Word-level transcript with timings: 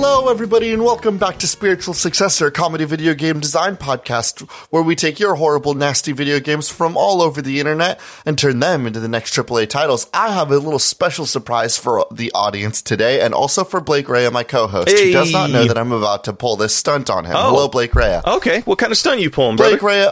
Hello, 0.00 0.28
everybody, 0.28 0.72
and 0.72 0.84
welcome 0.84 1.18
back 1.18 1.38
to 1.38 1.48
Spiritual 1.48 1.92
Successor, 1.92 2.46
a 2.46 2.52
comedy 2.52 2.84
video 2.84 3.14
game 3.14 3.40
design 3.40 3.76
podcast 3.76 4.48
where 4.70 4.84
we 4.84 4.94
take 4.94 5.18
your 5.18 5.34
horrible, 5.34 5.74
nasty 5.74 6.12
video 6.12 6.38
games 6.38 6.68
from 6.68 6.96
all 6.96 7.20
over 7.20 7.42
the 7.42 7.58
internet 7.58 7.98
and 8.24 8.38
turn 8.38 8.60
them 8.60 8.86
into 8.86 9.00
the 9.00 9.08
next 9.08 9.34
AAA 9.34 9.68
titles. 9.68 10.08
I 10.14 10.32
have 10.32 10.52
a 10.52 10.58
little 10.58 10.78
special 10.78 11.26
surprise 11.26 11.76
for 11.76 12.06
the 12.12 12.30
audience 12.32 12.80
today, 12.80 13.22
and 13.22 13.34
also 13.34 13.64
for 13.64 13.80
Blake 13.80 14.08
Rea, 14.08 14.30
my 14.30 14.44
co-host, 14.44 14.88
who 14.88 15.10
does 15.10 15.32
not 15.32 15.50
know 15.50 15.64
that 15.64 15.76
I'm 15.76 15.90
about 15.90 16.22
to 16.24 16.32
pull 16.32 16.54
this 16.54 16.76
stunt 16.76 17.10
on 17.10 17.24
him. 17.24 17.34
Oh. 17.34 17.50
Hello, 17.50 17.68
Blake 17.68 17.96
Rea. 17.96 18.20
Okay, 18.24 18.60
what 18.60 18.78
kind 18.78 18.92
of 18.92 18.98
stunt 18.98 19.20
you 19.20 19.30
pulling, 19.30 19.56
brother? 19.56 19.78
Blake 19.78 19.82
Rea. 19.82 20.10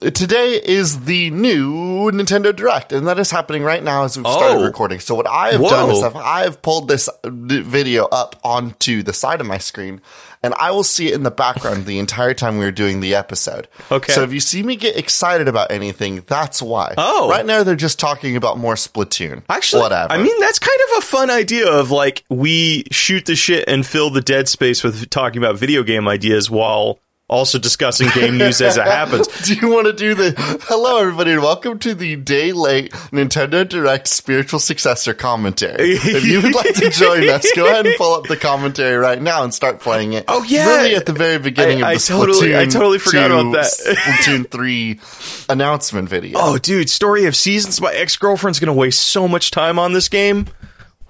Today 0.00 0.54
is 0.64 1.04
the 1.04 1.28
new 1.30 2.10
Nintendo 2.10 2.56
Direct, 2.56 2.90
and 2.90 3.06
that 3.06 3.18
is 3.18 3.30
happening 3.30 3.62
right 3.62 3.82
now 3.82 4.04
as 4.04 4.16
we've 4.16 4.24
started 4.26 4.56
Oh. 4.60 4.64
recording. 4.64 4.98
So 4.98 5.14
what 5.14 5.26
I 5.28 5.52
have 5.52 5.60
Whoa. 5.60 5.68
done 5.68 5.90
is 5.90 6.02
I've, 6.02 6.16
I 6.16 6.40
have 6.44 6.62
pulled 6.62 6.88
this 6.88 7.06
video 7.22 8.06
up 8.06 8.36
onto 8.42 9.02
the 9.02 9.12
side 9.12 9.42
of 9.42 9.46
my 9.46 9.58
screen, 9.58 10.00
and 10.42 10.54
I 10.54 10.70
will 10.70 10.84
see 10.84 11.08
it 11.08 11.14
in 11.14 11.22
the 11.22 11.30
background 11.30 11.84
the 11.84 11.98
entire 11.98 12.32
time 12.32 12.56
we 12.56 12.64
are 12.64 12.72
doing 12.72 13.00
the 13.00 13.14
episode. 13.14 13.68
Okay. 13.92 14.14
So 14.14 14.22
if 14.22 14.32
you 14.32 14.40
see 14.40 14.62
me 14.62 14.76
get 14.76 14.96
excited 14.96 15.48
about 15.48 15.70
anything, 15.70 16.24
that's 16.26 16.62
why. 16.62 16.94
Oh. 16.96 17.28
Right 17.28 17.44
now 17.44 17.62
they're 17.62 17.76
just 17.76 17.98
talking 18.00 18.36
about 18.36 18.56
more 18.56 18.76
Splatoon. 18.76 19.42
Actually, 19.50 19.82
whatever. 19.82 20.14
I 20.14 20.16
mean, 20.16 20.40
that's 20.40 20.58
kind 20.58 20.80
of 20.92 20.98
a 20.98 21.02
fun 21.02 21.28
idea 21.28 21.70
of 21.70 21.90
like 21.90 22.24
we 22.30 22.84
shoot 22.90 23.26
the 23.26 23.36
shit 23.36 23.68
and 23.68 23.84
fill 23.84 24.08
the 24.08 24.22
dead 24.22 24.48
space 24.48 24.82
with 24.82 25.10
talking 25.10 25.42
about 25.42 25.58
video 25.58 25.82
game 25.82 26.08
ideas 26.08 26.50
while 26.50 26.98
also 27.30 27.58
discussing 27.60 28.08
game 28.12 28.36
news 28.38 28.60
as 28.60 28.76
it 28.76 28.82
happens. 28.84 29.28
Do 29.46 29.54
you 29.54 29.68
want 29.72 29.86
to 29.86 29.92
do 29.92 30.14
the 30.16 30.34
hello 30.64 30.98
everybody 30.98 31.30
and 31.30 31.40
welcome 31.42 31.78
to 31.78 31.94
the 31.94 32.16
day 32.16 32.52
late 32.52 32.90
Nintendo 33.12 33.66
Direct 33.66 34.08
spiritual 34.08 34.58
successor 34.58 35.14
commentary? 35.14 35.92
if 35.92 36.24
you 36.24 36.42
would 36.42 36.54
like 36.54 36.74
to 36.74 36.90
join 36.90 37.28
us, 37.28 37.46
go 37.54 37.66
ahead 37.68 37.86
and 37.86 37.94
pull 37.96 38.14
up 38.14 38.24
the 38.24 38.36
commentary 38.36 38.96
right 38.96 39.22
now 39.22 39.44
and 39.44 39.54
start 39.54 39.78
playing 39.78 40.12
it. 40.12 40.24
Oh, 40.26 40.42
yeah. 40.42 40.66
really 40.78 40.96
at 40.96 41.06
the 41.06 41.12
very 41.12 41.38
beginning 41.38 41.84
I- 41.84 41.92
of 41.92 42.04
the 42.06 42.14
I 42.14 42.16
totally- 42.18 42.48
Splatoon 42.48 42.58
I 42.58 42.66
totally 42.66 42.98
forgot 42.98 43.28
2 43.28 43.34
about 43.38 43.52
that. 43.52 43.64
Splatoon 43.96 44.50
three 44.50 45.00
announcement 45.48 46.08
video. 46.08 46.36
Oh, 46.38 46.58
dude, 46.58 46.90
Story 46.90 47.26
of 47.26 47.36
Seasons. 47.36 47.80
My 47.80 47.92
ex 47.94 48.16
girlfriend's 48.16 48.58
gonna 48.58 48.72
waste 48.74 49.00
so 49.00 49.28
much 49.28 49.52
time 49.52 49.78
on 49.78 49.92
this 49.92 50.08
game. 50.08 50.48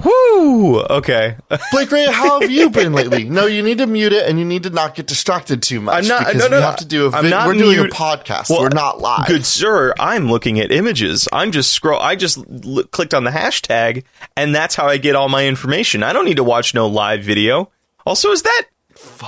Whoo! 0.04 0.80
Okay. 0.80 1.36
Blake 1.72 1.90
Ray, 1.90 2.06
how 2.06 2.40
have 2.40 2.50
you 2.50 2.70
been 2.70 2.92
lately? 2.92 3.24
No, 3.24 3.46
you 3.46 3.62
need 3.62 3.78
to 3.78 3.86
mute 3.86 4.12
it 4.12 4.28
and 4.28 4.38
you 4.38 4.44
need 4.44 4.62
to 4.62 4.70
not 4.70 4.94
get 4.94 5.06
distracted 5.06 5.62
too 5.62 5.80
much 5.80 6.04
I'm 6.04 6.08
not- 6.08 6.26
because 6.26 6.36
no, 6.42 6.48
no, 6.48 6.56
we 6.56 6.62
have 6.62 6.76
to 6.76 6.84
do 6.86 7.06
a 7.06 7.10
I'm 7.10 7.28
not 7.28 7.46
we're 7.46 7.54
doing 7.54 7.78
a 7.78 7.82
podcast. 7.84 8.50
Well, 8.50 8.60
we're 8.62 8.68
not 8.70 9.00
live. 9.00 9.26
Good 9.26 9.44
sir, 9.44 9.92
I'm 9.98 10.30
looking 10.30 10.58
at 10.60 10.70
images. 10.72 11.28
I'm 11.32 11.52
just 11.52 11.72
scroll. 11.72 12.00
I 12.00 12.16
just 12.16 12.38
l- 12.38 12.84
clicked 12.90 13.14
on 13.14 13.24
the 13.24 13.30
hashtag, 13.30 14.04
and 14.36 14.54
that's 14.54 14.74
how 14.74 14.86
I 14.86 14.96
get 14.96 15.16
all 15.16 15.28
my 15.28 15.46
information. 15.46 16.02
I 16.02 16.12
don't 16.12 16.24
need 16.24 16.36
to 16.38 16.44
watch 16.44 16.74
no 16.74 16.86
live 16.86 17.22
video. 17.22 17.70
Also, 18.06 18.30
is 18.30 18.42
that? 18.42 18.62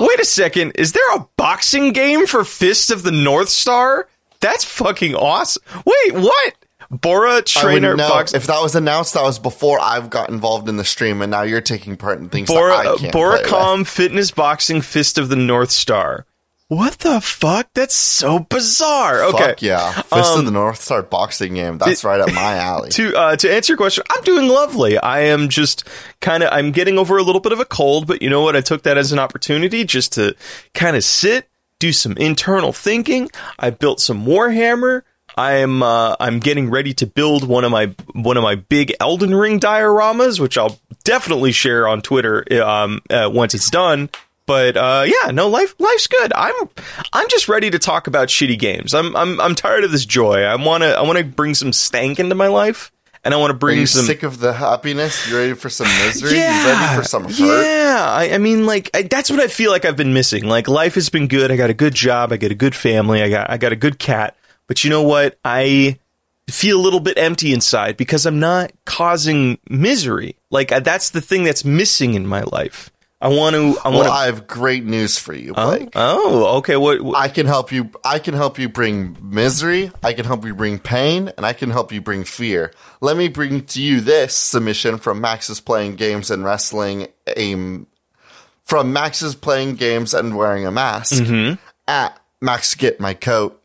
Wait 0.00 0.20
a 0.20 0.24
second. 0.24 0.72
Is 0.76 0.92
there 0.92 1.16
a 1.16 1.26
boxing 1.36 1.92
game 1.92 2.26
for 2.26 2.44
Fist 2.44 2.90
of 2.90 3.02
the 3.02 3.12
North 3.12 3.48
Star? 3.48 4.08
That's 4.40 4.64
fucking 4.64 5.14
awesome. 5.14 5.62
Wait, 5.84 6.14
what? 6.14 6.54
Bora 6.92 7.40
trainer 7.40 7.96
box. 7.96 8.34
If 8.34 8.46
that 8.48 8.60
was 8.60 8.74
announced, 8.74 9.14
that 9.14 9.22
was 9.22 9.38
before 9.38 9.80
I've 9.80 10.10
got 10.10 10.28
involved 10.28 10.68
in 10.68 10.76
the 10.76 10.84
stream, 10.84 11.22
and 11.22 11.30
now 11.30 11.42
you're 11.42 11.62
taking 11.62 11.96
part 11.96 12.18
in 12.18 12.28
things 12.28 12.48
that 12.48 12.54
Bora, 12.54 12.76
I 12.76 12.84
can't 12.84 12.98
play 12.98 13.06
with. 13.06 13.46
Boracom 13.46 13.86
Fitness 13.86 14.30
Boxing 14.30 14.82
Fist 14.82 15.16
of 15.16 15.30
the 15.30 15.36
North 15.36 15.70
Star. 15.70 16.26
What 16.68 17.00
the 17.00 17.20
fuck? 17.20 17.68
That's 17.74 17.94
so 17.94 18.38
bizarre. 18.38 19.24
Okay. 19.24 19.38
Fuck 19.38 19.62
yeah. 19.62 19.92
Fist 19.92 20.38
of 20.38 20.44
the 20.46 20.50
North 20.50 20.80
Star 20.80 21.02
boxing 21.02 21.54
game. 21.54 21.76
That's 21.76 22.02
right 22.02 22.18
up 22.18 22.32
my 22.32 22.56
alley. 22.56 22.88
to 22.92 23.14
uh, 23.14 23.36
to 23.36 23.52
answer 23.52 23.72
your 23.72 23.76
question, 23.76 24.04
I'm 24.10 24.24
doing 24.24 24.48
lovely. 24.48 24.96
I 24.96 25.20
am 25.20 25.50
just 25.50 25.86
kind 26.20 26.42
of 26.42 26.50
I'm 26.50 26.72
getting 26.72 26.98
over 26.98 27.18
a 27.18 27.22
little 27.22 27.42
bit 27.42 27.52
of 27.52 27.60
a 27.60 27.66
cold, 27.66 28.06
but 28.06 28.22
you 28.22 28.30
know 28.30 28.40
what? 28.40 28.56
I 28.56 28.62
took 28.62 28.84
that 28.84 28.96
as 28.96 29.12
an 29.12 29.18
opportunity 29.18 29.84
just 29.84 30.14
to 30.14 30.34
kind 30.72 30.96
of 30.96 31.04
sit, 31.04 31.46
do 31.78 31.92
some 31.92 32.16
internal 32.16 32.72
thinking. 32.72 33.30
I 33.58 33.68
built 33.68 34.00
some 34.00 34.24
Warhammer. 34.24 35.02
I'm 35.36 35.82
uh, 35.82 36.16
I'm 36.20 36.40
getting 36.40 36.70
ready 36.70 36.92
to 36.94 37.06
build 37.06 37.46
one 37.46 37.64
of 37.64 37.70
my 37.72 37.94
one 38.14 38.36
of 38.36 38.42
my 38.42 38.56
big 38.56 38.92
Elden 39.00 39.34
Ring 39.34 39.60
dioramas, 39.60 40.38
which 40.40 40.58
I'll 40.58 40.78
definitely 41.04 41.52
share 41.52 41.88
on 41.88 42.02
Twitter 42.02 42.44
um, 42.62 43.00
uh, 43.10 43.30
once 43.32 43.54
it's 43.54 43.70
done. 43.70 44.10
But 44.44 44.76
uh, 44.76 45.04
yeah, 45.06 45.30
no, 45.30 45.48
life 45.48 45.74
life's 45.78 46.06
good. 46.08 46.32
I'm 46.34 46.54
I'm 47.12 47.28
just 47.28 47.48
ready 47.48 47.70
to 47.70 47.78
talk 47.78 48.06
about 48.08 48.28
shitty 48.28 48.58
games. 48.58 48.92
I'm 48.92 49.14
I'm 49.16 49.40
I'm 49.40 49.54
tired 49.54 49.84
of 49.84 49.92
this 49.92 50.04
joy. 50.04 50.42
I 50.42 50.56
want 50.56 50.82
to 50.82 50.96
I 50.96 51.02
want 51.02 51.18
to 51.18 51.24
bring 51.24 51.54
some 51.54 51.72
stank 51.72 52.18
into 52.18 52.34
my 52.34 52.48
life, 52.48 52.90
and 53.24 53.32
I 53.32 53.36
want 53.36 53.52
to 53.52 53.54
Are 53.54 53.58
bring 53.58 53.78
you 53.78 53.86
some. 53.86 54.04
sick 54.04 54.24
of 54.24 54.40
the 54.40 54.52
happiness? 54.52 55.30
You 55.30 55.38
ready 55.38 55.52
for 55.54 55.70
some 55.70 55.86
misery? 56.04 56.36
yeah, 56.36 56.60
You 56.60 56.72
ready 56.80 56.96
for 57.00 57.08
some 57.08 57.24
hurt? 57.24 57.38
Yeah, 57.38 58.04
I, 58.06 58.32
I 58.34 58.38
mean, 58.38 58.66
like 58.66 58.90
I, 58.92 59.02
that's 59.02 59.30
what 59.30 59.38
I 59.40 59.46
feel 59.46 59.70
like 59.70 59.84
I've 59.84 59.96
been 59.96 60.12
missing. 60.12 60.44
Like 60.44 60.66
life 60.68 60.96
has 60.96 61.08
been 61.08 61.28
good. 61.28 61.52
I 61.52 61.56
got 61.56 61.70
a 61.70 61.74
good 61.74 61.94
job. 61.94 62.32
I 62.32 62.36
got 62.36 62.50
a 62.50 62.54
good 62.56 62.74
family. 62.74 63.22
I 63.22 63.28
got 63.30 63.48
I 63.48 63.56
got 63.58 63.72
a 63.72 63.76
good 63.76 63.98
cat. 64.00 64.36
But 64.72 64.84
you 64.84 64.88
know 64.88 65.02
what? 65.02 65.38
I 65.44 65.98
feel 66.48 66.80
a 66.80 66.82
little 66.82 66.98
bit 66.98 67.18
empty 67.18 67.52
inside 67.52 67.98
because 67.98 68.24
I'm 68.24 68.40
not 68.40 68.72
causing 68.86 69.58
misery. 69.68 70.36
Like 70.48 70.72
uh, 70.72 70.80
that's 70.80 71.10
the 71.10 71.20
thing 71.20 71.44
that's 71.44 71.62
missing 71.62 72.14
in 72.14 72.26
my 72.26 72.40
life. 72.44 72.90
I 73.20 73.28
want 73.28 73.54
to. 73.54 73.78
I 73.84 73.90
want 73.90 73.96
Well, 73.98 74.04
to. 74.04 74.10
I 74.10 74.24
have 74.24 74.46
great 74.46 74.82
news 74.86 75.18
for 75.18 75.34
you, 75.34 75.52
Blake. 75.52 75.90
Oh, 75.94 76.56
okay. 76.60 76.78
What? 76.78 77.02
what 77.02 77.18
I 77.18 77.28
can 77.28 77.44
help 77.44 77.70
you. 77.70 77.90
I 78.02 78.18
can 78.18 78.32
help 78.32 78.58
you 78.58 78.70
bring 78.70 79.14
misery. 79.20 79.92
I 80.02 80.14
can 80.14 80.24
help 80.24 80.46
you 80.46 80.54
bring 80.54 80.78
pain, 80.78 81.30
and 81.36 81.44
I 81.44 81.52
can 81.52 81.68
help 81.68 81.92
you 81.92 82.00
bring 82.00 82.24
fear. 82.24 82.72
Let 83.02 83.18
me 83.18 83.28
bring 83.28 83.66
to 83.66 83.82
you 83.82 84.00
this 84.00 84.34
submission 84.34 84.96
from 84.96 85.20
Max's 85.20 85.60
playing 85.60 85.96
games 85.96 86.30
and 86.30 86.46
wrestling 86.46 87.08
aim. 87.36 87.88
From 88.64 88.94
Max's 88.94 89.34
playing 89.34 89.74
games 89.74 90.14
and 90.14 90.34
wearing 90.34 90.64
a 90.66 90.70
mask 90.72 91.22
at 91.86 92.18
Max 92.40 92.74
get 92.74 93.00
my 93.00 93.12
coat. 93.12 93.61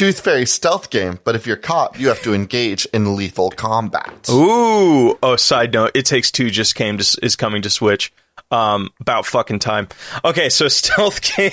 Tooth 0.00 0.20
Fairy 0.20 0.46
stealth 0.46 0.88
game, 0.88 1.18
but 1.24 1.36
if 1.36 1.46
you're 1.46 1.58
caught, 1.58 2.00
you 2.00 2.08
have 2.08 2.22
to 2.22 2.32
engage 2.32 2.86
in 2.86 3.16
lethal 3.16 3.50
combat. 3.50 4.30
Ooh. 4.30 5.18
Oh, 5.22 5.36
side 5.36 5.74
note, 5.74 5.90
It 5.94 6.06
Takes 6.06 6.30
Two 6.30 6.48
just 6.48 6.74
came 6.74 6.96
to 6.96 7.18
is 7.22 7.36
coming 7.36 7.60
to 7.60 7.68
Switch. 7.68 8.10
Um, 8.50 8.88
about 8.98 9.26
fucking 9.26 9.58
time. 9.58 9.88
Okay, 10.24 10.48
so 10.48 10.68
stealth 10.68 11.20
game. 11.36 11.50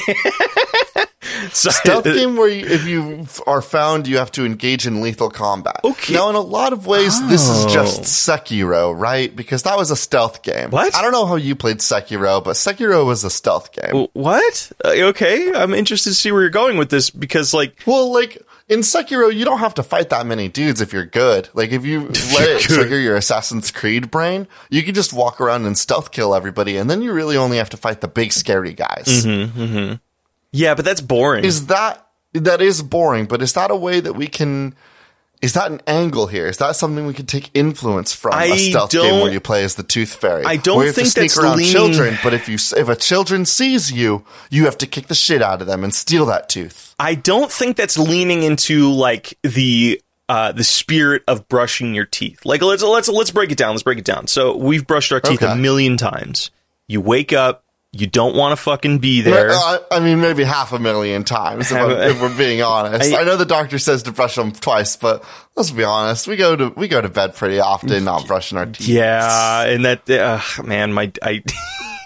so, 1.53 1.69
stealth 1.69 2.03
game 2.05 2.35
where 2.35 2.47
you, 2.47 2.65
if 2.65 2.85
you 2.85 3.25
are 3.45 3.61
found, 3.61 4.07
you 4.07 4.17
have 4.17 4.31
to 4.33 4.45
engage 4.45 4.85
in 4.87 5.01
lethal 5.01 5.29
combat. 5.29 5.79
Okay. 5.83 6.13
Now, 6.13 6.29
in 6.29 6.35
a 6.35 6.41
lot 6.41 6.73
of 6.73 6.85
ways, 6.87 7.19
this 7.27 7.47
is 7.47 7.65
Oh. 7.65 7.69
just 7.69 8.01
Sekiro, 8.03 8.97
right? 8.97 9.35
Because 9.35 9.63
that 9.63 9.77
was 9.77 9.91
a 9.91 9.95
stealth 9.95 10.41
game. 10.43 10.69
What? 10.69 10.95
I 10.95 11.01
don't 11.01 11.11
know 11.11 11.25
how 11.25 11.35
you 11.35 11.55
played 11.55 11.77
Sekiro, 11.79 12.43
but 12.43 12.55
Sekiro 12.55 13.05
was 13.05 13.23
a 13.23 13.29
stealth 13.29 13.71
game. 13.71 14.07
What? 14.13 14.71
Uh, 14.83 14.89
okay, 15.09 15.51
I'm 15.53 15.73
interested 15.73 16.09
to 16.09 16.15
see 16.15 16.31
where 16.31 16.41
you're 16.41 16.49
going 16.49 16.77
with 16.77 16.89
this 16.89 17.09
because, 17.09 17.53
like, 17.53 17.75
Well, 17.85 18.11
like 18.13 18.41
in 18.69 18.81
Sekiro, 18.81 19.33
you 19.33 19.45
don't 19.45 19.59
have 19.59 19.75
to 19.75 19.83
fight 19.83 20.09
that 20.09 20.25
many 20.25 20.49
dudes 20.49 20.81
if 20.81 20.91
you're 20.91 21.05
good. 21.05 21.47
Like 21.53 21.71
if 21.71 21.85
you 21.85 22.01
let 22.07 22.49
it 22.49 22.67
good. 22.67 22.75
trigger 22.75 22.99
your 22.99 23.15
Assassin's 23.15 23.71
Creed 23.71 24.11
brain, 24.11 24.47
you 24.69 24.83
can 24.83 24.93
just 24.93 25.13
walk 25.13 25.39
around 25.39 25.65
and 25.65 25.77
stealth 25.77 26.11
kill 26.11 26.35
everybody, 26.35 26.75
and 26.77 26.89
then 26.89 27.01
you 27.01 27.13
really 27.13 27.37
only 27.37 27.57
have 27.57 27.69
to 27.71 27.77
fight 27.77 28.01
the 28.01 28.07
big 28.09 28.33
scary 28.33 28.73
guys. 28.73 29.25
Mm-hmm. 29.25 29.93
Yeah, 30.51 30.75
but 30.75 30.85
that's 30.85 31.01
boring. 31.01 31.45
Is 31.45 31.67
that 31.67 32.05
that 32.33 32.61
is 32.61 32.81
boring? 32.81 33.25
But 33.25 33.41
is 33.41 33.53
that 33.53 33.71
a 33.71 33.75
way 33.75 33.99
that 33.99 34.13
we 34.13 34.27
can? 34.27 34.75
Is 35.39 35.53
that 35.53 35.69
an 35.71 35.81
angle 35.85 36.25
here? 36.25 36.47
Is 36.47 36.57
that 36.57 36.75
something 36.75 37.05
we 37.05 37.13
can 37.13 37.27
take 37.27 37.51
influence 37.53 38.11
from 38.11 38.33
I 38.33 38.45
a 38.45 38.57
stealth 38.57 38.91
game 38.91 39.21
where 39.21 39.31
you 39.31 39.39
play 39.39 39.63
as 39.63 39.75
the 39.75 39.83
Tooth 39.83 40.15
Fairy? 40.15 40.43
I 40.45 40.55
don't 40.55 40.77
where 40.77 40.85
you 40.85 40.87
have 40.87 40.95
think 40.95 41.05
to 41.09 41.11
sneak 41.11 41.23
that's 41.31 41.37
around 41.37 41.57
leaning- 41.57 41.71
children. 41.71 42.17
But 42.23 42.33
if 42.33 42.49
you 42.49 42.55
if 42.55 42.89
a 42.89 42.95
children 42.95 43.45
sees 43.45 43.91
you, 43.91 44.25
you 44.49 44.65
have 44.65 44.79
to 44.79 44.87
kick 44.87 45.07
the 45.07 45.15
shit 45.15 45.43
out 45.43 45.61
of 45.61 45.67
them 45.67 45.83
and 45.83 45.93
steal 45.93 46.25
that 46.25 46.49
tooth. 46.49 46.95
I 46.99 47.13
don't 47.13 47.51
think 47.51 47.77
that's 47.77 47.99
leaning 47.99 48.41
into 48.41 48.91
like 48.91 49.37
the 49.43 50.01
uh, 50.27 50.51
the 50.53 50.63
spirit 50.63 51.21
of 51.27 51.47
brushing 51.47 51.93
your 51.93 52.05
teeth. 52.05 52.43
Like 52.43 52.63
let's 52.63 52.81
let's 52.81 53.07
let's 53.07 53.29
break 53.31 53.51
it 53.51 53.59
down. 53.59 53.71
Let's 53.71 53.83
break 53.83 53.99
it 53.99 54.05
down. 54.05 54.25
So 54.25 54.57
we've 54.57 54.87
brushed 54.87 55.11
our 55.13 55.19
teeth 55.21 55.43
Okay. 55.43 55.51
a 55.51 55.55
million 55.55 55.97
times. 55.97 56.49
You 56.87 56.99
wake 56.99 57.31
up, 57.31 57.63
you 57.93 58.05
don't 58.05 58.35
want 58.35 58.51
to 58.51 58.61
fucking 58.61 58.99
be 58.99 59.21
there. 59.21 59.49
I, 59.51 59.79
I 59.91 59.99
mean, 59.99 60.19
maybe 60.21 60.43
half 60.43 60.73
a 60.73 60.79
million 60.79 61.23
times 61.23 61.71
if, 61.71 61.77
if 61.77 62.21
we're 62.21 62.37
being 62.37 62.61
honest. 62.61 63.13
I- 63.13 63.21
I, 63.21 63.23
know 63.23 63.37
the 63.37 63.45
doctor 63.45 63.79
says 63.79 64.03
to 64.03 64.11
brush 64.11 64.35
them 64.35 64.51
twice, 64.51 64.95
but 64.97 65.23
let's 65.55 65.71
be 65.71 65.83
honest. 65.83 66.27
We 66.27 66.35
go 66.35 66.55
to 66.55 66.69
we 66.69 66.87
go 66.87 67.01
to 67.01 67.09
bed 67.09 67.35
pretty 67.35 67.59
often, 67.59 68.03
not 68.03 68.27
brushing 68.27 68.57
our 68.57 68.65
teeth. 68.65 68.87
Yeah, 68.87 69.63
and 69.63 69.85
that 69.85 70.09
uh, 70.09 70.41
man, 70.63 70.91
my 70.93 71.11
I 71.21 71.41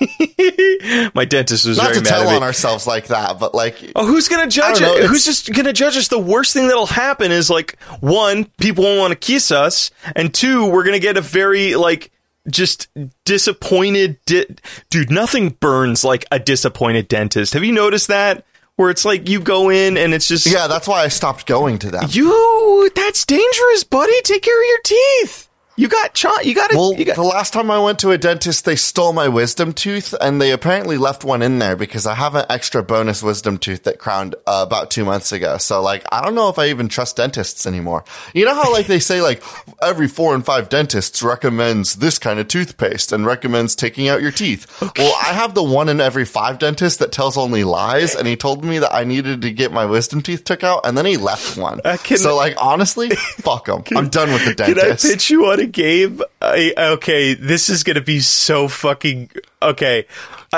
my 1.14 1.26
dentist 1.26 1.66
was 1.66 1.78
Not 1.78 1.88
very 1.94 1.98
to 1.98 2.02
mad 2.04 2.10
tell 2.10 2.22
at 2.24 2.30
me. 2.30 2.36
on 2.38 2.44
ourselves 2.44 2.88
like 2.88 3.08
that, 3.08 3.40
but 3.40 3.54
like 3.54 3.78
Oh, 3.96 4.06
who's 4.06 4.28
gonna 4.28 4.50
judge 4.50 4.82
know, 4.82 4.96
it? 4.96 5.06
Who's 5.08 5.26
just 5.26 5.52
gonna 5.54 5.74
judge 5.74 5.98
us? 5.98 6.08
The 6.08 6.20
worst 6.20 6.54
thing 6.54 6.68
that'll 6.68 6.86
happen 6.86 7.32
is 7.32 7.50
like 7.50 7.80
one, 8.00 8.46
people 8.60 8.84
won't 8.84 9.00
want 9.00 9.12
to 9.12 9.16
kiss 9.20 9.52
us, 9.52 9.92
and 10.16 10.34
two, 10.34 10.66
we're 10.70 10.84
gonna 10.84 11.00
get 11.00 11.18
a 11.18 11.22
very 11.22 11.76
like 11.76 12.12
just 12.50 12.88
disappointed. 13.26 14.18
Di- 14.26 14.46
Dude, 14.90 15.12
nothing 15.12 15.50
burns 15.50 16.04
like 16.04 16.26
a 16.32 16.40
disappointed 16.40 17.08
dentist. 17.08 17.54
Have 17.54 17.64
you 17.64 17.72
noticed 17.72 18.08
that? 18.08 18.46
Where 18.78 18.90
it's 18.90 19.06
like 19.06 19.30
you 19.30 19.42
go 19.42 19.70
in 19.70 19.96
and 19.98 20.14
it's 20.14 20.28
just 20.28 20.48
yeah, 20.48 20.66
that's 20.68 20.88
why 20.88 21.04
I 21.04 21.10
stopped 21.10 21.46
going 21.46 21.78
to 21.80 21.92
them. 21.92 22.06
you. 22.10 22.90
That's 22.96 23.26
dangerous, 23.26 23.84
buddy. 23.84 24.20
Take 24.24 24.42
care 24.42 24.60
of 24.60 24.68
your 24.68 24.80
teeth. 24.84 25.50
You 25.78 25.88
got 25.88 26.14
cha- 26.14 26.42
you 26.44 26.54
got 26.54 26.70
it. 26.70 26.76
Well, 26.76 26.94
you 26.94 27.06
got 27.06 27.16
the 27.16 27.24
last 27.24 27.54
time 27.54 27.72
I 27.72 27.80
went 27.80 27.98
to 28.00 28.12
a 28.12 28.18
dentist, 28.18 28.66
they 28.66 28.76
stole 28.76 29.14
my 29.14 29.30
wisdom 29.30 29.72
tooth, 29.72 30.14
and 30.20 30.40
they 30.42 30.52
apparently 30.52 30.98
left 30.98 31.24
one 31.24 31.42
in 31.42 31.60
there 31.60 31.76
because 31.78 32.06
I 32.06 32.14
have 32.14 32.36
an 32.36 32.46
extra 32.50 32.84
bonus 32.84 33.24
wisdom 33.24 33.58
tooth 33.58 33.84
that 33.84 33.98
crowned 33.98 34.36
uh, 34.46 34.66
about 34.68 34.92
two 34.92 35.06
months 35.06 35.32
ago. 35.32 35.58
So, 35.58 35.82
like, 35.82 36.04
I 36.12 36.22
don't 36.24 36.36
know 36.36 36.50
if 36.50 36.60
I 36.60 36.68
even 36.68 36.90
trust 36.90 37.16
dentists 37.16 37.66
anymore. 37.66 38.04
You 38.34 38.46
know 38.46 38.54
how, 38.54 38.72
like, 38.72 38.88
they 38.88 39.00
say, 39.00 39.22
like, 39.22 39.42
every 39.82 40.10
four 40.10 40.36
and 40.36 40.46
five 40.46 40.68
dentists 40.68 41.24
recommends 41.24 41.96
this 41.96 42.20
kind 42.20 42.40
of 42.40 42.50
toothpaste 42.50 43.14
and 43.14 43.26
recommends 43.26 43.74
taking 43.74 44.10
out 44.10 44.22
your 44.22 44.32
teeth. 44.32 44.68
Well, 44.98 45.16
I 45.22 45.34
have 45.34 45.54
the 45.54 45.64
one 45.64 45.88
in 45.88 46.02
every 46.02 46.26
five 46.26 46.60
dentists 46.60 47.00
that 47.00 47.14
tells 47.14 47.38
only 47.38 47.64
lies, 47.64 48.14
and 48.14 48.28
he 48.28 48.36
told 48.36 48.66
me 48.66 48.80
that 48.80 48.94
I 48.94 49.06
needed 49.06 49.42
to 49.44 49.52
get 49.52 49.72
my 49.72 49.86
wisdom 49.86 50.22
teeth 50.22 50.44
took 50.44 50.66
out, 50.66 50.86
and 50.86 50.98
then 50.98 51.06
he 51.06 51.16
left 51.16 51.58
one. 51.58 51.80
Uh, 51.86 51.96
can- 52.04 52.18
so, 52.18 52.36
like, 52.36 52.56
honestly, 52.62 53.10
fuck 53.12 53.68
him. 53.70 53.84
I'm 53.98 54.10
done 54.10 54.34
with 54.34 54.44
the 54.46 54.54
Can 54.54 54.76
dentist. 54.76 55.06
I 55.06 55.10
pitch 55.10 55.30
you 55.30 55.46
on 55.46 55.61
a 55.62 55.68
game? 55.68 56.22
I, 56.42 56.74
okay, 56.78 57.34
this 57.34 57.70
is 57.70 57.84
gonna 57.84 58.02
be 58.02 58.20
so 58.20 58.68
fucking 58.68 59.30
okay. 59.62 60.06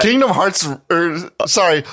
Kingdom 0.02 0.32
Hearts, 0.32 0.68
or 0.90 1.30
sorry, 1.46 1.84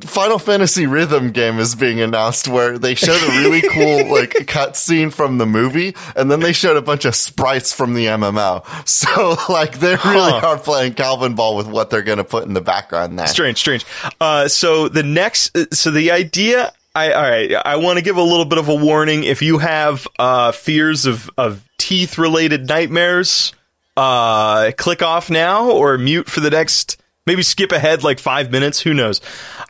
Final 0.00 0.40
Fantasy 0.40 0.86
Rhythm 0.86 1.30
game 1.30 1.60
is 1.60 1.76
being 1.76 2.00
announced 2.00 2.48
where 2.48 2.76
they 2.76 2.96
showed 2.96 3.22
a 3.22 3.38
really 3.38 3.60
cool 3.70 4.10
like 4.10 4.30
cutscene 4.48 5.12
from 5.12 5.38
the 5.38 5.46
movie, 5.46 5.94
and 6.16 6.28
then 6.28 6.40
they 6.40 6.52
showed 6.52 6.76
a 6.76 6.82
bunch 6.82 7.04
of 7.04 7.14
sprites 7.14 7.72
from 7.72 7.94
the 7.94 8.06
MMO. 8.06 8.64
So 8.86 9.36
like 9.52 9.78
they 9.78 9.90
really 9.90 10.00
Huh. 10.32 10.40
are 10.48 10.58
playing 10.58 10.94
Calvin 10.94 11.34
Ball 11.34 11.56
with 11.56 11.66
what 11.68 11.90
they're 11.90 12.02
going 12.02 12.18
to 12.18 12.24
put 12.24 12.44
in 12.46 12.54
the 12.54 12.60
background 12.60 13.18
there. 13.18 13.26
Strange, 13.28 13.58
strange. 13.58 13.84
Uh, 14.20 14.48
so 14.48 14.88
the 14.88 15.02
next, 15.02 15.56
uh, 15.56 15.66
so 15.72 15.90
the 15.90 16.10
idea. 16.10 16.72
I, 16.94 17.12
all 17.12 17.22
right, 17.22 17.52
I 17.52 17.76
want 17.76 17.98
to 17.98 18.02
give 18.02 18.16
a 18.16 18.22
little 18.22 18.46
bit 18.46 18.56
of 18.58 18.70
a 18.70 18.74
warning. 18.74 19.22
If 19.24 19.42
you 19.42 19.58
have 19.58 20.08
uh, 20.18 20.52
fears 20.52 21.04
of, 21.04 21.30
of 21.36 21.62
teeth 21.78 22.18
related 22.18 22.68
nightmares, 22.68 23.52
uh, 23.96 24.72
click 24.76 25.02
off 25.02 25.30
now 25.30 25.70
or 25.70 25.96
mute 25.98 26.28
for 26.28 26.40
the 26.40 26.50
next, 26.50 27.00
maybe 27.26 27.42
skip 27.42 27.72
ahead 27.72 28.04
like 28.04 28.18
five 28.18 28.50
minutes. 28.50 28.80
Who 28.80 28.94
knows? 28.94 29.20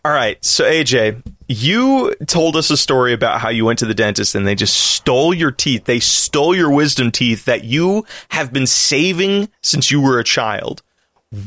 All 0.04 0.12
right. 0.12 0.42
So, 0.44 0.64
AJ, 0.64 1.22
you 1.48 2.14
told 2.26 2.56
us 2.56 2.70
a 2.70 2.76
story 2.76 3.12
about 3.12 3.40
how 3.40 3.50
you 3.50 3.64
went 3.64 3.78
to 3.80 3.86
the 3.86 3.94
dentist 3.94 4.34
and 4.34 4.46
they 4.46 4.54
just 4.54 4.76
stole 4.76 5.32
your 5.32 5.52
teeth. 5.52 5.84
They 5.84 6.00
stole 6.00 6.54
your 6.54 6.70
wisdom 6.70 7.10
teeth 7.10 7.44
that 7.44 7.64
you 7.64 8.04
have 8.30 8.52
been 8.52 8.66
saving 8.66 9.48
since 9.62 9.90
you 9.90 10.00
were 10.00 10.18
a 10.18 10.24
child. 10.24 10.82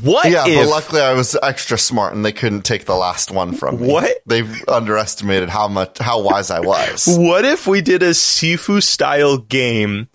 What 0.02 0.30
Yeah, 0.30 0.46
if 0.46 0.66
but 0.66 0.70
luckily 0.70 1.00
I 1.00 1.14
was 1.14 1.36
extra 1.42 1.78
smart 1.78 2.14
and 2.14 2.24
they 2.24 2.32
couldn't 2.32 2.62
take 2.62 2.84
the 2.84 2.94
last 2.94 3.30
one 3.30 3.54
from 3.54 3.80
me. 3.80 3.90
What? 3.90 4.22
They've 4.26 4.68
underestimated 4.68 5.48
how 5.48 5.68
much 5.68 5.98
how 5.98 6.22
wise 6.22 6.50
I 6.50 6.60
was. 6.60 7.06
What 7.08 7.46
if 7.46 7.66
we 7.66 7.80
did 7.80 8.02
a 8.02 8.10
Sifu 8.10 8.82
style 8.82 9.38
game 9.38 10.08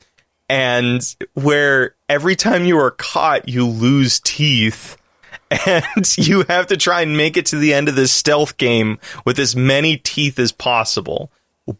and 0.49 1.15
where 1.33 1.95
every 2.09 2.35
time 2.35 2.65
you 2.65 2.77
are 2.79 2.91
caught, 2.91 3.49
you 3.49 3.65
lose 3.65 4.19
teeth 4.19 4.97
and 5.67 6.17
you 6.17 6.43
have 6.49 6.67
to 6.67 6.77
try 6.77 7.01
and 7.01 7.17
make 7.17 7.37
it 7.37 7.45
to 7.47 7.57
the 7.57 7.73
end 7.73 7.89
of 7.89 7.95
this 7.95 8.11
stealth 8.11 8.57
game 8.57 8.99
with 9.25 9.39
as 9.39 9.55
many 9.55 9.97
teeth 9.97 10.39
as 10.39 10.51
possible? 10.51 11.31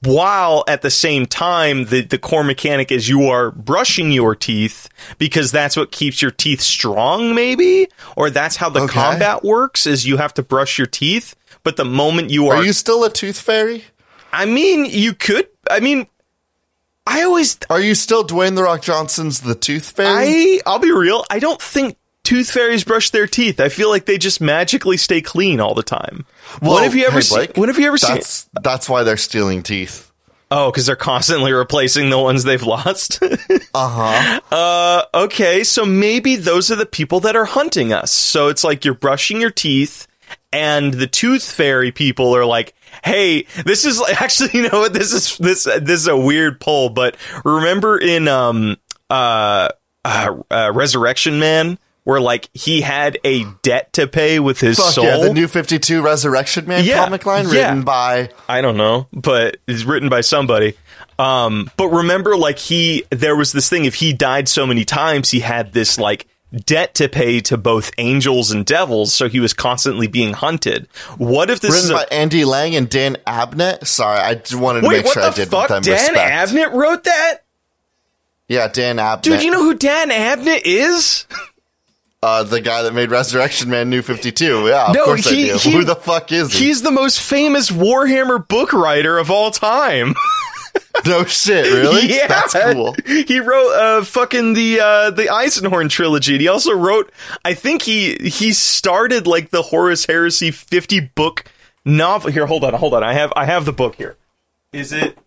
While 0.04 0.64
at 0.68 0.82
the 0.82 0.90
same 0.90 1.28
time, 1.28 1.86
the, 1.86 2.02
the 2.02 2.18
core 2.18 2.44
mechanic 2.44 2.92
is 2.92 3.08
you 3.08 3.28
are 3.30 3.52
brushing 3.52 4.12
your 4.12 4.34
teeth 4.36 4.90
because 5.20 5.52
that's 5.52 5.78
what 5.78 5.92
keeps 5.92 6.24
your 6.24 6.32
teeth 6.32 6.62
strong, 6.62 7.36
maybe? 7.36 7.88
Or 8.18 8.32
that's 8.32 8.56
how 8.56 8.70
the 8.70 8.82
Okay. 8.82 8.94
combat 8.94 9.44
works 9.44 9.86
is 9.86 10.08
you 10.08 10.18
have 10.18 10.34
to 10.36 10.44
brush 10.44 10.80
your 10.80 10.88
teeth. 10.88 11.36
But 11.62 11.78
the 11.78 11.86
moment 11.86 12.32
you 12.32 12.48
are 12.48 12.56
Are 12.58 12.64
you 12.64 12.74
still 12.74 13.04
a 13.04 13.12
tooth 13.12 13.40
fairy? 13.40 13.84
I 14.34 14.46
mean, 14.46 14.86
you 14.86 15.14
could. 15.14 15.48
I 15.70 15.80
mean, 15.80 16.08
I 17.07 17.24
always. 17.24 17.57
Are 17.69 17.81
you 17.81 17.96
still 17.96 18.25
Dwayne 18.25 18.56
the 18.56 18.63
Rock 18.63 18.81
Johnson's 18.81 19.42
the 19.42 19.56
tooth 19.56 19.92
fairy? 19.92 20.10
I. 20.10 20.62
I'll 20.66 20.80
be 20.80 20.92
real. 20.92 21.24
I 21.30 21.40
don't 21.40 21.62
think 21.62 21.98
tooth 22.24 22.50
fairies 22.52 22.84
brush 22.84 23.12
their 23.12 23.28
teeth. 23.28 23.60
I 23.60 23.69
feel 23.69 23.90
like 23.90 24.06
they 24.06 24.18
just 24.18 24.42
magically 24.42 24.98
stay 24.98 25.22
clean 25.22 25.60
all 25.60 25.75
the 25.75 25.84
time. 25.84 26.25
when 26.60 26.84
have 26.84 26.96
you 26.96 27.06
ever 27.06 27.18
hey, 27.18 27.22
seen? 27.22 27.48
When 27.56 27.69
have 27.69 27.80
you 27.80 27.88
ever 27.88 27.98
seen? 27.98 28.16
That's 28.16 28.50
that's 28.62 28.90
why 28.90 29.04
they're 29.04 29.18
stealing 29.18 29.63
teeth. 29.63 30.12
Oh, 30.52 30.69
because 30.72 30.86
they're 30.86 30.96
constantly 30.96 31.54
replacing 31.54 32.10
the 32.10 32.19
ones 32.19 32.44
they've 32.44 32.62
lost. 32.62 33.22
Uh 33.78 33.90
huh. 33.90 34.56
uh, 34.56 35.25
okay, 35.25 35.66
so 35.66 35.86
maybe 35.86 36.38
those 36.38 36.72
are 36.72 36.78
the 36.78 36.86
people 36.86 37.19
that 37.19 37.36
are 37.36 37.44
hunting 37.44 37.92
us. 37.92 38.10
So 38.10 38.48
it's 38.48 38.63
like 38.63 38.86
you're 38.86 38.94
brushing 38.94 39.42
your 39.42 39.51
teeth, 39.51 40.08
and 40.54 40.94
the 40.94 41.08
tooth 41.08 41.44
fairy 41.44 41.92
people 41.92 42.34
are 42.38 42.46
like, 42.46 42.74
"Hey, 43.04 43.44
this 43.66 43.86
is 43.86 44.02
actually, 44.20 44.52
you 44.54 44.70
know 44.70 44.80
what? 44.80 44.94
This 44.94 45.14
is 45.14 45.38
this 45.38 45.64
this 45.64 46.02
is 46.02 46.08
a 46.08 46.18
weird 46.18 46.60
poll, 46.60 46.90
but 46.90 47.16
remember 47.44 47.98
in 47.98 48.28
um 48.28 48.78
uh, 49.10 49.70
uh, 50.04 50.36
uh 50.50 50.72
Resurrection 50.74 51.40
Man." 51.40 51.78
Where 52.04 52.22
like 52.22 52.52
he 52.54 52.82
had 52.82 53.18
a 53.24 53.46
debt 53.64 53.94
to 53.94 54.06
pay 54.06 54.40
with 54.40 54.60
his 54.60 54.78
Fuck 54.78 54.94
soul. 54.94 55.06
yeah, 55.06 55.18
the 55.18 55.34
New 55.34 55.48
Fifty 55.48 55.80
Two 55.80 56.04
Resurrection 56.04 56.68
Man 56.68 56.84
Yeah, 56.86 57.04
comic 57.04 57.26
line 57.26 57.50
yeah. 57.50 57.70
written 57.70 57.82
by 57.82 58.30
I 58.48 58.62
don't 58.62 58.78
know, 58.78 59.08
but 59.12 59.58
it's 59.68 59.86
written 59.86 60.08
by 60.08 60.22
somebody. 60.22 60.76
Um, 61.18 61.72
but 61.78 61.88
remember, 61.88 62.38
like 62.38 62.60
he, 62.60 63.06
there 63.10 63.36
was 63.36 63.52
this 63.54 63.70
thing. 63.70 63.86
If 63.86 63.96
he 63.96 64.14
died 64.14 64.48
so 64.48 64.68
many 64.68 64.86
times, 64.86 65.32
he 65.32 65.40
had 65.40 65.74
this 65.74 65.98
like 65.98 66.28
debt 66.66 66.94
to 66.96 67.10
pay 67.10 67.42
to 67.42 67.58
both 67.58 67.92
angels 67.98 68.52
and 68.52 68.66
devils, 68.66 69.14
so 69.14 69.28
he 69.28 69.40
was 69.40 69.54
constantly 69.54 70.08
being 70.08 70.34
hunted. 70.34 70.88
What 71.18 71.50
if 71.50 71.60
this 71.60 71.72
written 71.72 71.86
is 71.86 71.90
a, 71.90 71.94
by 71.94 72.06
Andy 72.12 72.46
Lanning 72.46 72.76
and 72.76 72.90
Dan 72.90 73.18
Abnett. 73.28 73.86
Sorry, 73.88 74.20
I 74.20 74.36
just 74.36 74.56
wanted 74.56 74.82
to 74.82 74.88
wait? 74.88 75.04
make 75.04 75.14
sure 75.14 75.24
I 75.24 75.32
did 75.32 75.50
fuck? 75.50 75.68
them 75.70 75.82
Dan 75.84 75.94
respect. 76.14 76.52
Abnett 76.52 76.74
wrote 76.74 77.04
that, 77.06 77.38
Yeah, 78.48 78.68
Dan 78.68 78.98
Abnett. 78.98 79.22
dude. 79.24 79.44
You 79.44 79.52
know 79.52 79.64
who 79.64 79.74
Dan 79.76 80.10
Abnett 80.12 80.62
is? 80.64 81.26
uh, 82.24 82.44
the 82.44 82.62
guy 82.62 82.84
that 82.84 82.94
made 82.94 83.12
Resurrection 83.12 83.70
Man 83.70 83.90
New 83.90 84.02
Fifty 84.02 84.32
Two. 84.32 84.68
Yeah, 84.68 84.88
of 84.90 84.96
No, 84.96 85.06
course 85.06 85.30
he- 85.30 85.52
I 85.52 85.58
do. 85.58 85.60
he- 85.70 85.72
Who 85.74 85.84
the 85.84 85.96
fuck 85.96 86.32
is 86.32 86.54
he? 86.54 86.66
He's 86.68 86.82
the 86.82 86.92
most 86.92 87.22
famous 87.22 87.70
Warhammer 87.70 88.48
book 88.48 88.72
writer 88.74 89.18
of 89.18 89.30
all 89.30 89.52
time. 89.52 90.16
no 91.06 91.24
shit, 91.25 91.66
really? 91.72 92.07
Yeah, 92.16 92.27
That's 92.27 92.54
cool. 92.54 92.95
He 93.06 93.39
wrote 93.39 93.72
uh 93.74 94.04
fucking 94.04 94.54
the 94.54 94.80
uh 94.80 95.12
the 95.12 95.25
Eisenhorn 95.25 95.89
trilogy. 95.89 96.34
And 96.34 96.41
he 96.41 96.48
also 96.48 96.74
wrote 96.74 97.12
I 97.44 97.53
think 97.53 97.82
he 97.84 98.15
he 98.15 98.53
started 98.53 99.27
like 99.27 99.50
the 99.51 99.62
Horus 99.62 100.05
Heresy 100.05 100.51
50 100.51 101.00
book 101.15 101.46
novel. 101.84 102.32
Here, 102.32 102.46
hold 102.46 102.63
on, 102.63 102.74
hold 102.74 102.94
on. 102.94 103.03
I 103.03 103.13
have 103.13 103.32
I 103.36 103.46
have 103.46 103.65
the 103.65 103.74
book 103.74 103.96
here. 103.96 104.17
Is 104.74 104.91
it 104.91 105.17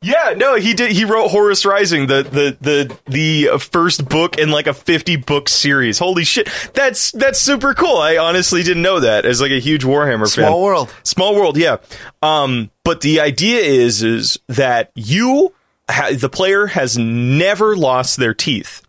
yeah, 0.00 0.34
no, 0.36 0.54
he 0.54 0.74
did. 0.74 0.92
He 0.92 1.04
wrote 1.04 1.28
Horus 1.28 1.66
Rising, 1.66 2.06
the 2.06 2.22
the 2.22 2.56
the 2.60 2.98
the 3.06 3.58
first 3.58 4.08
book 4.08 4.38
in 4.38 4.50
like 4.50 4.68
a 4.68 4.74
fifty 4.74 5.16
book 5.16 5.48
series. 5.48 5.98
Holy 5.98 6.24
shit, 6.24 6.48
that's 6.72 7.10
that's 7.12 7.40
super 7.40 7.74
cool. 7.74 7.96
I 7.96 8.16
honestly 8.18 8.62
didn't 8.62 8.82
know 8.82 9.00
that 9.00 9.24
as 9.24 9.40
like 9.40 9.50
a 9.50 9.58
huge 9.58 9.84
Warhammer 9.84 10.32
fan. 10.32 10.46
Small 10.46 10.62
world. 10.62 10.94
Small 11.02 11.34
world, 11.34 11.56
yeah. 11.56 11.78
Um, 12.22 12.70
but 12.84 13.00
the 13.00 13.20
idea 13.20 13.58
is 13.60 14.04
is 14.04 14.38
that 14.46 14.92
you, 14.94 15.52
ha- 15.90 16.12
the 16.16 16.28
player, 16.28 16.66
has 16.66 16.96
never 16.96 17.76
lost 17.76 18.18
their 18.18 18.34
teeth. 18.34 18.82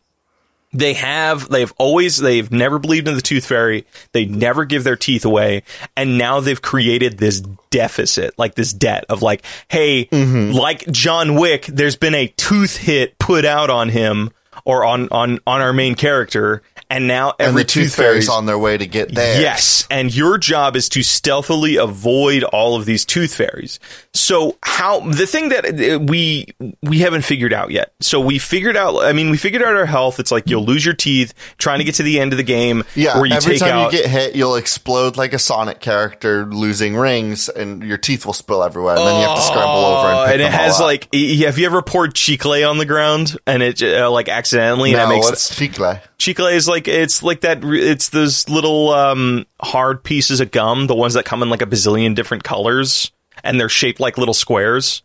They 0.72 0.94
have, 0.94 1.50
they've 1.50 1.74
always, 1.80 2.18
they've 2.18 2.52
never 2.52 2.78
believed 2.78 3.08
in 3.08 3.16
the 3.16 3.22
tooth 3.22 3.46
fairy. 3.46 3.86
They 4.12 4.26
never 4.26 4.66
give 4.66 4.84
their 4.84 4.96
teeth 4.96 5.26
away. 5.26 5.64
And 5.98 6.18
now 6.18 6.42
they've 6.42 6.62
created 6.62 7.18
this 7.18 7.42
deficit, 7.72 8.38
like 8.38 8.54
this 8.56 8.72
debt 8.72 9.06
of 9.10 9.22
like, 9.24 9.44
hey, 9.70 10.06
Mm-hmm. 10.06 10.52
like 10.52 10.86
John 10.92 11.36
Wick, 11.36 11.66
there's 11.66 11.96
been 11.96 12.14
a 12.16 12.28
tooth 12.28 12.78
hit 12.78 13.18
put 13.18 13.46
out 13.46 13.70
on 13.70 13.90
him 13.90 14.30
or 14.66 14.86
on, 14.86 15.08
on, 15.10 15.40
on 15.48 15.62
our 15.62 15.74
main 15.74 15.96
character. 15.96 16.62
And 16.90 17.08
now 17.08 17.36
And 17.38 17.50
every 17.50 17.64
the 17.64 17.68
Tooth 17.70 17.96
Fairy's 17.96 18.30
on 18.30 18.46
their 18.46 18.58
way 18.58 18.78
to 18.78 18.88
get 18.88 19.14
there. 19.14 19.42
Yes, 19.42 19.88
and 19.92 20.14
your 20.14 20.38
job 20.38 20.76
is 20.76 20.90
to 20.90 21.04
stealthily 21.04 21.76
avoid 21.76 22.44
all 22.44 22.76
of 22.76 22.86
these 22.86 23.06
tooth 23.06 23.34
fairies. 23.34 23.80
So 24.14 24.58
how 24.64 25.02
the 25.02 25.28
thing 25.28 25.50
that 25.50 25.66
uh, 25.66 26.00
we 26.00 26.48
we 26.82 27.00
haven't 27.00 27.22
figured 27.24 27.54
out 27.54 27.72
yet. 27.72 27.94
So 28.00 28.20
we 28.20 28.40
figured 28.40 28.76
out. 28.76 29.04
I 29.04 29.14
mean, 29.14 29.30
we 29.30 29.38
figured 29.38 29.62
out 29.62 29.76
our 29.76 29.86
health. 29.86 30.20
It's 30.20 30.32
like 30.32 30.50
you'll 30.50 30.66
lose 30.66 30.84
your 30.84 30.96
teeth 30.96 31.34
trying 31.58 31.78
to 31.78 31.84
get 31.84 31.96
to 31.96 32.04
the 32.04 32.20
end 32.20 32.34
of 32.34 32.38
the 32.38 32.44
game. 32.44 32.84
Yeah, 32.96 33.18
where 33.18 33.26
you 33.26 33.36
every 33.36 33.54
take 33.54 33.60
time 33.62 33.74
out. 33.74 33.94
you 33.94 34.00
get 34.00 34.10
hit, 34.10 34.36
you'll 34.36 34.56
explode 34.56 35.16
like 35.16 35.34
a 35.34 35.40
Sonic 35.40 35.80
character 35.80 36.46
losing 36.46 36.96
rings, 36.96 37.50
and 37.50 37.84
your 37.84 37.98
teeth 37.98 38.26
will 38.26 38.34
spill 38.34 38.64
everywhere, 38.64 38.96
and 38.96 39.06
then 39.06 39.22
you 39.22 39.28
have 39.28 39.38
to 39.38 39.44
scramble 39.44 39.86
over 39.86 40.08
and 40.08 40.20
Oh, 40.20 40.26
and 40.34 40.42
it 40.42 40.52
has 40.52 40.80
like, 40.80 41.04
have 41.14 41.58
you 41.58 41.66
ever 41.66 41.82
poured 41.82 42.16
chicle 42.16 42.54
on 42.66 42.78
the 42.78 42.86
ground 42.86 43.38
and 43.46 43.62
it 43.62 43.82
uh, 43.84 44.10
like 44.10 44.28
accidentally 44.30 44.92
and 44.92 44.98
no, 44.98 45.06
it 45.06 45.10
makes 45.10 45.26
what's 45.28 45.56
chicle? 45.56 46.00
Chicle 46.18 46.48
is 46.48 46.68
like 46.68 46.79
it's 46.88 47.24
like 47.24 47.42
that. 47.42 47.64
It's 47.64 48.10
those 48.10 48.48
little 48.50 48.90
um, 48.90 49.46
hard 49.62 50.04
pieces 50.04 50.40
of 50.40 50.52
gum, 50.52 50.88
the 50.88 50.96
ones 50.96 51.14
that 51.14 51.26
come 51.26 51.44
in 51.44 51.50
like 51.50 51.62
a 51.62 51.66
bazillion 51.66 52.16
different 52.16 52.44
colors, 52.44 53.12
and 53.44 53.60
they're 53.60 53.70
shaped 53.70 54.00
like 54.00 54.18
little 54.18 54.34
squares. 54.34 55.02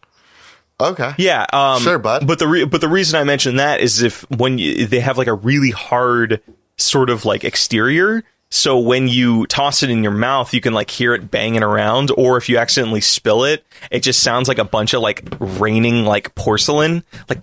Okay, 0.80 1.12
Yeah, 1.18 1.46
um, 1.52 1.80
Sure, 1.82 1.98
bud. 1.98 2.26
But 2.26 2.40
the 2.40 2.48
re- 2.48 2.64
but 2.64 2.80
the 2.80 2.88
reason 2.88 3.20
I 3.20 3.24
mention 3.24 3.56
that 3.56 3.80
is 3.80 4.02
if 4.02 4.28
when 4.30 4.58
you, 4.58 4.86
they 4.86 5.00
have 5.00 5.16
like 5.16 5.28
a 5.28 5.34
really 5.34 5.70
hard 5.70 6.40
sort 6.76 7.10
of 7.10 7.24
like 7.24 7.44
exterior. 7.44 8.24
So 8.50 8.78
when 8.78 9.08
you 9.08 9.46
toss 9.46 9.82
it 9.82 9.90
in 9.90 10.02
your 10.02 10.12
mouth, 10.12 10.52
you 10.54 10.60
can 10.60 10.74
like 10.74 10.90
hear 10.90 11.14
it 11.14 11.30
banging 11.30 11.62
around, 11.62 12.10
or 12.16 12.36
if 12.36 12.48
you 12.48 12.58
accidentally 12.58 13.00
spill 13.00 13.44
it, 13.44 13.64
it 13.90 14.00
just 14.00 14.22
sounds 14.22 14.48
like 14.48 14.58
a 14.58 14.64
bunch 14.64 14.94
of 14.94 15.00
like 15.00 15.24
raining 15.40 16.04
like 16.04 16.34
porcelain, 16.34 17.04
like 17.28 17.40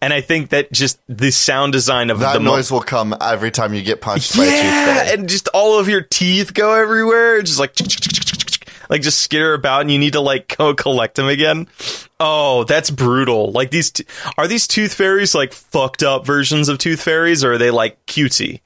And 0.00 0.12
I 0.12 0.20
think 0.20 0.50
that 0.50 0.72
just 0.72 0.98
the 1.08 1.30
sound 1.30 1.72
design 1.72 2.10
of 2.10 2.20
That 2.20 2.34
the 2.34 2.40
mo- 2.40 2.56
noise 2.56 2.70
will 2.70 2.80
come 2.82 3.14
every 3.20 3.50
time 3.50 3.74
you 3.74 3.82
get 3.82 4.00
punched 4.00 4.36
by 4.36 4.44
a 4.44 4.46
tooth 4.46 4.54
yeah, 4.56 5.12
and 5.12 5.28
just 5.28 5.48
all 5.48 5.78
of 5.78 5.88
your 5.88 6.02
teeth 6.02 6.54
go 6.54 6.74
everywhere, 6.74 7.42
just 7.42 7.58
like 7.58 7.74
like 8.88 9.02
just 9.02 9.22
skitter 9.22 9.54
about, 9.54 9.82
and 9.82 9.90
you 9.90 9.98
need 9.98 10.14
to 10.14 10.20
like 10.20 10.56
go 10.56 10.74
collect 10.74 11.14
them 11.14 11.28
again. 11.28 11.68
Oh, 12.18 12.64
that's 12.64 12.90
brutal. 12.90 13.52
Like 13.52 13.70
these 13.70 13.90
t- 13.92 14.04
are 14.36 14.46
these 14.48 14.66
tooth 14.66 14.92
fairies 14.92 15.34
like 15.34 15.52
fucked 15.52 16.02
up 16.02 16.26
versions 16.26 16.68
of 16.68 16.78
tooth 16.78 17.00
fairies, 17.02 17.44
or 17.44 17.52
are 17.52 17.58
they 17.58 17.70
like 17.70 18.04
cutesy? 18.06 18.60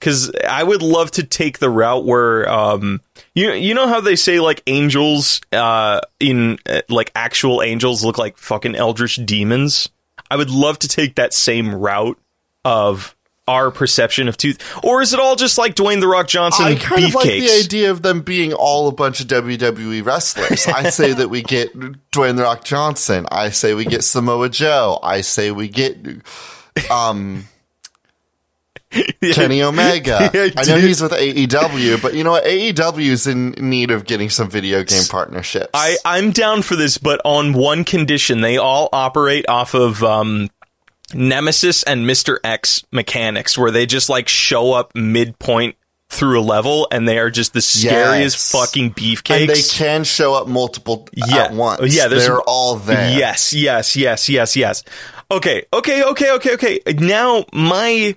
Because 0.00 0.32
I 0.48 0.62
would 0.62 0.80
love 0.82 1.10
to 1.12 1.24
take 1.24 1.58
the 1.58 1.70
route 1.70 2.04
where 2.04 2.48
um 2.48 3.00
you 3.34 3.52
you 3.52 3.74
know 3.74 3.88
how 3.88 4.00
they 4.00 4.16
say 4.16 4.40
like 4.40 4.62
angels 4.66 5.40
uh 5.52 6.00
in 6.18 6.58
uh, 6.66 6.82
like 6.88 7.10
actual 7.14 7.62
angels 7.62 8.04
look 8.04 8.16
like 8.16 8.38
fucking 8.38 8.74
eldritch 8.74 9.16
demons. 9.26 9.88
I 10.30 10.36
would 10.36 10.50
love 10.50 10.78
to 10.80 10.88
take 10.88 11.16
that 11.16 11.32
same 11.34 11.74
route 11.74 12.18
of 12.64 13.14
our 13.46 13.70
perception 13.70 14.28
of 14.28 14.36
tooth, 14.36 14.62
or 14.84 15.00
is 15.00 15.14
it 15.14 15.20
all 15.20 15.34
just 15.34 15.56
like 15.56 15.74
Dwayne 15.74 16.00
the 16.00 16.06
Rock 16.06 16.28
Johnson 16.28 16.66
I 16.66 16.74
kind 16.74 17.04
of 17.04 17.14
like 17.14 17.24
the 17.24 17.50
idea 17.64 17.90
of 17.90 18.02
them 18.02 18.20
being 18.20 18.52
all 18.52 18.88
a 18.88 18.92
bunch 18.92 19.20
of 19.20 19.26
WWE 19.26 20.04
wrestlers. 20.04 20.66
I 20.66 20.90
say 20.90 21.14
that 21.14 21.30
we 21.30 21.42
get 21.42 21.74
Dwayne 22.12 22.36
the 22.36 22.42
Rock 22.42 22.64
Johnson. 22.64 23.26
I 23.30 23.48
say 23.50 23.72
we 23.72 23.86
get 23.86 24.04
Samoa 24.04 24.50
Joe. 24.50 25.00
I 25.02 25.22
say 25.22 25.50
we 25.50 25.68
get 25.68 25.96
um 26.90 27.44
Kenny 29.32 29.62
Omega. 29.62 30.30
Yeah, 30.34 30.48
I 30.56 30.64
know 30.64 30.78
he's 30.78 31.00
with 31.02 31.12
AEW, 31.12 32.00
but 32.00 32.14
you 32.14 32.24
know 32.24 32.32
what? 32.32 32.44
AEW 32.44 33.08
is 33.10 33.26
in 33.26 33.50
need 33.52 33.90
of 33.90 34.04
getting 34.06 34.30
some 34.30 34.48
video 34.48 34.82
game 34.84 35.02
partnerships. 35.10 35.68
I 35.74 35.96
I'm 36.04 36.30
down 36.30 36.62
for 36.62 36.76
this, 36.76 36.98
but 36.98 37.20
on 37.24 37.52
one 37.52 37.84
condition: 37.84 38.40
they 38.40 38.56
all 38.56 38.88
operate 38.92 39.46
off 39.48 39.74
of 39.74 40.02
um, 40.02 40.48
Nemesis 41.14 41.82
and 41.82 42.06
Mister 42.06 42.40
X 42.44 42.84
mechanics, 42.92 43.56
where 43.58 43.70
they 43.70 43.86
just 43.86 44.08
like 44.08 44.28
show 44.28 44.72
up 44.72 44.94
midpoint 44.94 45.76
through 46.10 46.40
a 46.40 46.42
level, 46.42 46.88
and 46.90 47.06
they 47.06 47.18
are 47.18 47.30
just 47.30 47.52
the 47.52 47.60
scariest 47.60 48.36
Yes. 48.36 48.50
fucking 48.52 48.92
beefcakes. 48.94 49.40
and 49.40 49.50
they 49.50 49.62
can 49.62 50.04
show 50.04 50.32
up 50.34 50.46
multiple 50.48 51.06
Yeah. 51.14 51.44
at 51.44 51.52
once. 51.52 51.94
Yeah, 51.94 52.08
they're 52.08 52.40
all 52.40 52.76
there. 52.76 53.18
Yes, 53.18 53.52
yes, 53.52 53.94
yes, 53.96 54.28
yes, 54.28 54.56
yes. 54.56 54.84
Okay, 55.30 55.64
okay, 55.72 56.02
okay, 56.04 56.30
okay, 56.32 56.54
okay. 56.54 56.80
Now 56.94 57.44
my 57.52 58.16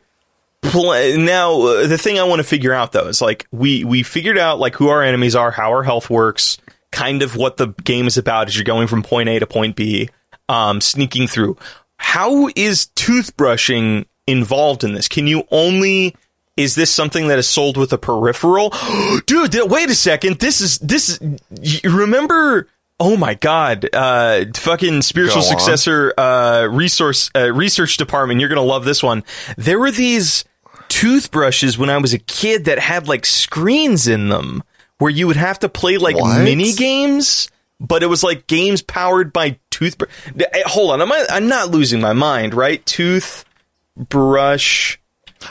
pl- 0.61 1.17
now 1.17 1.61
uh, 1.61 1.87
the 1.87 1.97
thing 1.97 2.19
I 2.19 2.23
want 2.23 2.39
to 2.39 2.47
figure 2.47 2.73
out 2.73 2.91
though 2.91 3.07
is 3.07 3.21
like 3.21 3.47
we 3.51 3.83
we 3.83 4.03
figured 4.03 4.37
out 4.37 4.59
like 4.59 4.75
who 4.75 4.89
our 4.89 5.03
enemies 5.03 5.35
are, 5.35 5.51
how 5.51 5.71
our 5.71 5.83
health 5.83 6.09
works, 6.09 6.57
kind 6.91 7.21
of 7.21 7.35
what 7.35 7.57
the 7.57 7.67
game 7.83 8.07
is 8.07 8.17
about 8.17 8.47
as 8.47 8.55
you're 8.55 8.63
going 8.63 8.87
from 8.87 9.03
point 9.03 9.29
A 9.29 9.39
to 9.39 9.47
point 9.47 9.75
B, 9.75 10.09
um, 10.49 10.81
sneaking 10.81 11.27
through. 11.27 11.57
How 11.97 12.49
is 12.55 12.87
toothbrushing 12.95 14.05
involved 14.27 14.83
in 14.83 14.93
this? 14.93 15.07
Can 15.07 15.27
you 15.27 15.43
only 15.51 16.15
is 16.57 16.75
this 16.75 16.93
something 16.93 17.27
that 17.29 17.39
is 17.39 17.47
sold 17.47 17.77
with 17.77 17.93
a 17.93 17.97
peripheral? 17.97 18.73
Dude, 19.25 19.51
th- 19.51 19.65
wait 19.65 19.89
a 19.89 19.95
second. 19.95 20.39
This 20.39 20.61
is 20.61 20.79
this 20.79 21.09
is 21.09 21.39
you 21.61 21.89
remember 21.89 22.67
Oh 22.99 23.17
my 23.17 23.33
god. 23.33 23.89
Uh 23.93 24.45
fucking 24.55 25.01
spiritual 25.01 25.41
successor 25.41 26.13
uh 26.17 26.67
resource 26.69 27.31
uh, 27.35 27.51
research 27.51 27.97
department. 27.97 28.39
You're 28.39 28.49
going 28.49 28.57
to 28.57 28.61
love 28.61 28.85
this 28.85 29.01
one. 29.01 29.23
There 29.57 29.79
were 29.79 29.91
these 29.91 30.45
toothbrushes 31.01 31.79
when 31.79 31.89
I 31.89 31.97
was 31.97 32.13
a 32.13 32.19
kid 32.19 32.65
that 32.65 32.77
had 32.77 33.07
like 33.07 33.25
screens 33.25 34.07
in 34.07 34.29
them 34.29 34.61
where 34.99 35.09
you 35.09 35.25
would 35.25 35.35
have 35.35 35.57
to 35.59 35.69
play 35.69 35.97
like 35.97 36.15
What? 36.15 36.43
mini 36.43 36.73
games, 36.73 37.49
but 37.79 38.03
it 38.03 38.07
was 38.07 38.23
like 38.23 38.45
games 38.45 38.83
powered 38.83 39.33
by 39.33 39.57
toothbrush. 39.71 40.11
Eh, 40.37 40.61
hold 40.67 40.91
on, 40.91 41.01
am 41.01 41.11
I, 41.11 41.25
I'm 41.31 41.47
not 41.47 41.71
losing 41.71 42.01
my 42.01 42.13
mind, 42.13 42.53
right? 42.53 42.85
Toothbrush. 43.97 44.97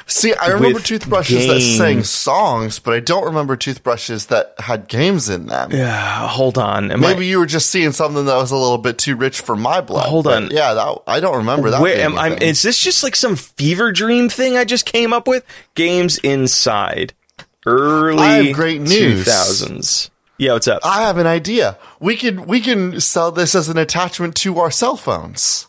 See, 0.06 0.34
I 0.34 0.48
remember 0.48 0.78
toothbrushes 0.80 1.46
that 1.48 1.60
sang 1.60 2.04
songs, 2.04 2.78
but 2.78 2.94
I 2.94 3.00
don't 3.00 3.24
remember 3.24 3.56
toothbrushes 3.56 4.26
that 4.26 4.54
had 4.58 4.86
games 4.88 5.28
in 5.28 5.46
them. 5.46 5.70
Yeah, 5.72 6.28
hold 6.28 6.58
on. 6.58 6.92
Am 6.92 7.04
I- 7.04 7.12
Maybe 7.12 7.26
you 7.26 7.38
were 7.38 7.46
just 7.46 7.70
seeing 7.70 7.92
something 7.92 8.24
that 8.26 8.36
was 8.36 8.50
a 8.52 8.56
little 8.56 8.78
bit 8.78 8.98
too 8.98 9.16
rich 9.16 9.40
for 9.40 9.56
my 9.56 9.80
blood. 9.80 10.06
Hold 10.08 10.26
on. 10.28 10.50
Yeah, 10.50 10.74
that, 10.74 10.98
I 11.06 11.18
don't 11.20 11.38
remember 11.38 11.70
that. 11.70 11.80
Where 11.80 12.00
am 12.00 12.18
I? 12.18 12.36
Is 12.36 12.62
this 12.62 12.78
just 12.78 13.02
like 13.02 13.16
some 13.16 13.34
fever 13.36 13.90
dream 13.92 14.28
thing 14.28 14.56
I 14.56 14.64
just 14.64 14.86
came 14.86 15.12
up 15.12 15.26
with? 15.26 15.44
Games 15.74 16.18
inside 16.18 17.12
early 17.66 18.22
I 18.22 18.32
have 18.44 18.54
great 18.54 18.80
news. 18.80 19.26
2000s. 19.26 20.10
Yeah, 20.38 20.54
what's 20.54 20.68
up? 20.68 20.80
I 20.84 21.02
have 21.02 21.18
an 21.18 21.26
idea. 21.26 21.76
We 21.98 22.16
can 22.16 22.46
we 22.46 22.60
can 22.60 23.00
sell 23.00 23.30
this 23.32 23.54
as 23.54 23.68
an 23.68 23.76
attachment 23.76 24.34
to 24.36 24.58
our 24.60 24.70
cell 24.70 24.96
phones. 24.96 25.66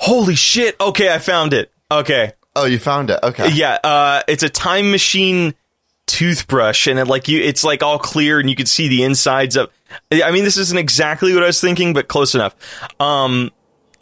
Holy 0.00 0.34
shit! 0.34 0.76
Okay, 0.80 1.12
I 1.12 1.18
found 1.18 1.52
it. 1.52 1.70
Okay, 1.90 2.32
Oh, 2.56 2.66
you 2.66 2.78
found 2.78 3.10
it. 3.10 3.18
Okay. 3.22 3.50
yeah, 3.52 3.78
uh, 3.82 4.22
it's 4.28 4.42
a 4.44 4.48
time 4.48 4.90
machine 4.92 5.54
toothbrush, 6.06 6.86
and 6.86 6.98
it 6.98 7.06
like 7.06 7.26
you, 7.28 7.40
it's 7.42 7.64
like 7.64 7.82
all 7.82 7.98
clear, 7.98 8.38
and 8.38 8.48
you 8.48 8.56
can 8.56 8.66
see 8.66 8.88
the 8.88 9.02
insides 9.02 9.56
of. 9.56 9.70
I 10.12 10.30
mean, 10.30 10.44
this 10.44 10.56
isn't 10.58 10.78
exactly 10.78 11.34
what 11.34 11.42
I 11.42 11.46
was 11.46 11.60
thinking, 11.60 11.92
but 11.92 12.08
close 12.08 12.34
enough. 12.34 12.54
Um, 13.00 13.50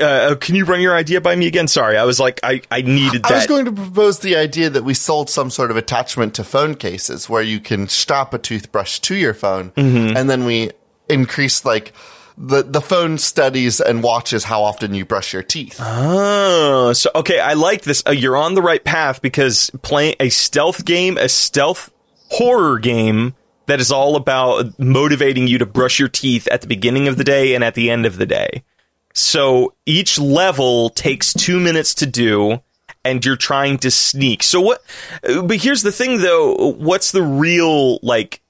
uh, 0.01 0.35
can 0.41 0.55
you 0.55 0.65
run 0.65 0.81
your 0.81 0.95
idea 0.95 1.21
by 1.21 1.35
me 1.37 1.47
again? 1.47 1.69
Sorry, 1.69 1.97
I 1.97 2.05
was 2.05 2.19
like, 2.21 2.41
I 2.43 2.61
I 2.71 2.83
needed 2.83 3.23
that. 3.23 3.33
I 3.33 3.35
was 3.37 3.47
going 3.47 3.65
to 3.67 3.73
propose 3.73 4.19
the 4.21 4.37
idea 4.37 4.69
that 4.71 4.85
we 4.85 4.95
sold 4.95 5.31
some 5.31 5.49
sort 5.51 5.71
of 5.71 5.77
attachment 5.77 6.35
to 6.35 6.45
phone 6.45 6.75
cases 6.75 7.29
where 7.31 7.43
you 7.43 7.61
can 7.61 7.89
strap 7.89 8.35
a 8.35 8.39
toothbrush 8.39 8.99
to 9.01 9.15
your 9.15 9.33
phone 9.35 9.71
Mm-hmm. 9.71 10.17
and 10.17 10.29
then 10.29 10.45
we 10.45 10.71
increase 11.09 11.65
like 11.65 11.93
the 12.39 12.63
the 12.63 12.81
phone 12.81 13.19
studies 13.19 13.81
and 13.81 14.03
watches 14.03 14.45
how 14.45 14.63
often 14.63 14.95
you 14.95 15.05
brush 15.05 15.33
your 15.33 15.43
teeth. 15.43 15.79
Oh, 15.81 16.93
so 16.93 17.11
okay, 17.15 17.41
I 17.41 17.55
like 17.55 17.83
this. 17.83 18.03
Uh, 18.07 18.13
you're 18.13 18.37
on 18.37 18.55
the 18.55 18.63
right 18.63 18.83
path 18.83 19.21
because 19.23 19.71
playing 19.83 20.15
a 20.21 20.29
stealth 20.29 20.85
game, 20.85 21.17
a 21.19 21.29
stealth 21.29 21.91
horror 22.31 22.79
game 22.79 23.35
that 23.67 23.81
is 23.81 23.93
all 23.93 24.17
about 24.17 24.79
motivating 24.79 25.47
you 25.47 25.59
to 25.59 25.67
brush 25.67 25.99
your 25.99 26.09
teeth 26.09 26.49
at 26.51 26.61
the 26.63 26.67
beginning 26.67 27.07
of 27.09 27.17
the 27.17 27.25
day 27.25 27.55
and 27.55 27.63
at 27.63 27.75
the 27.75 27.91
end 27.91 28.07
of 28.07 28.17
the 28.17 28.27
day. 28.27 28.63
So 29.15 29.75
each 29.87 30.19
level 30.19 30.89
takes 30.91 31.33
two 31.35 31.61
minutes 31.61 31.95
to 31.97 32.07
do, 32.07 32.63
and 33.05 33.25
you're 33.25 33.37
trying 33.37 33.79
to 33.79 33.91
sneak. 33.91 34.43
So 34.43 34.61
what? 34.61 34.83
uh, 35.23 35.43
But 35.43 35.59
here's 35.59 35.83
the 35.83 35.93
thing, 35.93 36.21
though. 36.23 36.73
What's 36.73 37.13
the 37.13 37.23
real 37.23 37.99
like? 38.03 38.41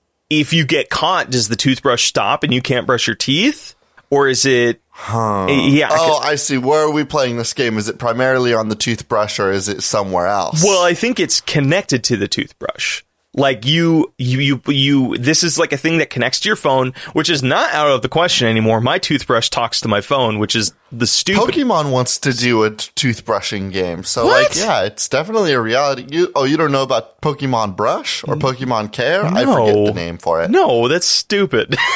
If 0.41 0.55
you 0.55 0.65
get 0.65 0.89
caught, 0.89 1.31
does 1.31 1.49
the 1.49 1.57
toothbrush 1.57 2.05
stop 2.05 2.43
and 2.43 2.55
you 2.55 2.63
can't 2.63 2.87
brush 2.87 3.07
your 3.07 3.17
teeth, 3.17 3.75
or 4.09 4.29
is 4.29 4.47
it? 4.47 4.81
Eh, 5.09 5.69
yeah. 5.69 5.89
Oh, 5.91 6.19
I 6.19 6.37
see. 6.37 6.57
Where 6.57 6.87
are 6.87 6.91
we 6.91 7.05
playing 7.05 7.37
this 7.37 7.53
game? 7.53 7.77
Is 7.77 7.89
it 7.89 7.99
primarily 7.99 8.55
on 8.55 8.71
the 8.71 8.75
toothbrush 8.75 9.39
or 9.39 9.51
is 9.51 9.69
it 9.69 9.83
somewhere 9.83 10.27
else? 10.27 10.65
Well, 10.65 10.83
I 10.83 10.95
think 10.95 11.21
it's 11.21 11.43
connected 11.43 12.03
to 12.05 12.17
the 12.17 12.29
toothbrush. 12.29 13.03
Like 13.35 13.65
you, 13.65 14.13
you, 14.19 14.41
you, 14.41 14.61
you. 14.67 15.17
This 15.17 15.43
is 15.43 15.59
like 15.59 15.73
a 15.73 15.79
thing 15.79 15.97
that 15.99 16.11
connects 16.11 16.41
to 16.41 16.49
your 16.51 16.57
phone, 16.57 16.93
which 17.15 17.31
is 17.31 17.43
not 17.43 17.73
out 17.73 17.89
of 17.91 18.03
the 18.03 18.09
question 18.11 18.47
anymore. 18.47 18.81
My 18.83 18.99
toothbrush 18.99 19.49
talks 19.49 19.81
to 19.81 19.89
my 19.89 20.03
phone, 20.03 20.39
which 20.39 20.55
is 20.55 20.75
the 20.93 21.07
stupid. 21.07 21.41
Pokemon 21.55 21.91
wants 21.91 22.19
to 22.19 22.35
do 22.35 22.65
a 22.65 22.71
t- 22.73 22.91
toothbrushing 22.95 23.73
game. 23.73 24.05
So 24.05 24.27
What? 24.27 24.49
like, 24.51 24.57
yeah, 24.59 24.83
it's 24.85 25.09
definitely 25.09 25.53
a 25.53 25.61
reality. 25.63 26.07
You, 26.11 26.31
oh, 26.35 26.45
you 26.45 26.59
don't 26.59 26.73
know 26.73 26.83
about 26.83 27.23
Pokemon 27.23 27.75
Brush 27.75 28.23
or 28.29 28.37
Pokemon 28.37 28.93
Care? 28.93 29.25
I 29.25 29.45
forget 29.47 29.75
No. 29.77 29.87
the 29.87 29.95
name 29.95 30.19
for 30.19 30.43
it. 30.43 30.51
no, 30.51 30.89
that's 30.89 31.07
stupid. 31.07 31.75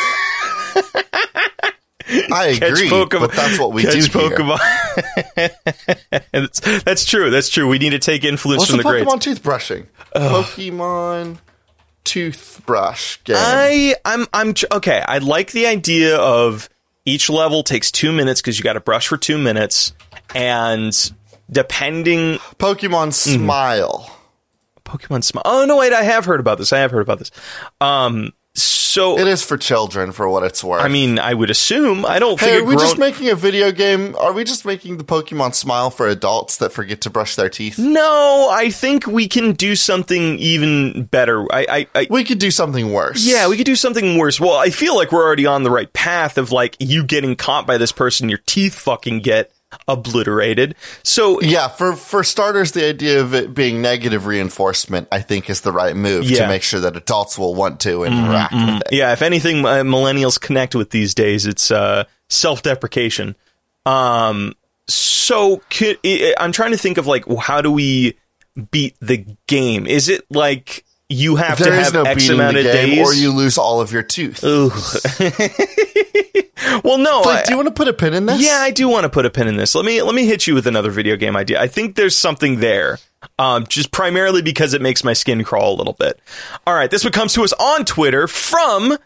I 2.08 2.54
Catch 2.58 2.62
agree, 2.70 2.88
Pokemon. 2.90 3.20
but 3.20 3.32
that's 3.32 3.58
what 3.58 3.72
we 3.72 3.82
catch 3.82 4.10
do 4.10 4.18
here. 4.18 4.30
Pokemon. 4.30 4.58
that's, 6.32 6.82
that's 6.82 7.04
true. 7.04 7.30
That's 7.30 7.48
true. 7.48 7.66
We 7.68 7.78
need 7.78 7.90
to 7.90 7.98
take 7.98 8.24
influence 8.24 8.60
What's 8.60 8.70
from 8.70 8.78
the 8.78 8.82
the 8.84 8.88
greats. 8.90 9.12
Pokemon 9.12 9.20
toothbrushing? 9.40 9.86
Pokemon 10.14 11.38
toothbrush 12.04 13.18
game. 13.24 13.36
I 13.38 13.94
I'm 14.04 14.26
I'm 14.32 14.54
okay. 14.72 15.02
I 15.06 15.18
like 15.18 15.52
the 15.52 15.66
idea 15.66 16.16
of 16.16 16.68
each 17.04 17.28
level 17.28 17.62
takes 17.62 17.90
two 17.90 18.12
minutes 18.12 18.40
because 18.40 18.58
you 18.58 18.64
got 18.64 18.74
to 18.74 18.80
brush 18.80 19.08
for 19.08 19.16
two 19.16 19.38
minutes, 19.38 19.92
and 20.34 20.92
depending 21.50 22.34
Pokemon 22.58 23.08
Mm-hmm. 23.08 23.44
Smile. 23.44 24.12
Pokemon 24.84 25.24
Smile. 25.24 25.42
Oh 25.44 25.64
no, 25.66 25.76
wait, 25.78 25.92
I 25.92 26.02
have 26.04 26.24
heard 26.24 26.38
about 26.40 26.58
this. 26.58 26.72
I 26.72 26.78
have 26.78 26.92
heard 26.92 27.02
about 27.02 27.18
this. 27.18 27.30
Um, 27.80 28.32
so 28.96 29.18
It 29.18 29.26
is 29.28 29.42
for 29.42 29.56
children, 29.58 30.10
for 30.12 30.26
what 30.28 30.42
it's 30.42 30.64
worth. 30.64 30.82
I 30.82 30.88
mean, 30.88 31.18
I 31.18 31.34
would 31.34 31.50
assume. 31.50 32.04
I 32.06 32.18
don't 32.18 32.40
Hey, 32.40 32.46
think 32.46 32.62
are 32.62 32.64
we 32.64 32.74
grown- 32.76 32.86
just 32.86 32.98
making 32.98 33.28
a 33.28 33.34
video 33.34 33.70
game? 33.70 34.16
Are 34.18 34.32
we 34.32 34.42
just 34.42 34.64
making 34.64 34.96
the 34.96 35.04
Pokemon 35.04 35.54
Smile 35.54 35.90
for 35.90 36.08
adults 36.08 36.56
that 36.56 36.72
forget 36.72 37.02
to 37.02 37.10
brush 37.10 37.36
their 37.36 37.48
teeth? 37.50 37.78
No, 37.78 38.48
I 38.50 38.70
think 38.70 39.06
we 39.06 39.28
can 39.28 39.52
do 39.52 39.76
something 39.76 40.38
even 40.38 41.04
better. 41.04 41.42
I, 41.52 41.66
I, 41.68 41.86
I 42.00 42.06
We 42.10 42.24
could 42.24 42.38
do 42.38 42.50
something 42.50 42.92
worse. 42.92 43.24
yeah, 43.26 43.48
we 43.48 43.56
could 43.56 43.66
do 43.66 43.76
something 43.76 44.16
worse. 44.18 44.40
Well, 44.40 44.56
I 44.56 44.70
feel 44.70 44.96
like 44.96 45.12
we're 45.12 45.24
already 45.24 45.46
on 45.46 45.62
the 45.62 45.70
right 45.70 45.92
path 45.92 46.38
of 46.38 46.50
like 46.50 46.76
you 46.80 47.04
getting 47.04 47.36
caught 47.36 47.66
by 47.66 47.78
this 47.78 47.92
person, 47.92 48.28
your 48.28 48.40
teeth 48.46 48.74
fucking 48.74 49.20
get 49.20 49.52
obliterated. 49.88 50.74
So 51.02 51.40
Yeah, 51.40 51.68
for 51.68 51.94
for 51.94 52.24
starters, 52.24 52.72
the 52.72 52.86
idea 52.88 53.20
of 53.20 53.34
it 53.34 53.54
being 53.54 53.82
negative 53.82 54.26
reinforcement, 54.26 55.08
I 55.12 55.20
think, 55.20 55.50
is 55.50 55.60
the 55.60 55.72
right 55.72 55.94
move 55.94 56.24
Yeah. 56.24 56.36
Mm-hmm, 56.38 56.42
to 56.44 56.48
make 56.48 56.62
sure 56.62 56.80
that 56.80 56.96
adults 56.96 57.38
will 57.38 57.54
want 57.54 57.80
to 57.80 58.04
interact 58.04 58.52
with 58.54 58.80
it. 58.82 58.92
yeah, 58.92 59.12
if 59.12 59.22
anything, 59.22 59.64
uh, 59.64 59.82
millennials 59.84 60.40
connect 60.40 60.74
with 60.74 60.90
these 60.90 61.14
days, 61.14 61.46
it's 61.46 61.70
uh, 61.70 62.04
self-deprecation. 62.28 63.36
Um, 63.84 64.54
So 64.88 65.62
could, 65.70 65.98
I'm 66.38 66.52
trying 66.52 66.70
to 66.72 66.78
think 66.78 66.98
of 66.98 67.06
like 67.06 67.24
how 67.38 67.60
do 67.60 67.70
we 67.70 68.16
beat 68.70 68.96
the 69.00 69.26
game? 69.46 69.86
Is 69.86 70.08
it 70.08 70.24
like 70.30 70.84
you 71.08 71.36
have 71.36 71.58
There 71.58 71.70
to 71.72 71.78
is 71.78 71.84
have 71.86 71.94
no 71.94 72.02
X 72.02 72.28
amount 72.28 72.54
the 72.54 72.66
of 72.66 72.72
game, 72.72 72.96
days? 72.96 73.06
or 73.06 73.14
you 73.14 73.32
lose 73.32 73.58
all 73.58 73.80
of 73.80 73.92
your 73.92 74.02
tooth. 74.02 74.42
Ugh. 74.42 74.72
well, 76.84 76.98
no. 76.98 77.22
Blake, 77.22 77.38
I- 77.38 77.42
do 77.44 77.50
you 77.52 77.56
want 77.56 77.68
to 77.68 77.74
put 77.74 77.88
a 77.88 77.92
pin 77.92 78.14
in 78.14 78.26
this? 78.26 78.44
yeah, 78.44 78.58
I 78.60 78.70
do 78.70 78.88
want 78.88 79.04
to 79.04 79.08
put 79.08 79.26
a 79.26 79.30
pin 79.30 79.48
in 79.48 79.56
this. 79.56 79.74
Let 79.74 79.84
me 79.84 80.02
let 80.02 80.14
me 80.14 80.26
hit 80.26 80.46
you 80.46 80.54
with 80.54 80.66
another 80.66 80.90
video 80.90 81.16
game 81.16 81.36
idea. 81.36 81.60
I 81.60 81.68
think 81.68 81.96
there's 81.96 82.16
something 82.16 82.60
there. 82.60 82.98
Um, 83.38 83.66
just 83.66 83.90
primarily 83.92 84.42
because 84.42 84.74
it 84.74 84.82
makes 84.82 85.02
my 85.02 85.12
skin 85.12 85.42
crawl 85.42 85.74
a 85.74 85.76
little 85.76 85.94
bit. 85.94 86.20
All 86.66 86.74
right, 86.74 86.90
this 86.90 87.02
one 87.02 87.12
comes 87.12 87.32
to 87.34 87.44
us 87.44 87.52
on 87.54 87.84
Twitter 87.84 88.28
from 88.28 88.96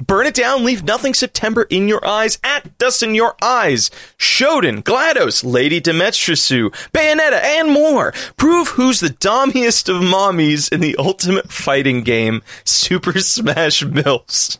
Burn 0.00 0.26
It 0.26 0.34
Down, 0.34 0.64
Leave 0.64 0.82
Nothing 0.82 1.14
September 1.14 1.62
in 1.70 1.86
Your 1.86 2.04
Eyes, 2.06 2.38
at 2.42 2.76
Dust 2.78 3.02
in 3.02 3.14
Your 3.14 3.36
Eyes, 3.40 3.90
Shodan, 4.18 4.82
GLaDOS, 4.82 5.44
Lady 5.44 5.80
Dimitrescu, 5.80 6.70
Bayonetta, 6.92 7.40
and 7.42 7.70
more. 7.70 8.12
Prove 8.36 8.68
who's 8.68 8.98
the 9.00 9.08
dommiest 9.10 9.88
of 9.88 10.02
mommies 10.02 10.72
in 10.72 10.80
the 10.80 10.96
ultimate 10.98 11.50
fighting 11.52 12.02
game, 12.02 12.42
Super 12.64 13.12
Smash 13.20 13.84
Mills. 13.84 14.58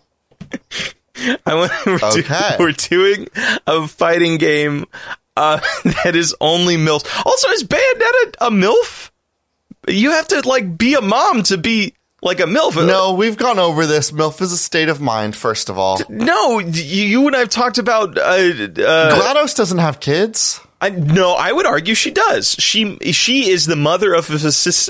I 1.47 1.55
want 1.55 1.73
we're, 1.87 1.99
do- 1.99 2.25
we're 2.59 2.73
doing 2.73 3.29
a 3.67 3.89
fighting 3.89 4.39
game 4.39 4.87
uh, 5.37 5.61
that 6.05 6.15
is 6.15 6.35
only 6.41 6.77
MILFs. 6.77 7.27
Also, 7.27 7.49
is 7.51 7.65
Bayonetta 7.65 8.35
a 8.41 8.51
MILF? 8.51 9.11
You 9.89 10.13
have 10.13 10.29
to 10.29 10.49
like 10.49 10.79
be 10.79 10.95
a 10.95 11.01
mom 11.01 11.43
to 11.45 11.59
be 11.59 11.95
like 12.25 12.41
a 12.41 12.45
MILF. 12.45 12.85
No, 12.85 13.13
we've 13.13 13.37
gone 13.37 13.59
over 13.59 13.87
this. 13.87 14.11
MILF 14.11 14.41
is 14.41 14.51
a 14.51 14.59
state 14.59 14.89
of 14.89 15.01
mind, 15.01 15.37
first 15.37 15.69
of 15.69 15.79
all. 15.79 16.01
No, 16.09 16.59
you, 16.59 17.27
and 17.27 17.37
I 17.37 17.41
have 17.41 17.51
talked 17.51 17.79
about. 17.79 18.19
Uh, 18.19 18.23
uh, 18.23 19.21
GLaDOS 19.21 19.55
doesn't 19.55 19.79
have 19.79 20.01
kids. 20.01 20.61
I, 20.81 20.91
no, 20.91 21.33
I 21.33 21.53
would 21.53 21.67
argue 21.67 21.95
she 21.95 22.11
does. 22.11 22.57
She 22.59 22.99
she 23.13 23.49
is 23.49 23.67
the 23.67 23.77
mother 23.77 24.13
of 24.13 24.29
a, 24.29 24.35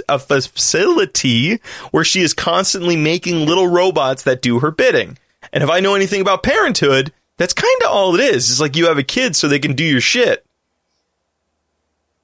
a 0.09 0.19
facility 0.19 1.61
where 1.91 2.05
she 2.05 2.23
is 2.23 2.33
constantly 2.33 2.97
making 2.97 3.47
little 3.47 3.69
robots 3.69 4.23
that 4.23 4.43
do 4.43 4.61
her 4.61 4.71
bidding. 4.71 5.19
And 5.53 5.63
if 5.63 5.71
I 5.71 5.81
know 5.81 5.95
anything 5.95 6.21
about 6.21 6.43
parenthood, 6.43 7.13
that's 7.37 7.53
kind 7.53 7.83
of 7.83 7.91
all 7.91 8.15
it 8.15 8.21
is. 8.21 8.51
It's 8.51 8.61
like 8.61 8.77
you 8.77 8.87
have 8.87 8.99
a 8.99 9.05
kid 9.05 9.37
so 9.37 9.47
they 9.47 9.59
can 9.59 9.75
do 9.75 9.85
your 9.85 10.01
shit. 10.01 10.45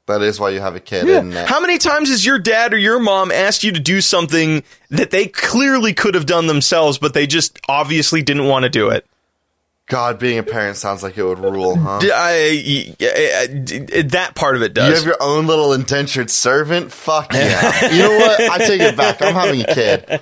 That 0.07 0.23
is 0.23 0.41
why 0.41 0.51
you 0.51 0.61
have 0.61 0.75
a 0.75 0.81
kid, 0.81 1.09
isn't 1.09 1.33
it? 1.33 1.49
How 1.49 1.61
many 1.61 1.79
times 1.79 2.09
has 2.11 2.27
your 2.27 2.39
dad 2.39 2.75
or 2.75 2.79
your 2.79 2.99
mom 2.99 3.31
asked 3.31 3.63
you 3.63 3.71
to 3.73 3.79
do 3.81 4.01
something 4.01 4.65
that 4.91 5.11
they 5.13 5.27
clearly 5.29 5.95
could 5.95 6.15
have 6.15 6.27
done 6.27 6.49
themselves, 6.49 6.99
but 6.99 7.15
they 7.15 7.27
just 7.29 7.59
obviously 7.69 8.21
didn't 8.23 8.47
want 8.47 8.65
to 8.65 8.69
do 8.69 8.89
it? 8.91 9.07
God, 9.87 10.19
being 10.21 10.39
a 10.39 10.43
parent 10.45 10.77
sounds 10.77 11.03
like 11.03 11.19
it 11.19 11.23
would 11.25 11.39
rule, 11.41 11.77
huh? 11.77 11.99
I- 12.03 12.11
I- 12.13 12.95
I- 13.01 13.05
uh, 13.05 13.09
uh, 13.09 13.99
uh, 13.99 14.03
that 14.11 14.33
part 14.37 14.55
of 14.57 14.63
it 14.63 14.73
does. 14.75 14.89
You 14.89 14.95
have 14.95 15.05
your 15.05 15.17
own 15.21 15.47
little 15.49 15.73
indentured 15.73 16.31
servant? 16.31 16.93
Fuck 16.93 17.33
yeah. 17.33 17.89
you 17.93 17.99
know 17.99 18.17
what? 18.19 18.41
I 18.41 18.59
take 18.59 18.81
it 18.81 18.97
back. 18.97 19.21
I'm 19.23 19.35
having 19.35 19.63
a 19.63 19.75
kid. 19.75 20.21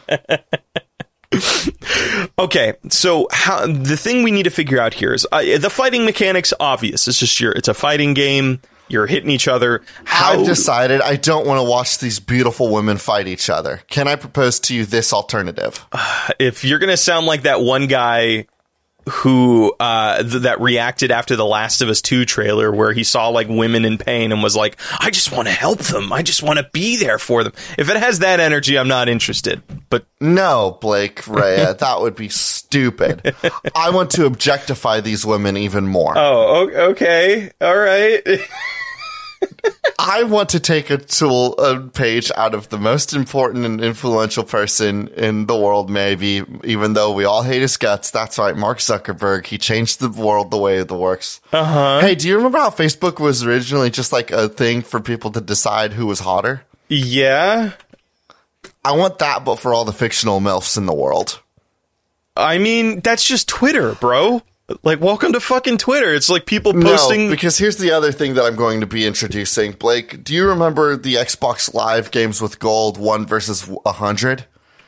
Okay, 2.38 2.74
so 2.88 3.26
how 3.30 3.66
the 3.66 3.96
thing 3.96 4.22
we 4.22 4.30
need 4.30 4.44
to 4.44 4.50
figure 4.50 4.80
out 4.80 4.94
here 4.94 5.12
is 5.12 5.26
uh, 5.30 5.42
the 5.58 5.68
fighting 5.70 6.04
mechanics 6.04 6.54
obvious. 6.58 7.06
It's 7.06 7.18
just 7.18 7.38
your 7.40 7.52
it's 7.52 7.68
a 7.68 7.74
fighting 7.74 8.14
game. 8.14 8.60
You're 8.88 9.06
hitting 9.06 9.30
each 9.30 9.48
other. 9.48 9.82
How 10.04 10.32
I've 10.32 10.46
decided 10.46 11.00
I 11.00 11.16
don't 11.16 11.46
want 11.46 11.58
to 11.58 11.64
watch 11.64 11.98
these 11.98 12.20
beautiful 12.20 12.72
women 12.72 12.96
fight 12.96 13.28
each 13.28 13.50
other. 13.50 13.82
Can 13.88 14.08
I 14.08 14.16
propose 14.16 14.60
to 14.60 14.74
you 14.74 14.84
this 14.84 15.12
alternative? 15.12 15.84
if 16.38 16.64
you're 16.64 16.78
gonna 16.78 16.96
sound 16.96 17.26
like 17.26 17.42
that 17.42 17.60
one 17.60 17.86
guy 17.86 18.46
who 19.10 19.74
uh 19.80 20.22
th- 20.22 20.42
that 20.42 20.60
reacted 20.60 21.10
after 21.10 21.36
the 21.36 21.44
Last 21.44 21.80
of 21.82 21.88
Us 21.88 22.00
2 22.02 22.24
trailer 22.24 22.70
where 22.72 22.92
he 22.92 23.04
saw 23.04 23.28
like 23.28 23.48
women 23.48 23.84
in 23.84 23.98
pain 23.98 24.32
and 24.32 24.42
was 24.42 24.54
like, 24.56 24.78
I 25.00 25.10
just 25.10 25.32
want 25.32 25.48
to 25.48 25.54
help 25.54 25.78
them. 25.80 26.12
I 26.12 26.22
just 26.22 26.42
want 26.42 26.58
to 26.58 26.68
be 26.72 26.96
there 26.96 27.18
for 27.18 27.44
them. 27.44 27.52
If 27.76 27.90
it 27.90 27.96
has 27.96 28.20
that 28.20 28.40
energy, 28.40 28.78
I'm 28.78 28.88
not 28.88 29.08
interested. 29.08 29.62
But 29.90 30.04
No, 30.20 30.78
Blake 30.80 31.26
Rhea, 31.26 31.74
that 31.78 32.00
would 32.00 32.14
be 32.14 32.28
stupid. 32.28 33.34
I 33.74 33.90
want 33.90 34.10
to 34.12 34.26
objectify 34.26 35.00
these 35.00 35.24
women 35.24 35.56
even 35.56 35.86
more. 35.86 36.14
oh, 36.16 36.68
okay, 36.90 37.50
all 37.60 37.76
right. 37.76 38.20
I 39.98 40.22
want 40.22 40.50
to 40.50 40.60
take 40.60 40.90
a 40.90 40.96
tool, 40.96 41.54
a 41.58 41.80
page 41.80 42.30
out 42.36 42.54
of 42.54 42.68
the 42.68 42.78
most 42.78 43.14
important 43.14 43.64
and 43.64 43.80
influential 43.80 44.44
person 44.44 45.08
in 45.08 45.46
the 45.46 45.56
world, 45.56 45.90
maybe, 45.90 46.42
even 46.64 46.92
though 46.92 47.12
we 47.12 47.24
all 47.24 47.42
hate 47.42 47.62
his 47.62 47.76
guts. 47.76 48.10
That's 48.10 48.38
right, 48.38 48.56
Mark 48.56 48.78
Zuckerberg. 48.78 49.46
He 49.46 49.58
changed 49.58 50.00
the 50.00 50.08
world 50.08 50.50
the 50.50 50.56
way 50.56 50.78
it 50.78 50.90
works. 50.90 51.40
Uh 51.52 51.64
huh. 51.64 52.00
Hey, 52.00 52.14
do 52.14 52.28
you 52.28 52.36
remember 52.36 52.58
how 52.58 52.70
Facebook 52.70 53.18
was 53.20 53.44
originally 53.44 53.90
just 53.90 54.12
like 54.12 54.30
a 54.30 54.48
thing 54.48 54.82
for 54.82 55.00
people 55.00 55.30
to 55.32 55.40
decide 55.40 55.92
who 55.92 56.06
was 56.06 56.20
hotter? 56.20 56.62
yeah. 56.88 57.72
I 58.84 58.92
want 58.92 59.18
that, 59.18 59.44
but 59.44 59.56
for 59.58 59.74
all 59.74 59.84
the 59.84 59.92
fictional 59.92 60.40
MILFs 60.40 60.78
in 60.78 60.86
the 60.86 60.94
world. 60.94 61.42
I 62.36 62.58
mean, 62.58 63.00
that's 63.00 63.24
just 63.24 63.48
Twitter, 63.48 63.94
bro. 63.96 64.42
Like, 64.82 65.00
welcome 65.00 65.32
to 65.32 65.40
fucking 65.40 65.78
Twitter. 65.78 66.12
It's 66.14 66.28
like 66.28 66.44
people 66.44 66.74
posting. 66.74 67.24
No, 67.24 67.30
because 67.30 67.56
here's 67.56 67.78
the 67.78 67.90
other 67.90 68.12
thing 68.12 68.34
that 68.34 68.44
I'm 68.44 68.56
going 68.56 68.80
to 68.80 68.86
be 68.86 69.06
introducing. 69.06 69.72
Blake, 69.72 70.22
do 70.22 70.34
you 70.34 70.46
remember 70.46 70.94
the 70.94 71.14
Xbox 71.14 71.72
Live 71.72 72.10
games 72.10 72.42
with 72.42 72.58
gold, 72.58 72.98
one 72.98 73.26
versus 73.26 73.66
100? 73.66 74.44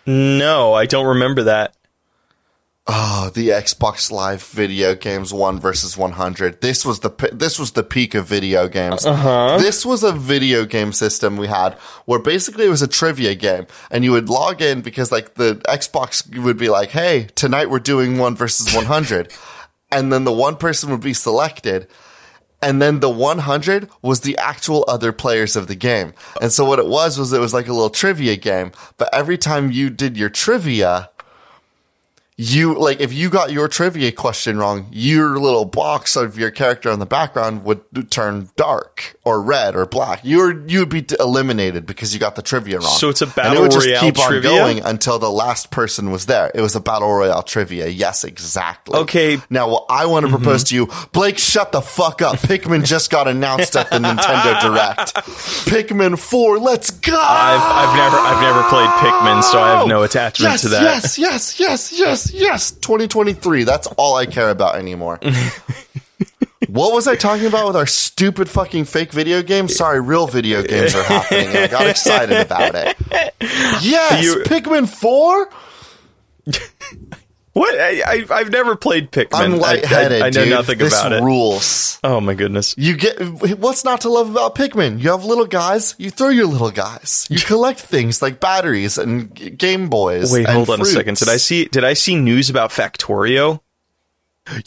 no, 0.06 0.74
I 0.74 0.84
don't 0.84 1.06
remember 1.06 1.44
that. 1.44 1.74
Oh, 2.86 3.30
the 3.32 3.48
Xbox 3.50 4.10
Live 4.10 4.42
video 4.42 4.94
games 4.94 5.32
one 5.32 5.60
versus 5.60 5.96
100. 5.96 6.60
This 6.60 6.84
was 6.84 7.00
the 7.00 7.30
this 7.32 7.58
was 7.58 7.72
the 7.72 7.82
peak 7.84 8.14
of 8.14 8.26
video 8.26 8.68
games. 8.68 9.06
Uh-huh. 9.06 9.58
This 9.58 9.86
was 9.86 10.02
a 10.02 10.12
video 10.12 10.64
game 10.64 10.92
system 10.92 11.36
we 11.36 11.46
had 11.46 11.74
where 12.06 12.18
basically 12.18 12.66
it 12.66 12.70
was 12.70 12.82
a 12.82 12.88
trivia 12.88 13.34
game 13.34 13.66
and 13.90 14.02
you 14.02 14.10
would 14.12 14.28
log 14.28 14.60
in 14.60 14.80
because 14.80 15.12
like 15.12 15.34
the 15.34 15.56
Xbox 15.68 16.36
would 16.36 16.56
be 16.58 16.68
like, 16.68 16.88
"Hey, 16.90 17.28
tonight 17.36 17.70
we're 17.70 17.78
doing 17.78 18.18
one 18.18 18.34
versus 18.34 18.74
100." 18.74 19.32
and 19.92 20.12
then 20.12 20.24
the 20.24 20.32
one 20.32 20.56
person 20.56 20.90
would 20.90 21.00
be 21.00 21.14
selected 21.14 21.88
and 22.62 22.80
then 22.80 23.00
the 23.00 23.10
100 23.10 23.88
was 24.02 24.20
the 24.20 24.36
actual 24.36 24.84
other 24.86 25.12
players 25.12 25.56
of 25.56 25.66
the 25.66 25.74
game. 25.74 26.12
And 26.40 26.52
so 26.52 26.64
what 26.64 26.78
it 26.78 26.86
was 26.86 27.18
was 27.18 27.32
it 27.32 27.40
was 27.40 27.54
like 27.54 27.68
a 27.68 27.72
little 27.72 27.90
trivia 27.90 28.36
game, 28.36 28.72
but 28.98 29.08
every 29.12 29.38
time 29.38 29.70
you 29.70 29.88
did 29.88 30.16
your 30.16 30.28
trivia, 30.28 31.10
you 32.36 32.78
like 32.78 33.00
if 33.00 33.12
you 33.12 33.28
got 33.28 33.52
your 33.52 33.68
trivia 33.68 34.12
question 34.12 34.58
wrong, 34.58 34.88
your 34.90 35.38
little 35.38 35.66
box 35.66 36.16
of 36.16 36.38
your 36.38 36.50
character 36.50 36.90
on 36.90 36.98
the 36.98 37.06
background 37.06 37.64
would 37.64 38.10
turn 38.10 38.48
dark 38.56 39.16
or 39.30 39.40
red 39.42 39.76
or 39.76 39.86
black. 39.86 40.24
You 40.24 40.38
were 40.38 40.66
you 40.66 40.80
would 40.80 40.88
be 40.88 41.06
eliminated 41.18 41.86
because 41.86 42.12
you 42.12 42.20
got 42.20 42.36
the 42.36 42.42
trivia 42.42 42.78
wrong. 42.78 42.88
So 42.98 43.08
it's 43.08 43.22
a 43.22 43.26
battle 43.26 43.52
and 43.52 43.58
it 43.58 43.62
would 43.62 43.70
just 43.70 43.86
royale 43.86 44.00
keep 44.00 44.18
on 44.18 44.28
trivia? 44.28 44.50
going 44.50 44.80
until 44.80 45.18
the 45.18 45.30
last 45.30 45.70
person 45.70 46.10
was 46.10 46.26
there. 46.26 46.50
It 46.54 46.60
was 46.60 46.74
a 46.76 46.80
battle 46.80 47.12
royale 47.12 47.42
trivia. 47.42 47.86
Yes, 47.88 48.24
exactly. 48.24 48.98
Okay. 48.98 49.36
Mm-hmm. 49.36 49.54
Now, 49.54 49.68
what 49.70 49.86
I 49.88 50.06
want 50.06 50.26
to 50.26 50.30
propose 50.32 50.64
to 50.64 50.74
you, 50.74 50.88
Blake, 51.12 51.38
shut 51.38 51.72
the 51.72 51.80
fuck 51.80 52.22
up. 52.22 52.36
Pikmin 52.38 52.84
just 52.84 53.10
got 53.10 53.28
announced 53.28 53.76
at 53.76 53.90
the 53.90 53.98
Nintendo 53.98 54.60
Direct. 54.62 55.14
Pikmin 55.70 56.18
Four, 56.18 56.58
let's 56.58 56.90
go. 56.90 57.16
I've, 57.16 57.60
I've 57.62 57.96
never 57.96 58.16
I've 58.16 58.42
never 58.42 58.62
played 58.68 58.88
Pikmin, 59.00 59.42
so 59.44 59.60
I 59.60 59.78
have 59.78 59.86
no 59.86 60.02
attachment 60.02 60.52
Yes, 60.52 60.62
to 60.62 60.68
that. 60.70 60.82
yes, 60.82 61.18
yes, 61.18 61.60
yes, 61.60 61.92
yes, 61.98 62.32
yes. 62.32 62.70
2023. 62.72 63.64
That's 63.64 63.86
all 63.96 64.16
I 64.16 64.26
care 64.26 64.50
about 64.50 64.76
anymore. 64.76 65.18
what 66.72 66.92
was 66.92 67.06
I 67.08 67.16
talking 67.16 67.46
about 67.46 67.66
with 67.66 67.76
our 67.76 67.86
stupid 67.86 68.48
fucking 68.48 68.84
fake 68.84 69.12
video 69.12 69.42
games? 69.42 69.74
Sorry, 69.76 70.00
real 70.00 70.26
video 70.26 70.62
games 70.62 70.94
are 70.94 71.02
happening. 71.02 71.48
and 71.48 71.58
I 71.58 71.66
got 71.68 71.86
excited 71.86 72.38
about 72.38 72.74
it. 72.74 72.96
Yes, 73.82 74.22
You- 74.24 74.42
Pikmin 74.44 74.88
4? 74.88 75.48
What? 77.52 77.74
I, 77.80 78.00
I 78.06 78.24
I've 78.30 78.50
never 78.50 78.76
played 78.76 79.10
Pikmin. 79.10 79.28
I'm 79.34 79.54
I- 79.54 79.56
lightheaded, 79.56 80.22
I, 80.22 80.26
I 80.28 80.30
know 80.30 80.44
dude. 80.44 80.50
nothing 80.50 80.78
this 80.78 80.92
about 80.98 81.12
it. 81.14 81.22
rules. 81.22 81.98
Oh 82.04 82.20
my 82.20 82.34
goodness. 82.34 82.76
You 82.78 82.96
get 82.96 83.18
what's 83.58 83.84
not 83.84 84.02
to 84.02 84.08
love 84.08 84.30
about 84.30 84.54
Pikmin? 84.54 85.00
You 85.00 85.10
have 85.10 85.24
little 85.24 85.46
guys. 85.46 85.96
You 85.98 86.10
throw 86.10 86.28
your 86.28 86.46
little 86.46 86.70
guys. 86.70 87.26
You 87.28 87.38
collect 87.44 87.80
things 87.80 88.22
like 88.22 88.38
batteries 88.38 88.98
and 88.98 89.34
Game 89.58 89.88
Boys. 89.88 90.32
Wait, 90.32 90.48
hold 90.48 90.70
on 90.70 90.76
fruits. 90.78 90.92
a 90.92 90.94
second. 90.94 91.16
Did 91.16 91.28
I 91.28 91.38
see 91.38 91.64
did 91.64 91.82
I 91.82 91.94
see 91.94 92.14
news 92.14 92.50
about 92.50 92.70
Factorio? 92.70 93.60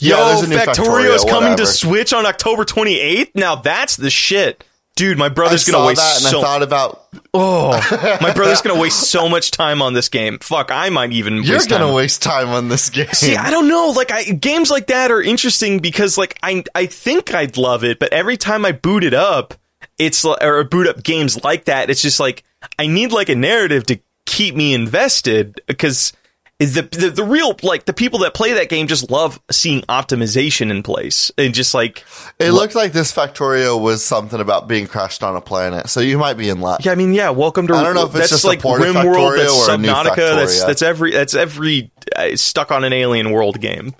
Yo, 0.00 0.16
Factorio 0.16 1.14
is 1.14 1.24
coming 1.24 1.56
to. 1.56 1.66
Switch 1.66 2.12
on 2.12 2.26
October 2.26 2.64
28th. 2.64 3.30
Now 3.34 3.56
that's 3.56 3.96
the 3.96 4.10
shit. 4.10 4.64
Dude, 4.96 5.18
my 5.18 5.28
brother's 5.28 5.64
saw 5.64 5.72
gonna 5.72 5.86
waste 5.88 6.00
that 6.00 6.22
and 6.22 6.30
so 6.30 6.38
I 6.38 6.42
thought 6.42 6.62
about 6.62 7.08
Oh, 7.32 8.18
my 8.20 8.32
brother's 8.34 8.62
gonna 8.62 8.80
waste 8.80 9.10
so 9.10 9.28
much 9.28 9.50
time 9.50 9.82
on 9.82 9.92
this 9.92 10.08
game. 10.08 10.38
Fuck, 10.38 10.70
I 10.70 10.88
might 10.90 11.12
even. 11.12 11.42
you're 11.42 11.56
waste 11.56 11.68
gonna 11.68 11.86
time. 11.86 11.94
waste 11.94 12.22
time 12.22 12.48
on 12.50 12.68
this 12.68 12.90
game. 12.90 13.08
See, 13.12 13.34
I 13.34 13.50
don't 13.50 13.66
know. 13.66 13.92
Like, 13.96 14.12
I, 14.12 14.22
games 14.22 14.70
like 14.70 14.86
that 14.86 15.10
are 15.10 15.20
interesting 15.20 15.80
because, 15.80 16.16
like, 16.16 16.38
I 16.44 16.62
I 16.76 16.86
think 16.86 17.34
I'd 17.34 17.56
love 17.56 17.82
it, 17.82 17.98
but 17.98 18.12
every 18.12 18.36
time 18.36 18.64
I 18.64 18.70
boot 18.70 19.02
it 19.02 19.14
up, 19.14 19.54
it's 19.98 20.24
or 20.24 20.62
boot 20.62 20.86
up 20.86 21.02
games 21.02 21.42
like 21.42 21.64
that, 21.64 21.90
it's 21.90 22.02
just 22.02 22.20
like 22.20 22.44
I 22.78 22.86
need 22.86 23.10
like 23.10 23.28
a 23.28 23.34
narrative 23.34 23.86
to 23.86 23.98
keep 24.26 24.54
me 24.54 24.74
invested 24.74 25.60
because 25.66 26.12
is 26.60 26.74
the, 26.74 26.82
the 26.82 27.10
the 27.10 27.24
real 27.24 27.56
like 27.62 27.84
the 27.84 27.92
people 27.92 28.20
that 28.20 28.32
play 28.32 28.52
that 28.54 28.68
game 28.68 28.86
just 28.86 29.10
love 29.10 29.40
seeing 29.50 29.82
optimization 29.82 30.70
in 30.70 30.82
place 30.82 31.32
and 31.36 31.52
just 31.52 31.74
like 31.74 32.04
It 32.38 32.52
looked 32.52 32.74
like 32.76 32.92
this 32.92 33.12
Factorio 33.12 33.80
was 33.80 34.04
something 34.04 34.40
about 34.40 34.68
being 34.68 34.86
crashed 34.86 35.24
on 35.24 35.34
a 35.34 35.40
planet, 35.40 35.88
so 35.88 36.00
you 36.00 36.16
might 36.16 36.34
be 36.34 36.48
in 36.48 36.60
luck. 36.60 36.84
yeah, 36.84 36.92
I 36.92 36.94
mean, 36.94 37.12
yeah. 37.12 37.30
Welcome 37.30 37.66
to 37.68 37.74
I 37.74 37.82
don't 37.82 37.94
know 37.94 38.06
if 38.06 38.14
it's 38.14 38.30
just 38.30 38.44
like 38.44 38.62
port 38.62 38.80
of 38.80 38.94
RimWorld, 38.94 39.36
that's 39.36 39.52
Factorio 39.52 39.68
or 39.68 39.74
a 39.74 39.78
new 39.78 39.88
Subnautica, 39.88 40.16
that's 40.36 40.64
that's 40.64 40.82
every 40.82 41.10
that's 41.10 41.34
every 41.34 41.90
uh, 42.14 42.36
stuck 42.36 42.70
on 42.70 42.84
an 42.84 42.92
alien 42.92 43.32
world 43.32 43.60
game. 43.60 43.94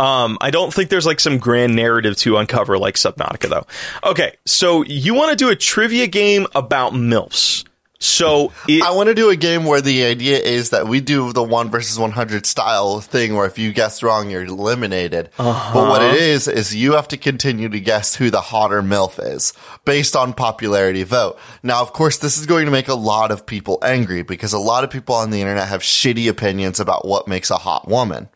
Um, 0.00 0.38
I 0.40 0.50
don't 0.52 0.72
think 0.72 0.90
there's 0.90 1.06
like 1.06 1.18
some 1.18 1.38
grand 1.38 1.74
narrative 1.74 2.16
to 2.18 2.36
uncover 2.36 2.78
like 2.78 2.94
Subnautica 2.94 3.48
though. 3.48 3.66
Okay, 4.08 4.36
so 4.46 4.84
you 4.84 5.14
want 5.14 5.30
to 5.30 5.36
do 5.36 5.50
a 5.50 5.56
trivia 5.56 6.06
game 6.06 6.46
about 6.54 6.92
milfs? 6.92 7.64
So 8.00 8.52
it, 8.68 8.82
I 8.82 8.92
want 8.92 9.08
to 9.08 9.14
do 9.14 9.30
a 9.30 9.36
game 9.36 9.64
where 9.64 9.80
the 9.80 10.04
idea 10.04 10.38
is 10.38 10.70
that 10.70 10.86
we 10.86 11.00
do 11.00 11.32
the 11.32 11.42
one 11.42 11.68
versus 11.68 11.98
100 11.98 12.46
style 12.46 13.00
thing 13.00 13.34
where 13.34 13.46
if 13.46 13.58
you 13.58 13.72
guess 13.72 14.04
wrong, 14.04 14.30
you're 14.30 14.44
eliminated. 14.44 15.30
Uh-huh. 15.36 15.74
But 15.74 15.88
what 15.88 16.02
it 16.02 16.14
is, 16.14 16.46
is 16.46 16.76
you 16.76 16.92
have 16.92 17.08
to 17.08 17.16
continue 17.16 17.68
to 17.68 17.80
guess 17.80 18.14
who 18.14 18.30
the 18.30 18.40
hotter 18.40 18.82
MILF 18.82 19.18
is 19.34 19.52
based 19.84 20.14
on 20.14 20.32
popularity 20.32 21.02
vote. 21.02 21.40
Now, 21.64 21.82
of 21.82 21.92
course, 21.92 22.18
this 22.18 22.38
is 22.38 22.46
going 22.46 22.66
to 22.66 22.70
make 22.72 22.86
a 22.86 22.94
lot 22.94 23.32
of 23.32 23.46
people 23.46 23.80
angry 23.82 24.22
because 24.22 24.52
a 24.52 24.58
lot 24.60 24.84
of 24.84 24.90
people 24.90 25.16
on 25.16 25.30
the 25.30 25.40
internet 25.40 25.66
have 25.66 25.82
shitty 25.82 26.28
opinions 26.28 26.78
about 26.78 27.04
what 27.04 27.26
makes 27.26 27.50
a 27.50 27.56
hot 27.56 27.88
woman. 27.88 28.28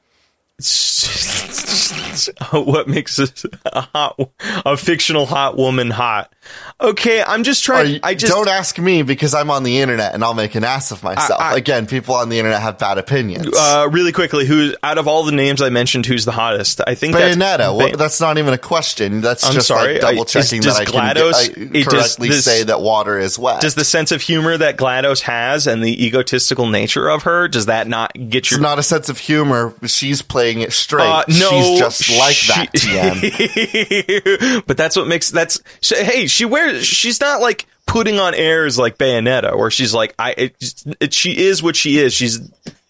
what 2.52 2.88
makes 2.88 3.18
a, 3.18 3.28
a 3.66 3.80
hot 3.80 4.20
a 4.64 4.76
fictional 4.76 5.26
hot 5.26 5.56
woman 5.56 5.90
hot? 5.90 6.32
Okay, 6.80 7.22
I'm 7.22 7.44
just 7.44 7.62
trying. 7.62 7.94
you- 7.94 8.00
I 8.02 8.14
just 8.14 8.32
don't 8.32 8.48
ask 8.48 8.76
me 8.78 9.02
because 9.02 9.34
I'm 9.34 9.50
on 9.50 9.62
the 9.62 9.78
internet 9.80 10.14
and 10.14 10.24
I'll 10.24 10.34
make 10.34 10.54
an 10.56 10.64
ass 10.64 10.90
of 10.90 11.02
myself. 11.02 11.40
I- 11.40 11.56
Again, 11.56 11.86
people 11.86 12.14
on 12.16 12.28
the 12.28 12.38
internet 12.38 12.60
have 12.60 12.78
bad 12.78 12.98
opinions. 12.98 13.56
uh, 13.56 13.88
really 13.90 14.10
quickly. 14.12 14.46
Who 14.46 14.74
out 14.82 14.98
of 14.98 15.06
all 15.06 15.22
the 15.22 15.30
names 15.32 15.62
I 15.62 15.68
mentioned, 15.68 16.06
who's 16.06 16.24
the 16.24 16.32
hottest? 16.32 16.80
I 16.86 16.94
think 16.96 17.14
that's 17.14 17.36
Bayonetta. 17.36 17.76
Well, 17.76 17.90
Ba- 17.90 17.96
that's 17.96 18.20
not 18.20 18.38
even 18.38 18.52
a 18.52 18.58
question. 18.58 19.20
That's 19.20 19.44
I'm 19.46 19.52
just 19.54 19.68
sorry, 19.68 19.92
like 19.94 20.00
double 20.00 20.24
checking 20.24 20.58
is- 20.58 20.64
that 20.64 20.80
I 20.80 20.84
can 20.84 20.94
GLaDOS- 20.94 21.48
get, 21.54 21.58
it- 21.58 21.70
I 21.70 21.82
does 21.82 21.84
correctly 21.92 22.28
this- 22.30 22.44
say 22.44 22.62
that 22.64 22.80
water 22.80 23.18
is 23.18 23.38
wet. 23.38 23.60
does 23.60 23.74
the 23.76 23.84
sense 23.84 24.10
of 24.10 24.20
humor 24.22 24.56
that 24.56 24.76
GLaDOS 24.76 25.20
has 25.20 25.66
and 25.68 25.84
the 25.84 26.04
egotistical 26.06 26.66
nature 26.66 27.08
of 27.08 27.22
her 27.22 27.46
does 27.46 27.66
that 27.66 27.86
not 27.86 28.12
get 28.14 28.50
your 28.50 28.58
it's 28.58 28.62
not 28.62 28.78
a 28.80 28.82
sense 28.82 29.08
of 29.08 29.18
humor. 29.18 29.72
She's 29.86 30.22
playing 30.22 30.60
it 30.62 30.72
straight. 30.72 31.06
Uh, 31.06 31.22
no, 31.28 31.50
She's 31.50 31.78
just 31.78 32.10
like 32.18 32.34
she- 32.34 32.52
that, 32.52 32.72
TM. 32.72 34.62
but 34.66 34.76
that's 34.76 34.96
what 34.96 35.06
makes 35.06 35.30
that's 35.30 35.60
she, 35.80 35.94
hey 36.02 36.26
she 36.32 36.44
wears 36.44 36.84
she's 36.86 37.20
not 37.20 37.40
like 37.40 37.66
putting 37.86 38.18
on 38.18 38.34
airs 38.34 38.78
like 38.78 38.96
Bayonetta 38.98 39.52
or 39.54 39.70
she's 39.70 39.92
like 39.92 40.14
I 40.18 40.30
it, 40.36 40.84
it, 41.00 41.12
she 41.14 41.36
is 41.46 41.62
what 41.62 41.76
she 41.76 41.98
is 41.98 42.12
she's 42.14 42.40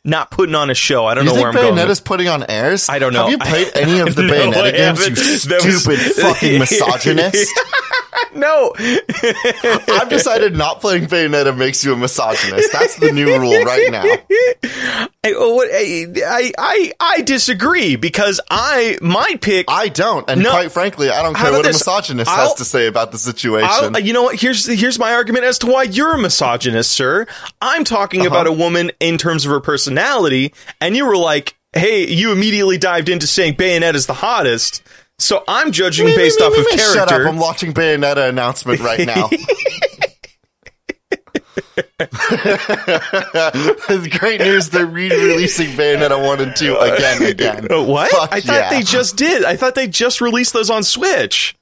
not 0.04 0.30
putting 0.30 0.54
on 0.54 0.70
a 0.70 0.74
show 0.74 1.06
I 1.06 1.14
don't 1.14 1.24
You 1.26 1.30
know 1.32 1.40
where 1.40 1.48
I'm 1.48 1.54
going 1.54 1.78
Is 1.78 1.84
Bayonetta's 1.84 2.00
putting 2.00 2.28
on 2.28 2.44
airs? 2.48 2.88
I 2.88 2.98
don't 2.98 3.12
know. 3.12 3.22
Have 3.28 3.30
you 3.30 3.38
played 3.38 3.70
any 3.74 4.00
of 4.00 4.14
the 4.14 4.22
No, 4.22 4.32
Bayonetta 4.32 4.72
games, 4.72 4.78
you 4.78 4.84
haven't. 4.84 5.18
Was- 5.18 5.42
stupid 5.82 5.98
fucking 6.16 6.58
misogynist? 6.58 7.52
no 8.34 8.72
I've 8.78 10.08
decided 10.08 10.56
not 10.56 10.80
playing 10.80 11.06
Bayonetta 11.06 11.56
makes 11.56 11.84
you 11.84 11.92
a 11.92 11.96
misogynist. 11.96 12.72
That's 12.72 12.96
the 12.96 13.12
new 13.12 13.38
rule 13.38 13.64
right 13.64 13.90
now. 13.90 14.02
I, 15.24 15.34
oh, 15.36 15.62
I, 15.62 16.52
I 16.58 16.92
I 16.98 17.22
disagree 17.22 17.96
because 17.96 18.40
I 18.50 18.98
my 19.00 19.36
pick 19.40 19.66
I 19.68 19.88
don't, 19.88 20.28
and 20.28 20.42
No. 20.42 20.50
quite 20.50 20.72
frankly, 20.72 21.10
I 21.10 21.22
don't 21.22 21.34
care 21.34 21.52
what 21.52 21.64
a 21.64 21.68
misogynist 21.68 22.30
I'll- 22.30 22.48
has 22.48 22.54
to 22.54 22.64
say 22.64 22.86
about 22.86 23.12
the 23.12 23.18
situation. 23.18 23.68
I'll, 23.70 23.98
you 24.00 24.12
know 24.12 24.24
what? 24.24 24.40
Here's 24.40 24.66
here's 24.66 24.98
my 24.98 25.14
argument 25.14 25.44
as 25.44 25.58
to 25.60 25.66
why 25.66 25.84
you're 25.84 26.14
a 26.14 26.18
misogynist, 26.18 26.90
sir. 26.90 27.26
I'm 27.60 27.84
talking 27.84 28.26
about 28.26 28.46
uh-huh. 28.46 28.56
a 28.56 28.58
woman 28.58 28.90
in 29.00 29.18
terms 29.18 29.44
of 29.44 29.52
her 29.52 29.60
personality, 29.60 30.52
and 30.80 30.96
you 30.96 31.06
were 31.06 31.16
like, 31.16 31.56
"Hey," 31.72 32.08
you 32.08 32.32
immediately 32.32 32.78
dived 32.78 33.08
into 33.08 33.26
saying 33.26 33.54
Bayonetta 33.54 33.94
is 33.94 34.06
the 34.06 34.14
hottest. 34.14 34.82
So 35.22 35.44
I'm 35.46 35.72
judging 35.72 36.06
based 36.06 36.40
off 36.40 36.52
of 36.52 36.64
me. 36.64 36.76
Shut 36.76 36.98
up! 36.98 37.08
character. 37.08 37.28
I'm 37.28 37.38
watching 37.38 37.72
Bayonetta 37.72 38.28
announcement 38.28 38.80
right 38.80 39.06
now. 39.06 39.28
Great 44.18 44.40
news! 44.40 44.70
They're 44.70 44.86
re-releasing 44.86 45.70
Bayonetta 45.70 46.26
one 46.26 46.40
and 46.40 46.56
two 46.56 46.76
again, 46.76 47.22
again. 47.22 47.70
Uh, 47.70 47.82
what? 47.82 48.10
Fuck 48.10 48.32
I 48.32 48.40
thought 48.40 48.52
yeah. 48.52 48.70
they 48.70 48.82
just 48.82 49.16
did. 49.16 49.44
I 49.44 49.56
thought 49.56 49.76
they 49.76 49.86
just 49.86 50.20
released 50.20 50.52
those 50.52 50.70
on 50.70 50.82
Switch. 50.82 51.54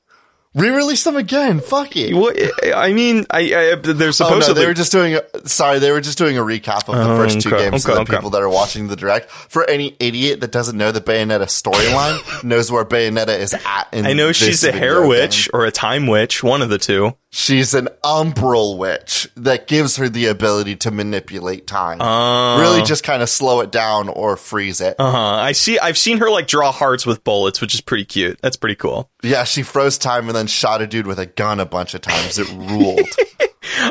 Re-release 0.54 1.04
them 1.04 1.16
again. 1.16 1.60
Fuck 1.60 1.96
it. 1.96 2.14
What? 2.14 2.36
I 2.74 2.92
mean, 2.92 3.26
I, 3.30 3.40
I 3.40 3.74
they're 3.76 4.08
oh, 4.08 4.10
supposed 4.10 4.46
to. 4.46 4.52
Oh 4.52 4.54
no, 4.54 4.60
they 4.60 4.66
were 4.66 4.74
just 4.74 4.92
doing. 4.92 5.14
A, 5.14 5.48
sorry, 5.48 5.78
they 5.78 5.90
were 5.92 6.00
just 6.00 6.18
doing 6.18 6.36
a 6.38 6.42
recap 6.42 6.88
of 6.88 6.96
the 6.96 7.10
Oh, 7.12 7.16
first 7.16 7.40
two 7.40 7.54
okay, 7.54 7.70
games 7.70 7.84
okay, 7.86 7.92
for 7.92 7.94
the 7.96 8.00
okay. 8.02 8.16
people 8.16 8.30
that 8.30 8.42
are 8.42 8.48
watching 8.48 8.88
the 8.88 8.96
direct. 8.96 9.30
For 9.30 9.68
any 9.68 9.96
idiot 10.00 10.40
that 10.40 10.52
doesn't 10.52 10.76
know 10.76 10.92
the 10.92 11.00
Bayonetta 11.00 11.46
storyline, 11.46 12.44
knows 12.44 12.70
where 12.70 12.84
Bayonetta 12.84 13.38
is 13.38 13.54
at. 13.54 13.88
In 13.92 14.06
I 14.06 14.12
know 14.12 14.28
this 14.28 14.38
she's 14.38 14.64
a 14.64 14.72
hair 14.72 15.06
witch 15.06 15.50
game. 15.50 15.60
or 15.60 15.64
a 15.66 15.70
time 15.70 16.06
witch, 16.06 16.42
one 16.42 16.62
of 16.62 16.68
the 16.68 16.78
two. 16.78 17.14
She's 17.32 17.74
an 17.74 17.88
umbral 18.02 18.76
witch 18.76 19.28
that 19.36 19.68
gives 19.68 19.96
her 19.96 20.08
the 20.08 20.26
ability 20.26 20.74
to 20.76 20.90
manipulate 20.90 21.66
time. 21.66 21.98
Oh. 22.00 22.60
really, 22.60 22.82
just 22.82 23.04
kind 23.04 23.22
of 23.22 23.28
slow 23.28 23.60
it 23.60 23.70
down 23.70 24.08
or 24.08 24.36
freeze 24.36 24.80
it. 24.80 24.96
Uh 24.98 25.10
huh. 25.12 25.18
I 25.36 25.52
see. 25.52 25.78
I've 25.78 25.96
seen 25.96 26.18
her 26.18 26.28
like 26.28 26.48
draw 26.48 26.72
hearts 26.72 27.06
with 27.06 27.22
bullets, 27.22 27.60
which 27.60 27.72
is 27.72 27.80
pretty 27.80 28.04
cute. 28.04 28.40
That's 28.42 28.56
pretty 28.56 28.74
cool. 28.74 29.10
Yeah, 29.22 29.44
she 29.44 29.62
froze 29.62 29.96
time 29.96 30.26
and 30.26 30.36
then 30.36 30.48
shot 30.48 30.82
a 30.82 30.88
dude 30.88 31.06
with 31.06 31.20
a 31.20 31.26
gun 31.26 31.60
a 31.60 31.66
bunch 31.66 31.94
of 31.94 32.00
times. 32.00 32.38
It 32.38 32.48
ruled. 32.50 33.00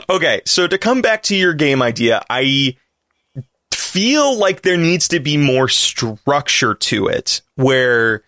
Okay, 0.09 0.41
so 0.45 0.67
to 0.67 0.77
come 0.77 1.01
back 1.01 1.23
to 1.23 1.35
your 1.35 1.53
game 1.53 1.81
idea, 1.81 2.23
I 2.29 2.75
feel 3.71 4.37
like 4.37 4.61
there 4.61 4.77
needs 4.77 5.07
to 5.09 5.19
be 5.19 5.37
more 5.37 5.67
structure 5.67 6.73
to 6.73 7.07
it 7.07 7.41
where 7.55 8.23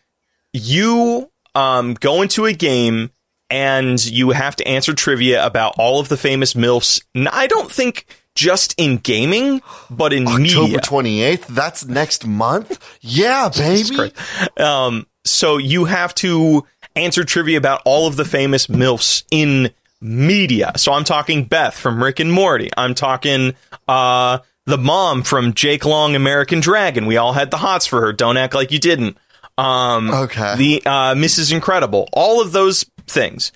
you 0.54 1.30
um, 1.56 1.96
go 1.96 2.22
into 2.22 2.46
a 2.46 2.54
game 2.54 3.10
and 3.52 4.04
you 4.04 4.32
have 4.32 4.56
to 4.58 4.68
answer 4.68 4.94
trivia 4.94 5.46
about 5.46 5.76
all 5.78 6.00
of 6.00 6.10
the 6.10 6.18
famous 6.18 6.54
MILFs. 6.54 7.02
I 7.32 7.48
don't 7.48 7.72
think 7.72 8.06
just 8.34 8.74
in 8.78 8.98
gaming, 8.98 9.62
but 9.90 10.14
in 10.14 10.26
October 10.28 10.42
media. 10.42 10.80
28th? 10.80 11.48
That's 11.48 11.86
next 11.86 12.26
month? 12.26 12.80
Yeah, 13.02 13.50
baby. 13.50 14.14
Um, 14.58 15.06
so 15.26 15.58
you 15.58 15.86
have 15.86 16.16
to 16.16 16.66
answer 16.96 17.24
trivia 17.24 17.58
about 17.58 17.82
all 17.86 18.08
of 18.08 18.16
the 18.16 18.26
famous 18.26 18.68
MILFs 18.68 19.24
in 19.32 19.72
media. 20.02 20.72
So 20.78 20.94
I'm 20.94 21.04
talking 21.04 21.44
Beth 21.44 21.76
from 21.76 22.02
Rick 22.04 22.20
and 22.20 22.32
Morty. 22.34 22.70
I'm 22.76 22.96
talking 22.96 23.54
uh 23.88 24.40
the 24.66 24.78
mom 24.78 25.24
from 25.24 25.54
Jake 25.54 25.86
Long 25.86 26.16
American 26.16 26.60
Dragon. 26.60 27.06
We 27.06 27.18
all 27.18 27.34
had 27.34 27.52
the 27.52 27.58
hots 27.58 27.86
for 27.86 28.02
her. 28.02 28.14
Don't 28.14 28.38
act 28.38 28.54
like 28.56 28.72
you 28.72 28.80
didn't. 28.80 29.18
Um 29.60 30.10
Okay. 30.12 30.56
the 30.56 30.82
uh 30.86 31.14
Mrs. 31.14 31.52
Incredible. 31.54 32.10
All 32.14 32.42
of 32.42 32.52
those 32.52 32.84
things. 33.12 33.52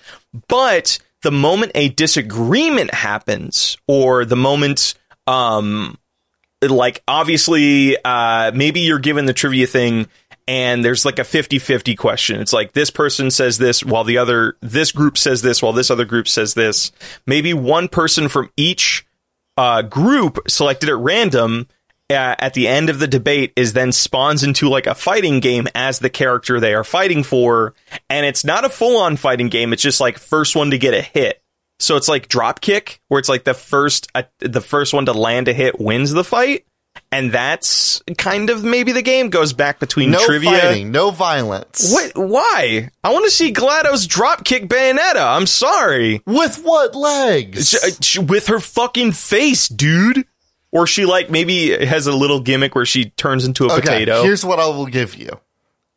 But 0.47 0.99
the 1.25 1.31
moment 1.31 1.71
a 1.73 1.89
disagreement 1.89 2.93
happens 2.93 3.77
or 3.87 4.25
the 4.25 4.35
moment 4.35 4.93
um 5.25 5.97
like 6.61 7.01
obviously 7.07 7.97
uh 8.05 8.51
maybe 8.53 8.81
you're 8.81 8.99
given 8.99 9.25
the 9.25 9.33
trivia 9.33 9.65
thing 9.65 10.07
and 10.47 10.85
there's 10.85 11.03
like 11.03 11.17
a 11.17 11.23
50-50 11.23 11.97
question 11.97 12.39
it's 12.39 12.53
like 12.53 12.73
this 12.73 12.91
person 12.91 13.31
says 13.31 13.57
this 13.57 13.83
while 13.83 14.03
the 14.03 14.19
other 14.19 14.55
this 14.61 14.91
group 14.91 15.17
says 15.17 15.41
this 15.41 15.63
while 15.63 15.73
this 15.73 15.89
other 15.89 16.05
group 16.05 16.27
says 16.27 16.53
this 16.53 16.91
maybe 17.25 17.55
one 17.55 17.87
person 17.87 18.29
from 18.29 18.51
each 18.55 19.07
uh 19.57 19.81
group 19.81 20.37
selected 20.47 20.89
at 20.89 20.97
random 20.97 21.67
uh, 22.09 22.35
at 22.39 22.53
the 22.53 22.67
end 22.67 22.89
of 22.89 22.99
the 22.99 23.07
debate 23.07 23.51
is 23.55 23.73
then 23.73 23.91
spawns 23.91 24.43
into 24.43 24.69
like 24.69 24.87
a 24.87 24.95
fighting 24.95 25.39
game 25.39 25.67
as 25.73 25.99
the 25.99 26.09
character 26.09 26.59
they 26.59 26.73
are 26.73 26.83
fighting 26.83 27.23
for 27.23 27.73
and 28.09 28.25
it's 28.25 28.45
not 28.45 28.63
a 28.65 28.69
full-on 28.69 29.17
fighting 29.17 29.47
game 29.49 29.73
it's 29.73 29.81
just 29.81 29.99
like 29.99 30.17
first 30.19 30.55
one 30.55 30.71
to 30.71 30.77
get 30.77 30.93
a 30.93 31.01
hit 31.01 31.41
so 31.77 31.97
it's 31.97 32.07
like 32.07 32.29
drop 32.29 32.61
kick, 32.61 33.01
where 33.09 33.19
it's 33.19 33.27
like 33.27 33.43
the 33.43 33.53
first 33.53 34.07
uh, 34.15 34.23
the 34.39 34.61
first 34.61 34.93
one 34.93 35.07
to 35.07 35.11
land 35.13 35.49
a 35.49 35.53
hit 35.53 35.77
wins 35.77 36.13
the 36.13 36.23
fight, 36.23 36.65
and 37.11 37.33
that's 37.33 38.01
kind 38.17 38.49
of 38.49 38.63
maybe 38.63 38.93
the 38.93 39.01
game 39.01 39.29
goes 39.29 39.51
back 39.51 39.81
between 39.81 40.11
No 40.11 40.25
trivia. 40.25 40.51
fighting, 40.51 40.91
no 40.93 41.11
violence. 41.11 41.91
What? 41.91 42.13
Why? 42.15 42.89
I 43.03 43.11
want 43.11 43.25
to 43.25 43.29
see 43.31 43.51
Glados 43.51 44.07
drop 44.07 44.45
kick 44.45 44.69
Bayonetta. 44.69 45.17
I'm 45.35 45.45
sorry, 45.45 46.21
With 46.25 46.61
what 46.63 46.95
legs? 46.95 47.75
Uh, 47.75 48.21
with 48.23 48.47
her 48.47 48.61
fucking 48.61 49.11
face, 49.11 49.67
dude. 49.67 50.25
Or 50.75 50.85
she 50.85 51.05
like 51.05 51.29
maybe 51.29 51.69
has 51.85 52.05
a 52.05 52.13
little 52.13 52.41
gimmick 52.41 52.75
where 52.75 52.85
she 52.85 53.05
turns 53.11 53.45
into 53.45 53.63
a 53.67 53.71
okay, 53.71 53.81
potato. 53.81 54.23
here's 54.23 54.43
what 54.43 54.59
I 54.59 54.67
will 54.67 54.87
give 54.87 55.15
you. 55.15 55.39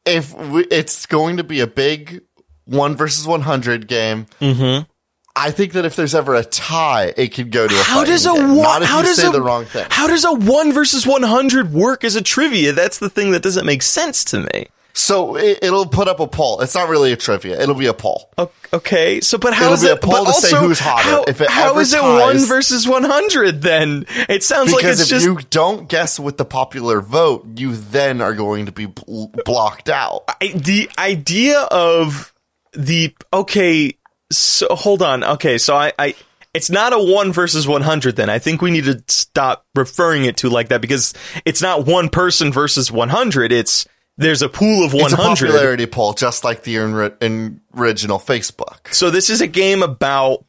If 0.06 0.32
we, 0.32 0.64
it's 0.66 1.04
going 1.06 1.38
to 1.38 1.44
be 1.44 1.58
a 1.60 1.66
big 1.66 2.22
one 2.64 2.94
versus 2.96 3.26
100 3.26 3.88
game, 3.88 4.26
Mm-hmm. 4.40 4.88
I 5.34 5.50
think 5.52 5.72
that 5.74 5.84
if 5.84 5.94
there's 5.94 6.14
ever 6.16 6.34
a 6.34 6.44
tie, 6.44 7.12
it 7.16 7.28
could 7.28 7.52
go 7.52 7.66
to 7.68 7.74
a 7.74 7.82
How 7.82 8.04
does 8.04 8.26
a 8.26 8.32
game. 8.32 8.56
one? 8.56 8.82
How 8.82 9.02
does 9.02 9.16
say 9.16 9.28
a, 9.28 9.30
the 9.30 9.42
wrong 9.42 9.64
thing. 9.66 9.86
How 9.88 10.08
does 10.08 10.24
a 10.24 10.32
one 10.32 10.72
versus 10.72 11.06
one 11.06 11.22
hundred 11.22 11.72
work 11.72 12.02
as 12.02 12.16
a 12.16 12.22
trivia? 12.22 12.72
That's 12.72 12.98
the 12.98 13.08
thing 13.08 13.30
that 13.32 13.42
doesn't 13.42 13.64
make 13.64 13.82
sense 13.82 14.24
to 14.26 14.40
me. 14.40 14.66
So 14.98 15.36
it, 15.36 15.60
it'll 15.62 15.86
put 15.86 16.08
up 16.08 16.18
a 16.18 16.26
poll. 16.26 16.60
It's 16.60 16.74
not 16.74 16.88
really 16.88 17.12
a 17.12 17.16
trivia. 17.16 17.60
It'll 17.60 17.76
be 17.76 17.86
a 17.86 17.94
poll. 17.94 18.30
Okay, 18.72 19.20
so 19.20 19.38
but 19.38 19.54
how 19.54 19.66
It'll 19.66 19.74
is 19.74 19.82
be 19.82 19.90
a 19.90 19.96
poll 19.96 20.24
but 20.24 20.32
to 20.32 20.40
say 20.40 20.56
also, 20.56 20.66
who's 20.66 20.80
hotter. 20.80 21.08
How, 21.08 21.22
If 21.22 21.40
it 21.40 21.48
how 21.48 21.78
is 21.78 21.94
it 21.94 22.02
one 22.02 22.38
versus 22.38 22.88
one 22.88 23.04
hundred? 23.04 23.62
Then 23.62 24.06
it 24.28 24.42
sounds 24.42 24.72
like 24.72 24.82
Because 24.82 25.00
it's 25.00 25.12
if 25.12 25.22
just 25.22 25.24
you 25.24 25.38
don't 25.50 25.88
guess 25.88 26.18
with 26.18 26.36
the 26.36 26.44
popular 26.44 27.00
vote, 27.00 27.46
you 27.54 27.76
then 27.76 28.20
are 28.20 28.34
going 28.34 28.66
to 28.66 28.72
be 28.72 28.86
bl- 28.86 29.26
blocked 29.44 29.88
out. 29.88 30.24
I, 30.28 30.48
the 30.48 30.90
idea 30.98 31.60
of 31.60 32.34
the 32.72 33.14
okay. 33.32 33.94
So 34.32 34.66
hold 34.74 35.00
on. 35.00 35.22
Okay, 35.22 35.58
so 35.58 35.76
I, 35.76 35.92
I 35.96 36.16
it's 36.52 36.70
not 36.70 36.92
a 36.92 36.98
one 36.98 37.32
versus 37.32 37.68
one 37.68 37.82
hundred. 37.82 38.16
Then 38.16 38.28
I 38.28 38.40
think 38.40 38.60
we 38.60 38.72
need 38.72 38.86
to 38.86 39.00
stop 39.06 39.64
referring 39.76 40.24
it 40.24 40.38
to 40.38 40.50
like 40.50 40.70
that 40.70 40.80
because 40.80 41.14
it's 41.44 41.62
not 41.62 41.86
one 41.86 42.08
person 42.08 42.52
versus 42.52 42.90
one 42.90 43.10
hundred. 43.10 43.52
It's 43.52 43.86
there's 44.18 44.42
a 44.42 44.48
pool 44.50 44.84
of 44.84 44.92
one 44.92 45.04
It's 45.04 45.14
a 45.14 45.16
popularity 45.16 45.86
poll, 45.86 46.12
just 46.12 46.44
like 46.44 46.64
the 46.64 46.76
in- 46.76 47.12
in- 47.22 47.60
original 47.74 48.18
Facebook. 48.18 48.92
So 48.92 49.10
this 49.10 49.30
is 49.30 49.40
a 49.40 49.46
game 49.46 49.82
about. 49.82 50.44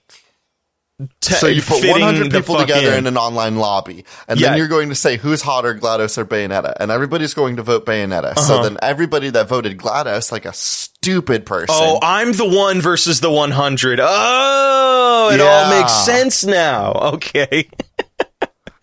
Te- 1.22 1.36
So 1.36 1.48
you 1.48 1.62
put 1.62 1.82
100 1.88 2.30
people 2.30 2.58
together 2.58 2.92
in. 2.92 2.98
in. 3.00 3.08
an 3.08 3.16
online 3.18 3.56
lobby, 3.56 4.04
and 4.28 4.38
Yeah. 4.38 4.50
then 4.50 4.58
you're 4.58 4.68
going 4.68 4.90
to 4.90 4.96
say 4.96 5.16
who's 5.16 5.42
hotter, 5.42 5.74
GLaDOS 5.74 6.18
or 6.18 6.26
Bayonetta, 6.26 6.74
and 6.78 6.92
everybody's 6.92 7.34
going 7.34 7.56
to 7.56 7.64
vote 7.64 7.86
Bayonetta. 7.86 8.32
Uh-huh. 8.32 8.42
So 8.42 8.64
then 8.64 8.78
everybody 8.82 9.30
that 9.30 9.48
voted 9.48 9.78
GLaDOS, 9.78 10.30
like 10.34 10.44
a 10.44 10.52
stupid 10.52 11.46
person, 11.46 11.68
Oh, 11.70 12.00
I'm 12.04 12.34
the 12.34 12.46
one 12.50 12.82
versus 12.82 13.22
the 13.22 13.32
100. 13.32 14.02
Oh, 14.04 15.30
it 15.32 15.40
all 15.40 15.70
makes 15.70 15.94
sense 16.04 16.44
now. 16.44 16.92
Okay. 17.14 17.70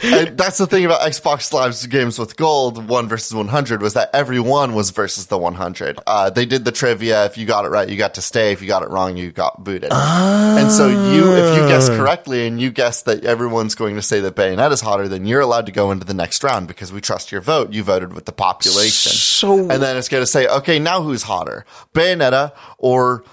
And 0.01 0.37
that's 0.37 0.59
the 0.59 0.67
thing 0.67 0.85
about 0.85 1.01
Xbox 1.01 1.53
Live's 1.53 1.87
games 1.87 2.19
with 2.19 2.37
gold, 2.37 2.87
one 2.87 3.09
versus 3.09 3.35
100, 3.35 3.81
was 3.81 3.95
that 3.95 4.11
everyone 4.13 4.75
was 4.75 4.91
versus 4.91 5.27
the 5.27 5.39
100. 5.39 5.99
Uh, 6.07 6.29
they 6.29 6.45
did 6.45 6.65
the 6.67 6.73
trivia. 6.73 7.25
If 7.25 7.39
you 7.39 7.47
got 7.47 7.65
it 7.65 7.69
right, 7.69 7.89
you 7.89 7.97
got 7.97 8.15
to 8.15 8.23
stay. 8.23 8.53
If 8.53 8.61
you 8.61 8.69
got 8.69 8.83
it 8.83 8.91
wrong, 8.91 9.17
you 9.17 9.33
got 9.33 9.65
booted. 9.65 9.91
And 9.93 10.71
so 10.71 10.89
you, 10.89 11.33
if 11.35 11.57
you 11.57 11.69
guess 11.69 11.89
correctly 11.89 12.47
and 12.47 12.61
you 12.61 12.71
guess 12.71 13.03
that 13.03 13.25
everyone's 13.25 13.75
going 13.75 13.97
to 13.97 14.03
say 14.03 14.21
that 14.21 14.37
Bayonetta 14.37 14.73
is 14.73 14.81
hotter, 14.83 15.09
then 15.09 15.25
you're 15.25 15.41
allowed 15.41 15.67
to 15.67 15.73
go 15.73 15.91
into 15.91 16.05
the 16.05 16.15
next 16.15 16.45
round 16.45 16.69
because 16.69 16.93
we 16.93 17.01
trust 17.01 17.33
your 17.33 17.41
vote. 17.41 17.73
You 17.73 17.83
voted 17.83 18.13
with 18.13 18.27
the 18.27 18.33
population. 18.33 19.13
So 19.13 19.59
And 19.59 19.83
then 19.83 19.97
it's 19.97 20.09
going 20.11 20.23
to 20.23 20.27
say, 20.27 20.47
okay, 20.47 20.79
now 20.79 21.03
who's 21.03 21.23
hotter? 21.23 21.65
Bayonetta 21.95 22.53
or 22.79 23.25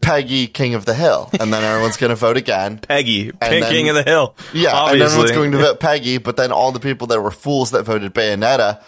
Peggy 0.00 0.46
King 0.46 0.74
of 0.74 0.84
the 0.84 0.94
Hill? 0.94 1.30
And 1.40 1.52
then 1.52 1.64
everyone's 1.64 1.96
going 1.96 2.10
to 2.10 2.16
vote 2.16 2.36
again. 2.36 2.78
Peggy, 2.88 3.30
And 3.40 3.62
then- 3.62 3.70
King 3.72 3.88
of 3.88 3.94
the 3.94 4.02
Hill. 4.02 4.34
Yeah, 4.52 4.72
obviously. 4.72 4.92
and 4.92 5.02
everyone's 5.02 5.32
going 5.32 5.52
to 5.52 5.58
vote 5.66 5.80
Peggy, 5.80 6.18
but 6.18 6.36
then 6.36 6.52
all 6.52 6.72
the 6.72 6.80
people 6.80 7.06
that 7.08 7.20
were 7.20 7.30
fools 7.30 7.70
that 7.72 7.84
voted 7.84 8.12
Bayonetta, 8.14 8.82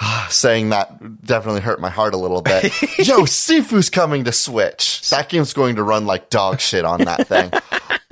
saying 0.30 0.70
that 0.70 1.22
definitely 1.24 1.60
hurt 1.60 1.80
my 1.80 1.90
heart 1.90 2.14
a 2.14 2.18
little 2.18 2.42
bit. 2.42 2.64
Yo, 2.98 3.22
Sifu's 3.22 3.90
coming 3.90 4.24
to 4.24 4.32
Switch. 4.32 5.08
That 5.10 5.28
game's 5.28 5.52
going 5.52 5.76
to 5.76 5.82
run 5.82 6.06
like 6.06 6.30
dog 6.30 6.60
shit 6.60 6.84
on 6.84 7.00
that 7.04 7.26
thing. 7.28 7.50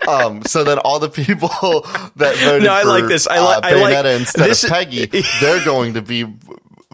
Um, 0.08 0.42
so 0.44 0.62
then 0.62 0.78
all 0.78 1.00
the 1.00 1.08
people 1.08 1.48
that 1.48 2.36
voted 2.36 2.62
No, 2.62 2.72
I 2.72 2.82
for, 2.82 2.88
like 2.88 3.06
this. 3.06 3.26
I 3.26 3.40
li- 3.40 3.46
uh, 3.54 3.60
I 3.64 3.72
like- 3.82 3.94
Bayonetta 3.96 4.16
instead 4.18 4.48
this- 4.50 4.62
of 4.64 4.70
Peggy, 4.70 5.06
they're 5.40 5.64
going 5.64 5.94
to 5.94 6.02
be 6.02 6.24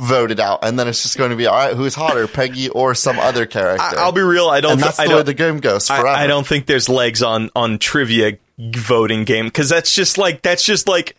voted 0.03 0.41
out, 0.41 0.61
and 0.65 0.79
then 0.79 0.89
it's 0.89 1.03
just 1.03 1.17
going 1.17 1.31
to 1.31 1.37
be 1.37 1.47
all 1.47 1.55
right. 1.57 1.75
Who's 1.77 1.95
hotter, 1.95 2.27
Peggy 2.27 2.69
or 2.69 2.95
some 2.95 3.19
other 3.19 3.47
character? 3.47 3.99
I, 3.99 4.05
will 4.05 4.13
be 4.13 4.21
real. 4.21 4.49
I 4.49 4.61
don't. 4.61 4.73
and 4.73 4.81
that's 4.83 4.99
I 4.99 5.05
the 5.05 5.11
don't, 5.11 5.19
way 5.19 5.23
the 5.25 5.35
game 5.35 5.59
goes 5.61 5.89
forever. 5.89 6.07
I, 6.09 6.27
don't 6.27 6.47
think 6.47 6.67
there's 6.67 6.89
legs 6.89 7.23
on 7.23 7.51
on 7.57 7.79
trivia 7.79 8.39
voting 8.59 9.25
game 9.25 9.47
because 9.47 9.69
that's 9.69 9.95
just 9.95 10.19
like 10.19 10.43
that's 10.43 10.65
just 10.65 10.87
like 10.89 11.17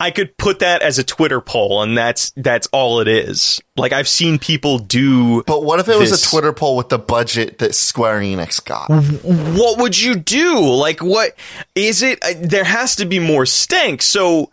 I 0.00 0.10
could 0.10 0.36
put 0.38 0.60
that 0.60 0.80
as 0.82 0.98
a 0.98 1.04
Twitter 1.04 1.40
poll 1.40 1.82
and 1.82 1.96
that's 1.96 2.30
that's 2.36 2.66
all 2.68 3.00
it 3.00 3.08
is. 3.08 3.60
Like 3.76 3.92
I've 3.92 4.08
seen 4.08 4.38
people 4.38 4.78
do. 4.78 5.42
But 5.42 5.62
what 5.64 5.80
if 5.80 5.88
it 5.88 5.98
was 5.98 6.12
a 6.12 6.30
Twitter 6.30 6.52
poll 6.52 6.76
with 6.76 6.88
the 6.88 6.98
budget 6.98 7.58
that 7.58 7.74
Square 7.74 8.20
Enix 8.20 8.64
got? 8.64 8.88
what 8.88 9.78
would 9.78 9.98
you 10.00 10.14
do? 10.16 10.60
Like, 10.60 11.02
what 11.02 11.34
is 11.74 12.02
it? 12.02 12.22
uh, 12.24 12.32
There 12.40 12.64
has 12.64 12.96
to 12.96 13.04
be 13.04 13.18
more 13.18 13.44
stank. 13.46 14.00
So, 14.02 14.50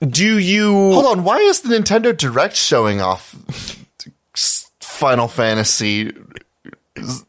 do 0.00 0.38
you? 0.38 0.72
Hold 0.72 1.06
on, 1.06 1.24
why 1.24 1.38
is 1.38 1.60
the 1.60 1.74
Nintendo 1.74 2.16
Direct 2.16 2.56
showing 2.56 3.00
off 3.00 3.34
Final 4.80 5.28
Fantasy 5.28 6.12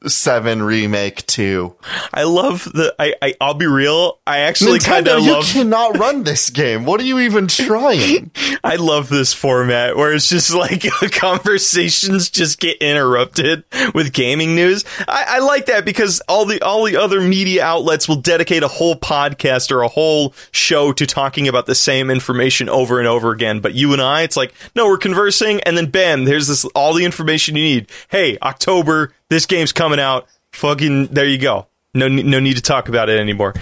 Seven 0.07 0.63
Remake 0.63 1.25
Two? 1.25 1.75
I 2.13 2.23
love 2.23 2.65
the. 2.65 2.95
I, 2.99 3.13
I 3.21 3.33
I'll 3.41 3.53
be 3.53 3.67
real. 3.67 4.19
I 4.25 4.39
actually 4.39 4.79
kind 4.79 5.07
of 5.07 5.21
you 5.23 5.41
cannot 5.43 5.97
run 5.97 6.23
this 6.23 6.49
game. 6.49 6.85
What 6.85 6.99
are 7.01 7.05
you 7.05 7.19
even 7.19 7.47
trying? 7.47 8.31
I 8.63 8.75
love 8.75 9.09
this 9.09 9.33
format 9.33 9.95
where 9.95 10.13
it's 10.13 10.29
just 10.29 10.53
like 10.53 10.83
conversations 11.11 12.29
just 12.29 12.59
get 12.59 12.77
interrupted 12.81 13.63
with 13.93 14.13
gaming 14.13 14.55
news. 14.55 14.85
I, 15.07 15.25
I 15.27 15.39
like 15.39 15.67
that 15.67 15.85
because 15.85 16.21
all 16.27 16.45
the 16.45 16.61
all 16.61 16.83
the 16.85 16.97
other 16.97 17.21
media 17.21 17.63
outlets 17.63 18.07
will 18.07 18.17
dedicate 18.17 18.63
a 18.63 18.67
whole 18.67 18.95
podcast 18.95 19.71
or 19.71 19.81
a 19.81 19.87
whole 19.87 20.33
show 20.51 20.91
to 20.93 21.05
talking 21.05 21.47
about 21.47 21.65
the 21.65 21.75
same 21.75 22.09
information 22.09 22.69
over 22.69 22.99
and 22.99 23.07
over 23.07 23.31
again. 23.31 23.59
But 23.59 23.73
you 23.73 23.93
and 23.93 24.01
I, 24.01 24.21
it's 24.23 24.37
like 24.37 24.53
no, 24.75 24.87
we're 24.87 24.97
conversing, 24.97 25.61
and 25.61 25.77
then 25.77 25.89
bam, 25.89 26.25
there's 26.25 26.47
this 26.47 26.65
all 26.75 26.93
the 26.93 27.05
information 27.05 27.55
you 27.55 27.63
need. 27.63 27.91
Hey, 28.09 28.37
October, 28.41 29.13
this 29.29 29.45
game's 29.45 29.71
coming 29.71 29.99
out. 29.99 30.27
Fucking 30.53 31.07
there 31.07 31.25
you 31.27 31.37
go. 31.37 31.67
No 31.93 32.07
no 32.07 32.39
need 32.39 32.55
to 32.57 32.61
talk 32.61 32.89
about 32.89 33.09
it 33.09 33.19
anymore. 33.19 33.53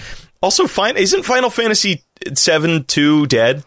Also, 0.41 0.67
fine, 0.67 0.97
isn't 0.97 1.23
Final 1.23 1.49
Fantasy 1.49 2.03
seven 2.35 2.83
two 2.83 3.25
dead? 3.27 3.63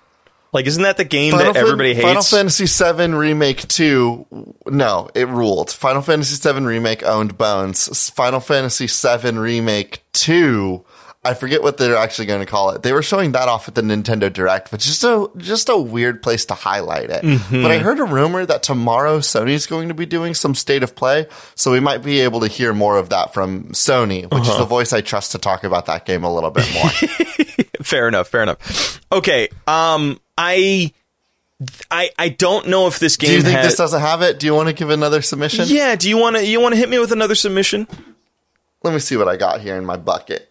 Like, 0.52 0.66
isn't 0.66 0.82
that 0.82 0.96
the 0.96 1.04
game 1.04 1.32
Final, 1.32 1.52
that 1.52 1.58
everybody 1.58 1.92
Fan- 1.94 2.02
Final? 2.02 2.22
Fantasy 2.22 2.64
VII 2.64 3.12
Remake 3.12 3.68
2, 3.68 4.54
no, 4.68 5.10
it 5.14 5.28
ruled. 5.28 5.70
Final 5.70 6.00
Fantasy 6.00 6.52
VII 6.52 6.60
Remake 6.64 7.02
owned 7.02 7.36
Bones. 7.36 8.08
Final 8.10 8.40
Fantasy 8.40 8.86
VII 8.86 9.32
Remake 9.36 10.02
2, 10.14 10.82
I 11.28 11.34
forget 11.34 11.62
what 11.62 11.76
they're 11.76 11.96
actually 11.96 12.26
going 12.26 12.40
to 12.40 12.46
call 12.46 12.70
it. 12.70 12.82
They 12.82 12.92
were 12.92 13.02
showing 13.02 13.32
that 13.32 13.48
off 13.48 13.68
at 13.68 13.74
the 13.74 13.82
Nintendo 13.82 14.32
Direct, 14.32 14.70
but 14.70 14.80
just 14.80 15.04
a, 15.04 15.28
just 15.36 15.68
a 15.68 15.76
weird 15.76 16.22
place 16.22 16.44
to 16.46 16.54
highlight 16.54 17.10
it. 17.10 17.22
Mm-hmm. 17.22 17.62
But 17.62 17.70
I 17.70 17.78
heard 17.78 18.00
a 18.00 18.04
rumor 18.04 18.46
that 18.46 18.62
tomorrow 18.62 19.18
Sony's 19.18 19.66
going 19.66 19.88
to 19.88 19.94
be 19.94 20.06
doing 20.06 20.34
some 20.34 20.54
state 20.54 20.82
of 20.82 20.96
play, 20.96 21.26
so 21.54 21.70
we 21.70 21.80
might 21.80 22.02
be 22.02 22.20
able 22.20 22.40
to 22.40 22.48
hear 22.48 22.72
more 22.72 22.96
of 22.98 23.10
that 23.10 23.34
from 23.34 23.64
Sony, 23.72 24.22
which 24.24 24.32
Uh-huh. 24.32 24.52
is 24.52 24.58
the 24.58 24.64
voice 24.64 24.92
I 24.92 25.00
trust 25.02 25.32
to 25.32 25.38
talk 25.38 25.64
about 25.64 25.86
that 25.86 26.06
game 26.06 26.24
a 26.24 26.32
little 26.34 26.50
bit 26.50 26.66
more. 26.74 26.90
fair 27.82 28.08
enough. 28.08 28.28
Fair 28.28 28.42
enough. 28.42 29.00
Okay. 29.12 29.48
Um, 29.66 30.18
I, 30.36 30.92
I, 31.90 32.10
I 32.18 32.28
don't 32.30 32.68
know 32.68 32.86
if 32.86 32.98
this 32.98 33.16
game. 33.16 33.30
Do 33.30 33.36
you 33.36 33.42
think 33.42 33.56
has- 33.56 33.66
this 33.66 33.76
doesn't 33.76 34.00
have 34.00 34.22
it? 34.22 34.38
Do 34.38 34.46
you 34.46 34.54
want 34.54 34.68
to 34.68 34.72
give 34.74 34.90
another 34.90 35.22
submission? 35.22 35.64
Yeah. 35.68 35.96
Do 35.96 36.08
you 36.08 36.16
want 36.16 36.36
to? 36.36 36.46
You 36.46 36.60
want 36.60 36.74
to 36.74 36.78
hit 36.78 36.88
me 36.88 36.98
with 36.98 37.12
another 37.12 37.34
submission? 37.34 37.86
Let 38.82 38.94
me 38.94 39.00
see 39.00 39.16
what 39.16 39.26
I 39.28 39.36
got 39.36 39.60
here 39.60 39.76
in 39.76 39.84
my 39.84 39.96
bucket. 39.96 40.47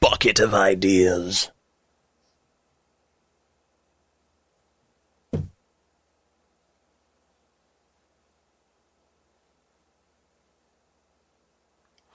Bucket 0.00 0.40
of 0.40 0.54
ideas. 0.54 1.50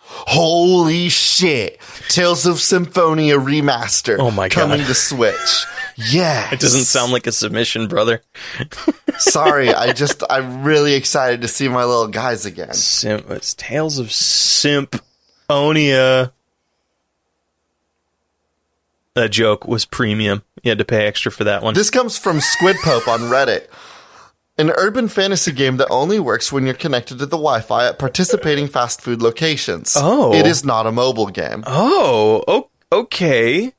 Holy 0.05 1.09
shit! 1.09 1.79
Tales 2.09 2.45
of 2.45 2.59
Symphonia 2.59 3.37
remaster. 3.37 4.17
Oh 4.19 4.31
my 4.31 4.49
God. 4.49 4.61
Coming 4.69 4.85
to 4.85 4.93
Switch. 4.93 5.65
Yeah. 5.97 6.49
It 6.53 6.59
doesn't 6.59 6.85
sound 6.85 7.11
like 7.13 7.25
a 7.27 7.31
submission, 7.31 7.87
brother. 7.87 8.21
Sorry, 9.17 9.69
I 9.73 9.93
just 9.93 10.23
I'm 10.29 10.63
really 10.63 10.93
excited 10.93 11.41
to 11.41 11.47
see 11.47 11.67
my 11.67 11.83
little 11.85 12.07
guys 12.07 12.45
again. 12.45 12.73
Simp. 12.73 13.29
It's 13.29 13.53
Tales 13.53 13.97
of 13.99 14.11
Symphonia. 14.11 15.01
That 19.15 19.29
joke 19.29 19.67
was 19.67 19.85
premium. 19.85 20.43
You 20.63 20.71
had 20.71 20.79
to 20.79 20.85
pay 20.85 21.05
extra 21.05 21.31
for 21.31 21.43
that 21.43 21.61
one. 21.61 21.73
This 21.73 21.89
comes 21.89 22.17
from 22.17 22.39
Squid 22.41 22.77
Pope 22.83 23.07
on 23.07 23.21
Reddit. 23.21 23.67
An 24.57 24.69
urban 24.71 25.07
fantasy 25.07 25.51
game 25.51 25.77
that 25.77 25.87
only 25.89 26.19
works 26.19 26.51
when 26.51 26.65
you're 26.65 26.75
connected 26.75 27.19
to 27.19 27.25
the 27.25 27.37
Wi-Fi 27.37 27.87
at 27.87 27.99
participating 27.99 28.67
fast 28.67 29.01
food 29.01 29.21
locations. 29.21 29.95
Oh. 29.97 30.33
It 30.33 30.45
is 30.45 30.63
not 30.63 30.87
a 30.87 30.91
mobile 30.91 31.27
game. 31.27 31.63
Oh, 31.65 32.67
okay. 32.91 33.73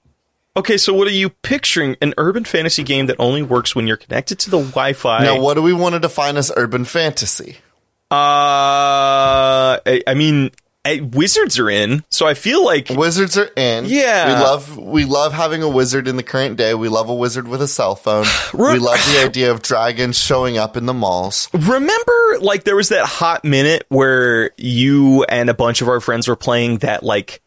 Okay, 0.56 0.76
so 0.76 0.94
what 0.94 1.08
are 1.08 1.12
you 1.12 1.30
picturing? 1.30 1.96
An 2.00 2.14
urban 2.16 2.44
fantasy 2.44 2.84
game 2.84 3.06
that 3.06 3.16
only 3.18 3.42
works 3.42 3.74
when 3.74 3.88
you're 3.88 3.96
connected 3.96 4.38
to 4.40 4.50
the 4.50 4.58
Wi-Fi. 4.58 5.24
Now, 5.24 5.40
what 5.40 5.54
do 5.54 5.62
we 5.62 5.72
want 5.72 5.94
to 5.94 6.00
define 6.00 6.36
as 6.36 6.52
urban 6.56 6.84
fantasy? 6.84 7.56
Uh, 8.10 9.78
I, 9.84 10.02
I 10.06 10.14
mean, 10.14 10.50
wizards 11.12 11.58
are 11.58 11.70
in, 11.70 12.04
so 12.10 12.26
I 12.26 12.34
feel 12.34 12.64
like 12.64 12.90
Wizards 12.90 13.38
are 13.38 13.50
in. 13.56 13.86
Yeah. 13.86 14.26
we 14.28 14.44
love 14.44 14.78
we 14.78 15.04
love 15.04 15.32
having 15.32 15.62
a 15.62 15.68
wizard 15.68 16.06
in 16.08 16.16
the 16.16 16.22
current 16.22 16.56
day. 16.56 16.74
We 16.74 16.88
love 16.88 17.08
a 17.08 17.14
wizard 17.14 17.48
with 17.48 17.62
a 17.62 17.68
cell 17.68 17.94
phone. 17.94 18.26
Re- 18.54 18.74
we 18.74 18.78
love 18.78 18.98
the 19.12 19.24
idea 19.24 19.50
of 19.50 19.62
dragons 19.62 20.18
showing 20.18 20.58
up 20.58 20.76
in 20.76 20.86
the 20.86 20.94
malls. 20.94 21.48
remember, 21.52 22.38
like 22.40 22.64
there 22.64 22.76
was 22.76 22.90
that 22.90 23.06
hot 23.06 23.44
minute 23.44 23.84
where 23.88 24.50
you 24.56 25.24
and 25.24 25.48
a 25.50 25.54
bunch 25.54 25.80
of 25.82 25.88
our 25.88 26.00
friends 26.00 26.28
were 26.28 26.36
playing 26.36 26.78
that 26.78 27.02
like 27.02 27.40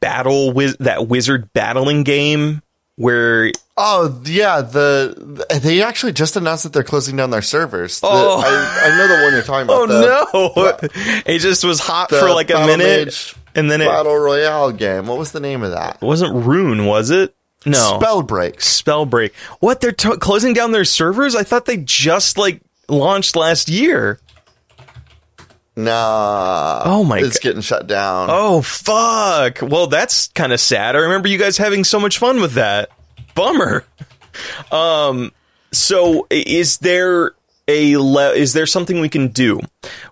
battle 0.00 0.52
with 0.52 0.76
that 0.78 1.08
wizard 1.08 1.52
battling 1.52 2.02
game 2.02 2.60
where 3.00 3.50
Oh 3.82 4.20
yeah, 4.26 4.60
the, 4.60 5.14
the- 5.48 5.58
they 5.60 5.82
actually 5.82 6.12
just 6.12 6.36
announced 6.36 6.64
that 6.64 6.72
they're 6.74 6.82
closing 6.84 7.16
down 7.16 7.30
their 7.30 7.40
servers. 7.40 8.00
The- 8.00 8.08
Oh. 8.10 8.40
I, 8.44 8.88
I 8.92 8.98
know 8.98 9.08
the 9.08 9.24
one 9.24 9.32
you're 9.32 9.42
talking 9.42 9.66
oh 9.70 9.84
about. 10.52 10.80
the, 10.82 10.88
no, 10.88 11.20
it 11.26 11.38
just 11.38 11.64
was 11.64 11.80
hot 11.80 12.10
for 12.10 12.28
like 12.30 12.50
a 12.50 12.66
minute, 12.66 13.06
Mage 13.06 13.34
and 13.54 13.70
then 13.70 13.80
it, 13.80 13.86
battle 13.86 14.16
royale 14.16 14.70
game. 14.72 15.06
What 15.06 15.18
was 15.18 15.32
the 15.32 15.40
name 15.40 15.62
of 15.62 15.70
that? 15.72 15.96
it 16.02 16.04
wasn't 16.04 16.34
Rune, 16.44 16.84
was 16.84 17.10
it? 17.10 17.34
No, 17.66 17.98
Spell 17.98 18.22
breaks. 18.22 18.66
spell 18.66 19.04
break. 19.06 19.34
What 19.60 19.80
they're 19.80 19.92
t- 19.92 20.16
closing 20.16 20.52
down 20.54 20.72
their 20.72 20.84
servers? 20.86 21.34
I 21.34 21.42
thought 21.42 21.64
they 21.66 21.76
just 21.78 22.36
like 22.38 22.60
launched 22.88 23.34
last 23.36 23.68
year. 23.68 24.18
Nah. 25.76 26.82
Oh 26.84 27.04
my 27.04 27.18
It's 27.18 27.38
God. 27.38 27.42
getting 27.42 27.62
shut 27.62 27.86
down. 27.86 28.28
Oh 28.30 28.60
fuck! 28.62 29.60
Well, 29.62 29.86
that's 29.86 30.28
kind 30.28 30.52
of 30.52 30.60
sad. 30.60 30.96
I 30.96 31.00
remember 31.00 31.28
you 31.28 31.38
guys 31.38 31.56
having 31.56 31.84
so 31.84 31.98
much 32.00 32.18
fun 32.18 32.40
with 32.40 32.54
that. 32.54 32.90
Bummer. 33.34 33.84
Um. 34.70 35.32
So, 35.72 36.26
is 36.30 36.78
there 36.78 37.32
a 37.66 37.96
le- 37.96 38.32
is 38.32 38.52
there 38.52 38.66
something 38.66 39.00
we 39.00 39.08
can 39.08 39.28
do 39.28 39.60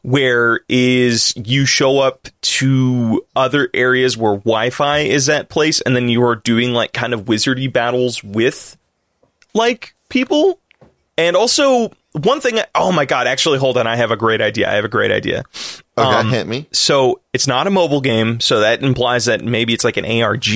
where 0.02 0.60
is 0.68 1.32
you 1.36 1.64
show 1.66 2.00
up 2.00 2.26
to 2.42 3.24
other 3.36 3.70
areas 3.74 4.16
where 4.16 4.34
Wi-Fi 4.34 4.98
is 5.00 5.28
at 5.28 5.48
place, 5.48 5.80
and 5.80 5.94
then 5.94 6.08
you 6.08 6.22
are 6.24 6.34
doing 6.34 6.72
like 6.72 6.92
kind 6.92 7.14
of 7.14 7.26
wizardy 7.26 7.72
battles 7.72 8.24
with 8.24 8.76
like 9.54 9.94
people, 10.08 10.58
and 11.16 11.36
also 11.36 11.92
one 12.12 12.40
thing. 12.40 12.58
Oh 12.74 12.92
my 12.92 13.04
god! 13.04 13.26
Actually, 13.26 13.58
hold 13.58 13.76
on. 13.78 13.86
I 13.86 13.96
have 13.96 14.10
a 14.10 14.16
great 14.16 14.40
idea. 14.40 14.70
I 14.70 14.74
have 14.74 14.84
a 14.84 14.88
great 14.88 15.10
idea. 15.10 15.44
okay, 15.96 16.08
um, 16.08 16.30
hit 16.30 16.46
me. 16.46 16.66
So 16.72 17.20
it's 17.32 17.46
not 17.46 17.66
a 17.66 17.70
mobile 17.70 18.00
game, 18.00 18.40
so 18.40 18.60
that 18.60 18.82
implies 18.82 19.26
that 19.26 19.44
maybe 19.44 19.74
it's 19.74 19.84
like 19.84 19.96
an 19.96 20.06
ARG 20.06 20.46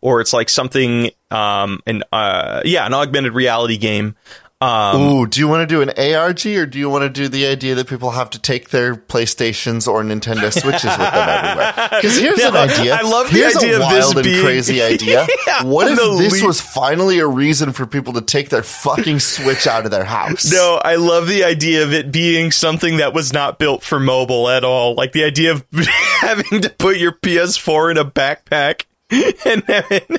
or 0.00 0.20
it's 0.20 0.32
like 0.32 0.50
something 0.50 1.10
um 1.30 1.80
an 1.86 2.02
uh 2.12 2.60
yeah, 2.64 2.84
an 2.84 2.92
augmented 2.92 3.32
reality 3.32 3.78
game. 3.78 4.16
Um 4.62 5.00
Ooh, 5.02 5.26
do 5.26 5.40
you 5.40 5.48
want 5.48 5.68
to 5.68 5.74
do 5.74 5.82
an 5.82 5.90
ARG 5.90 6.46
or 6.46 6.66
do 6.66 6.78
you 6.78 6.88
want 6.88 7.02
to 7.02 7.08
do 7.08 7.26
the 7.28 7.46
idea 7.46 7.74
that 7.74 7.88
people 7.88 8.10
have 8.12 8.30
to 8.30 8.38
take 8.38 8.68
their 8.70 8.94
PlayStations 8.94 9.88
or 9.88 10.02
Nintendo 10.02 10.52
Switches 10.52 10.84
with 10.84 10.98
them 10.98 11.28
everywhere? 11.28 11.88
Because 12.02 12.16
here's 12.18 12.40
an 12.40 12.56
idea. 12.56 12.94
I 12.94 13.02
love 13.02 13.26
the 13.30 13.32
here's 13.38 13.56
idea 13.56 13.78
a 13.78 13.82
of 13.82 13.90
this 13.90 14.04
wild 14.06 14.16
and 14.18 14.24
being- 14.24 14.44
crazy 14.44 14.82
idea. 14.94 15.26
Yeah, 15.46 15.64
what 15.64 15.88
if 15.90 15.98
this 16.18 16.42
was 16.42 16.60
finally 16.60 17.18
a 17.18 17.26
reason 17.26 17.72
for 17.72 17.86
people 17.86 18.12
to 18.14 18.20
take 18.20 18.48
their 18.50 18.62
fucking 18.62 19.18
Switch 19.20 19.66
out 19.66 19.84
of 19.84 19.90
their 19.90 20.04
house? 20.04 20.50
no, 20.52 20.80
I 20.84 20.96
love 20.96 21.26
the 21.28 21.44
idea 21.44 21.82
of 21.82 21.92
it 21.92 22.12
being 22.12 22.50
something 22.52 22.98
that 22.98 23.12
was 23.14 23.32
not 23.32 23.58
built 23.58 23.82
for 23.82 23.98
mobile 23.98 24.48
at 24.48 24.64
all. 24.64 24.94
Like 24.94 25.12
the 25.12 25.24
idea 25.24 25.52
of 25.52 25.64
having 26.20 26.60
to 26.62 26.70
put 26.70 26.96
your 26.98 27.12
PS4 27.12 27.90
in 27.92 27.98
a 27.98 28.04
backpack 28.04 28.84
and 29.10 29.62
having 29.64 30.18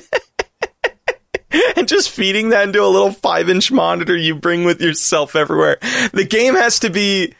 and 1.76 1.88
just 1.88 2.10
feeding 2.10 2.50
that 2.50 2.64
into 2.68 2.82
a 2.82 2.86
little 2.86 3.12
five 3.12 3.48
inch 3.48 3.70
monitor 3.72 4.16
you 4.16 4.34
bring 4.34 4.64
with 4.64 4.80
yourself 4.80 5.36
everywhere. 5.36 5.78
The 6.12 6.26
game 6.28 6.54
has 6.54 6.80
to 6.80 6.90
be. 6.90 7.34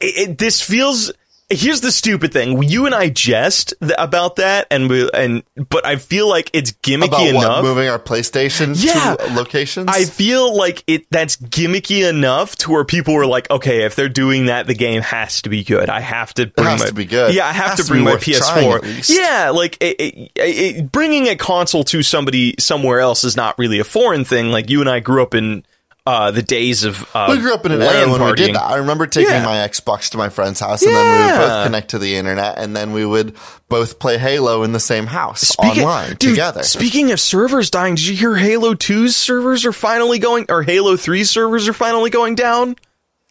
It, 0.00 0.30
it- 0.30 0.38
this 0.38 0.60
feels. 0.60 1.12
Here's 1.50 1.82
the 1.82 1.92
stupid 1.92 2.32
thing. 2.32 2.62
You 2.62 2.86
and 2.86 2.94
I 2.94 3.10
jest 3.10 3.74
th- 3.80 3.92
about 3.98 4.36
that, 4.36 4.66
and 4.70 4.88
we, 4.88 5.10
and 5.12 5.42
but 5.68 5.84
I 5.84 5.96
feel 5.96 6.26
like 6.26 6.48
it's 6.54 6.72
gimmicky 6.72 7.08
About 7.08 7.20
what? 7.20 7.28
enough. 7.44 7.64
Moving 7.64 7.88
our 7.88 7.98
PlayStation 7.98 8.72
Yeah. 8.74 9.16
to 9.16 9.34
locations? 9.34 9.86
I 9.90 10.04
feel 10.06 10.56
like 10.56 10.82
it 10.86 11.06
that's 11.10 11.36
gimmicky 11.36 12.08
enough 12.08 12.56
to 12.56 12.70
where 12.72 12.84
people 12.84 13.12
were 13.12 13.26
like, 13.26 13.50
okay, 13.50 13.84
if 13.84 13.94
they're 13.94 14.08
doing 14.08 14.46
that, 14.46 14.66
the 14.66 14.74
game 14.74 15.02
has 15.02 15.42
to 15.42 15.50
be 15.50 15.64
good. 15.64 15.90
I 15.90 16.00
have 16.00 16.32
to 16.34 16.46
bring 16.46 16.78
my, 16.78 16.86
to 16.86 16.94
be 16.94 17.04
good. 17.04 17.34
Yeah, 17.34 17.46
I 17.46 17.52
have 17.52 17.76
to 17.76 17.84
bring 17.84 18.04
my 18.04 18.12
PS4. 18.16 18.82
at. 18.82 19.08
Yeah, 19.10 19.50
like 19.50 19.76
it, 19.82 20.00
it, 20.00 20.30
it, 20.36 20.92
bringing 20.92 21.28
a 21.28 21.36
console 21.36 21.84
to 21.84 22.02
somebody 22.02 22.54
somewhere 22.58 23.00
else 23.00 23.22
is 23.22 23.36
not 23.36 23.58
really 23.58 23.80
a 23.80 23.84
foreign 23.84 24.24
thing. 24.24 24.48
Like 24.50 24.70
you 24.70 24.80
and 24.80 24.88
I 24.88 25.00
grew 25.00 25.22
up 25.22 25.34
in 25.34 25.66
uh, 26.06 26.30
the 26.30 26.42
days 26.42 26.84
of 26.84 27.08
uh, 27.16 27.28
we 27.30 27.38
grew 27.38 27.54
up 27.54 27.64
in 27.64 27.72
an 27.72 27.80
era 27.80 28.10
when 28.10 28.22
we 28.22 28.34
did 28.34 28.54
that. 28.54 28.62
I 28.62 28.76
remember 28.76 29.06
taking 29.06 29.30
Yeah. 29.32 29.44
my 29.44 29.56
Xbox 29.66 30.10
to 30.10 30.18
my 30.18 30.28
friend's 30.28 30.60
house, 30.60 30.82
and 30.82 30.94
then 30.94 31.04
we 31.18 31.24
would 31.32 31.38
both 31.48 31.64
connect 31.64 31.90
to 31.90 31.98
the 31.98 32.16
internet, 32.16 32.58
and 32.58 32.76
then 32.76 32.92
we 32.92 33.06
would 33.06 33.34
both 33.70 33.98
play 33.98 34.18
Halo 34.18 34.62
in 34.64 34.72
the 34.72 34.80
same 34.80 35.06
house 35.06 35.40
Speaking- 35.40 35.82
online 35.84 36.10
dude, 36.16 36.20
together. 36.30 36.62
Speaking 36.62 37.10
of 37.12 37.20
servers 37.20 37.70
dying, 37.70 37.94
did 37.94 38.06
you 38.06 38.16
hear 38.16 38.36
Halo 38.36 38.74
2's 38.74 39.16
servers 39.16 39.64
are 39.64 39.72
finally 39.72 40.18
going, 40.18 40.46
or 40.50 40.62
Halo 40.62 40.96
3's 40.96 41.30
servers 41.30 41.68
are 41.68 41.72
finally 41.72 42.10
going 42.10 42.34
down? 42.34 42.76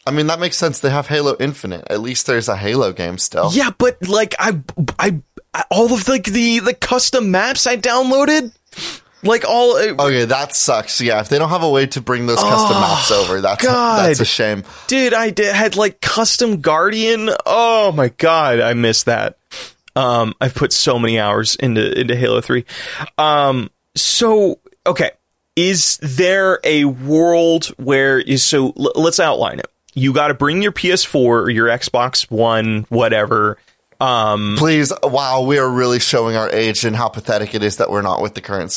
I 0.06 0.10
mean, 0.10 0.26
that 0.26 0.40
makes 0.40 0.56
sense. 0.58 0.80
They 0.80 0.90
have 0.90 1.06
Halo 1.06 1.36
Infinite. 1.40 1.86
At 1.88 2.00
least 2.00 2.26
there's 2.26 2.48
a 2.48 2.56
Halo 2.56 2.92
game 2.92 3.16
still. 3.18 3.50
Yeah, 3.52 3.70
but 3.78 4.06
like 4.06 4.34
I, 4.38 4.60
I, 4.98 5.20
I 5.54 5.64
all 5.70 5.94
of 5.94 6.08
like 6.08 6.24
the 6.24 6.58
the 6.58 6.74
custom 6.74 7.30
maps 7.30 7.66
I 7.66 7.76
downloaded, 7.78 8.52
like 9.24 9.44
all. 9.48 9.76
uh, 9.76 9.94
Okay, 10.06 10.24
that 10.26 10.54
sucks. 10.54 11.00
Yeah, 11.00 11.20
if 11.20 11.28
they 11.28 11.38
don't 11.38 11.48
have 11.50 11.62
a 11.62 11.70
way 11.70 11.86
to 11.88 12.00
bring 12.00 12.26
those 12.26 12.40
custom 12.40 12.80
maps 12.80 13.10
over, 13.10 13.40
that's 13.40 13.64
Oh, 13.64 13.68
God. 13.68 14.08
that's 14.08 14.20
a 14.20 14.24
shame. 14.24 14.64
Dude, 14.86 15.14
I 15.14 15.30
did, 15.30 15.54
had 15.54 15.76
like 15.76 16.00
custom 16.00 16.60
Guardian. 16.60 17.30
Oh 17.46 17.92
my 17.92 18.08
god, 18.08 18.60
I 18.60 18.74
missed 18.74 19.06
that. 19.06 19.38
Um, 19.96 20.34
I've 20.40 20.54
put 20.54 20.72
so 20.72 20.98
many 20.98 21.18
hours 21.18 21.54
into 21.56 21.98
into 22.00 22.16
Halo 22.16 22.40
Three. 22.40 22.64
Um, 23.18 23.70
so 23.94 24.58
okay, 24.86 25.10
is 25.56 25.98
there 26.02 26.58
a 26.64 26.84
world 26.84 27.66
where 27.78 28.18
is 28.18 28.42
so? 28.42 28.72
L- 28.78 28.92
let's 28.96 29.20
outline 29.20 29.60
it. 29.60 29.66
You 29.94 30.12
got 30.12 30.28
to 30.28 30.34
bring 30.34 30.60
your 30.62 30.72
PS4 30.72 31.14
or 31.14 31.50
your 31.50 31.68
Xbox 31.68 32.28
One, 32.30 32.84
whatever. 32.88 33.58
Um, 34.04 34.56
Please, 34.58 34.92
wow, 35.02 35.42
we 35.42 35.58
are 35.58 35.68
really 35.68 35.98
showing 35.98 36.36
our 36.36 36.50
age 36.50 36.84
and 36.84 36.94
how 36.94 37.08
pathetic 37.08 37.54
it 37.54 37.62
is 37.62 37.78
that 37.78 37.90
we're 37.90 38.02
not 38.02 38.20
with 38.20 38.34
the 38.34 38.40
current 38.40 38.70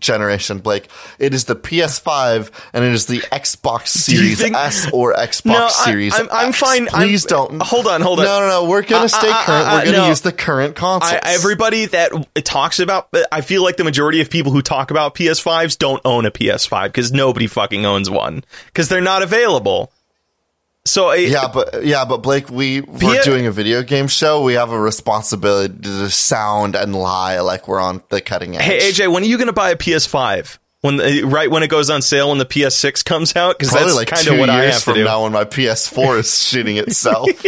generation, 0.00 0.58
Blake. 0.58 0.88
It 1.18 1.34
is 1.34 1.44
the 1.44 1.54
PS5 1.56 2.50
and 2.72 2.84
it 2.84 2.92
is 2.92 3.06
the 3.06 3.18
Xbox 3.20 3.88
Series 3.88 4.40
think- 4.40 4.56
S 4.56 4.90
or 4.92 5.14
Xbox 5.14 5.44
No, 5.44 5.68
Series 5.68 6.14
I'm- 6.14 6.28
I'm 6.32 6.48
X. 6.48 6.58
fine. 6.58 6.88
I'm- 6.88 7.08
Please 7.08 7.24
don't. 7.24 7.62
hold 7.62 7.86
on, 7.86 8.00
hold 8.00 8.18
on. 8.18 8.24
No, 8.24 8.40
no, 8.40 8.48
no. 8.48 8.64
We're 8.64 8.82
going 8.82 9.02
Uh, 9.04 9.08
to 9.08 9.14
stay 9.14 9.28
uh, 9.30 9.34
uh, 9.34 9.44
current. 9.44 9.66
uh, 9.68 9.70
we're 9.72 9.80
going 9.84 9.94
to 9.94 10.00
no. 10.02 10.08
use 10.08 10.20
the 10.22 10.32
current 10.32 10.74
consoles. 10.76 11.12
I, 11.12 11.20
everybody 11.34 11.86
that 11.86 12.12
talks 12.44 12.80
about, 12.80 13.08
I 13.30 13.42
feel 13.42 13.62
like 13.62 13.76
the 13.76 13.84
majority 13.84 14.20
of 14.20 14.30
people 14.30 14.52
who 14.52 14.62
talk 14.62 14.90
about 14.90 15.14
PS5s 15.14 15.76
don't 15.78 16.00
own 16.04 16.26
a 16.26 16.30
PS5 16.30 16.88
because 16.88 17.12
nobody 17.12 17.46
fucking 17.46 17.86
owns 17.86 18.10
one 18.10 18.42
because 18.66 18.88
they're 18.88 19.00
not 19.00 19.22
available. 19.22 19.92
So 20.90 21.10
I, 21.10 21.16
yeah, 21.16 21.46
but 21.46 21.84
yeah, 21.84 22.04
but 22.04 22.16
Blake, 22.16 22.50
we 22.50 22.80
we're 22.80 23.22
doing 23.22 23.46
a 23.46 23.52
video 23.52 23.84
game 23.84 24.08
show. 24.08 24.42
We 24.42 24.54
have 24.54 24.72
a 24.72 24.80
responsibility 24.80 25.72
to 25.82 26.10
sound 26.10 26.74
and 26.74 26.96
lie 26.96 27.38
like 27.38 27.68
we're 27.68 27.78
on 27.78 28.02
the 28.08 28.20
cutting 28.20 28.56
edge. 28.56 28.62
hey 28.64 28.78
AJ, 28.90 29.12
when 29.12 29.22
are 29.22 29.26
you 29.26 29.36
going 29.36 29.46
to 29.46 29.52
buy 29.52 29.70
a 29.70 29.76
PS5? 29.76 30.58
When 30.80 30.96
the, 30.96 31.22
right 31.22 31.48
when 31.48 31.62
it 31.62 31.68
goes 31.68 31.90
on 31.90 32.02
sale 32.02 32.30
when 32.30 32.38
the 32.38 32.44
PS6 32.44 33.04
comes 33.04 33.36
out 33.36 33.56
because 33.56 33.72
that's 33.72 33.94
like 33.94 34.08
kind 34.08 34.26
of 34.26 34.38
what 34.40 34.50
I 34.50 34.64
have 34.64 34.82
to 34.84 34.94
do. 34.94 35.04
now 35.04 35.22
when 35.22 35.30
my 35.30 35.44
PS4 35.44 36.18
is 36.18 36.26
shitting 36.26 36.82
itself. 36.82 37.26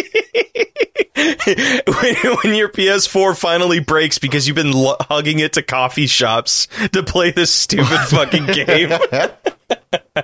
when, 1.17 2.37
when 2.45 2.55
your 2.55 2.69
PS4 2.69 3.37
finally 3.37 3.81
breaks 3.81 4.19
because 4.19 4.47
you've 4.47 4.55
been 4.55 4.71
lo- 4.71 4.95
hugging 5.01 5.41
it 5.41 5.55
to 5.55 5.63
coffee 5.63 6.07
shops 6.07 6.69
to 6.93 7.03
play 7.03 7.33
this 7.33 7.53
stupid 7.53 7.99
fucking 8.07 8.47
game. 8.47 8.93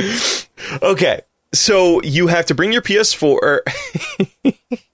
okay, 0.82 1.22
so 1.52 2.00
you 2.02 2.28
have 2.28 2.46
to 2.46 2.54
bring 2.54 2.72
your 2.72 2.82
PS4, 2.82 3.60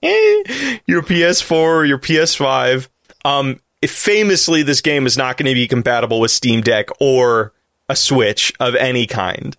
your 0.87 1.01
PS4 1.01 1.51
or 1.51 1.85
your 1.85 1.99
PS5. 1.99 2.87
Um, 3.25 3.59
famously, 3.85 4.63
this 4.63 4.81
game 4.81 5.05
is 5.05 5.17
not 5.17 5.37
going 5.37 5.47
to 5.49 5.53
be 5.53 5.67
compatible 5.67 6.19
with 6.19 6.31
Steam 6.31 6.61
Deck 6.61 6.89
or 6.99 7.53
a 7.89 7.95
Switch 7.95 8.51
of 8.59 8.75
any 8.75 9.07
kind. 9.07 9.55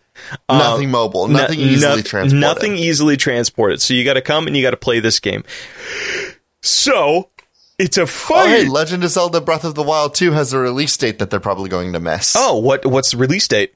nothing 0.50 0.90
mobile, 0.90 1.28
No- 1.28 1.40
nothing 1.40 1.60
easily 1.60 1.96
no- 1.96 2.02
transported. 2.02 2.40
Nothing 2.40 2.76
easily 2.76 3.16
transported. 3.16 3.80
So 3.80 3.94
you 3.94 4.04
got 4.04 4.14
to 4.14 4.22
come 4.22 4.46
and 4.46 4.56
you 4.56 4.62
got 4.62 4.70
to 4.72 4.76
play 4.76 5.00
this 5.00 5.20
game. 5.20 5.44
So 6.62 7.30
it's 7.78 7.96
a 7.96 8.02
Oh, 8.02 8.06
fight. 8.06 8.48
hey, 8.48 8.64
Legend 8.68 9.04
of 9.04 9.10
Zelda: 9.10 9.40
Breath 9.40 9.64
of 9.64 9.74
the 9.76 9.82
Wild 9.82 10.14
2 10.14 10.32
has 10.32 10.52
a 10.52 10.58
release 10.58 10.96
date 10.96 11.20
that 11.20 11.30
they're 11.30 11.38
probably 11.40 11.68
going 11.68 11.92
to 11.92 12.00
miss. 12.00 12.34
Oh, 12.36 12.56
what 12.58 12.84
what's 12.84 13.12
the 13.12 13.16
release 13.16 13.46
date? 13.46 13.74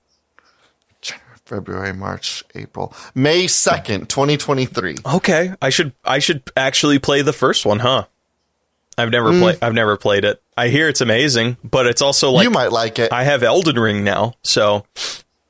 February, 1.45 1.93
March, 1.93 2.45
April, 2.55 2.95
May 3.15 3.47
second, 3.47 4.09
twenty 4.09 4.37
twenty 4.37 4.65
three. 4.67 4.97
Okay, 5.05 5.53
I 5.61 5.71
should 5.71 5.93
I 6.05 6.19
should 6.19 6.43
actually 6.57 6.99
play 6.99 7.23
the 7.23 7.33
first 7.33 7.67
one, 7.67 7.81
huh? 7.81 8.05
I've 8.97 9.11
never 9.11 9.33
Hmm. 9.33 9.41
played 9.41 9.59
I've 9.63 9.75
never 9.75 9.97
played 9.97 10.25
it. 10.25 10.41
I 10.57 10.69
hear 10.69 10.89
it's 10.89 11.01
amazing, 11.01 11.57
but 11.65 11.87
it's 11.87 12.03
also 12.03 12.31
like 12.31 12.45
you 12.45 12.51
might 12.51 12.73
like 12.73 12.99
it. 12.99 13.13
I 13.13 13.25
have 13.25 13.43
Elden 13.43 13.79
Ring 13.79 14.05
now, 14.05 14.35
so 14.43 14.87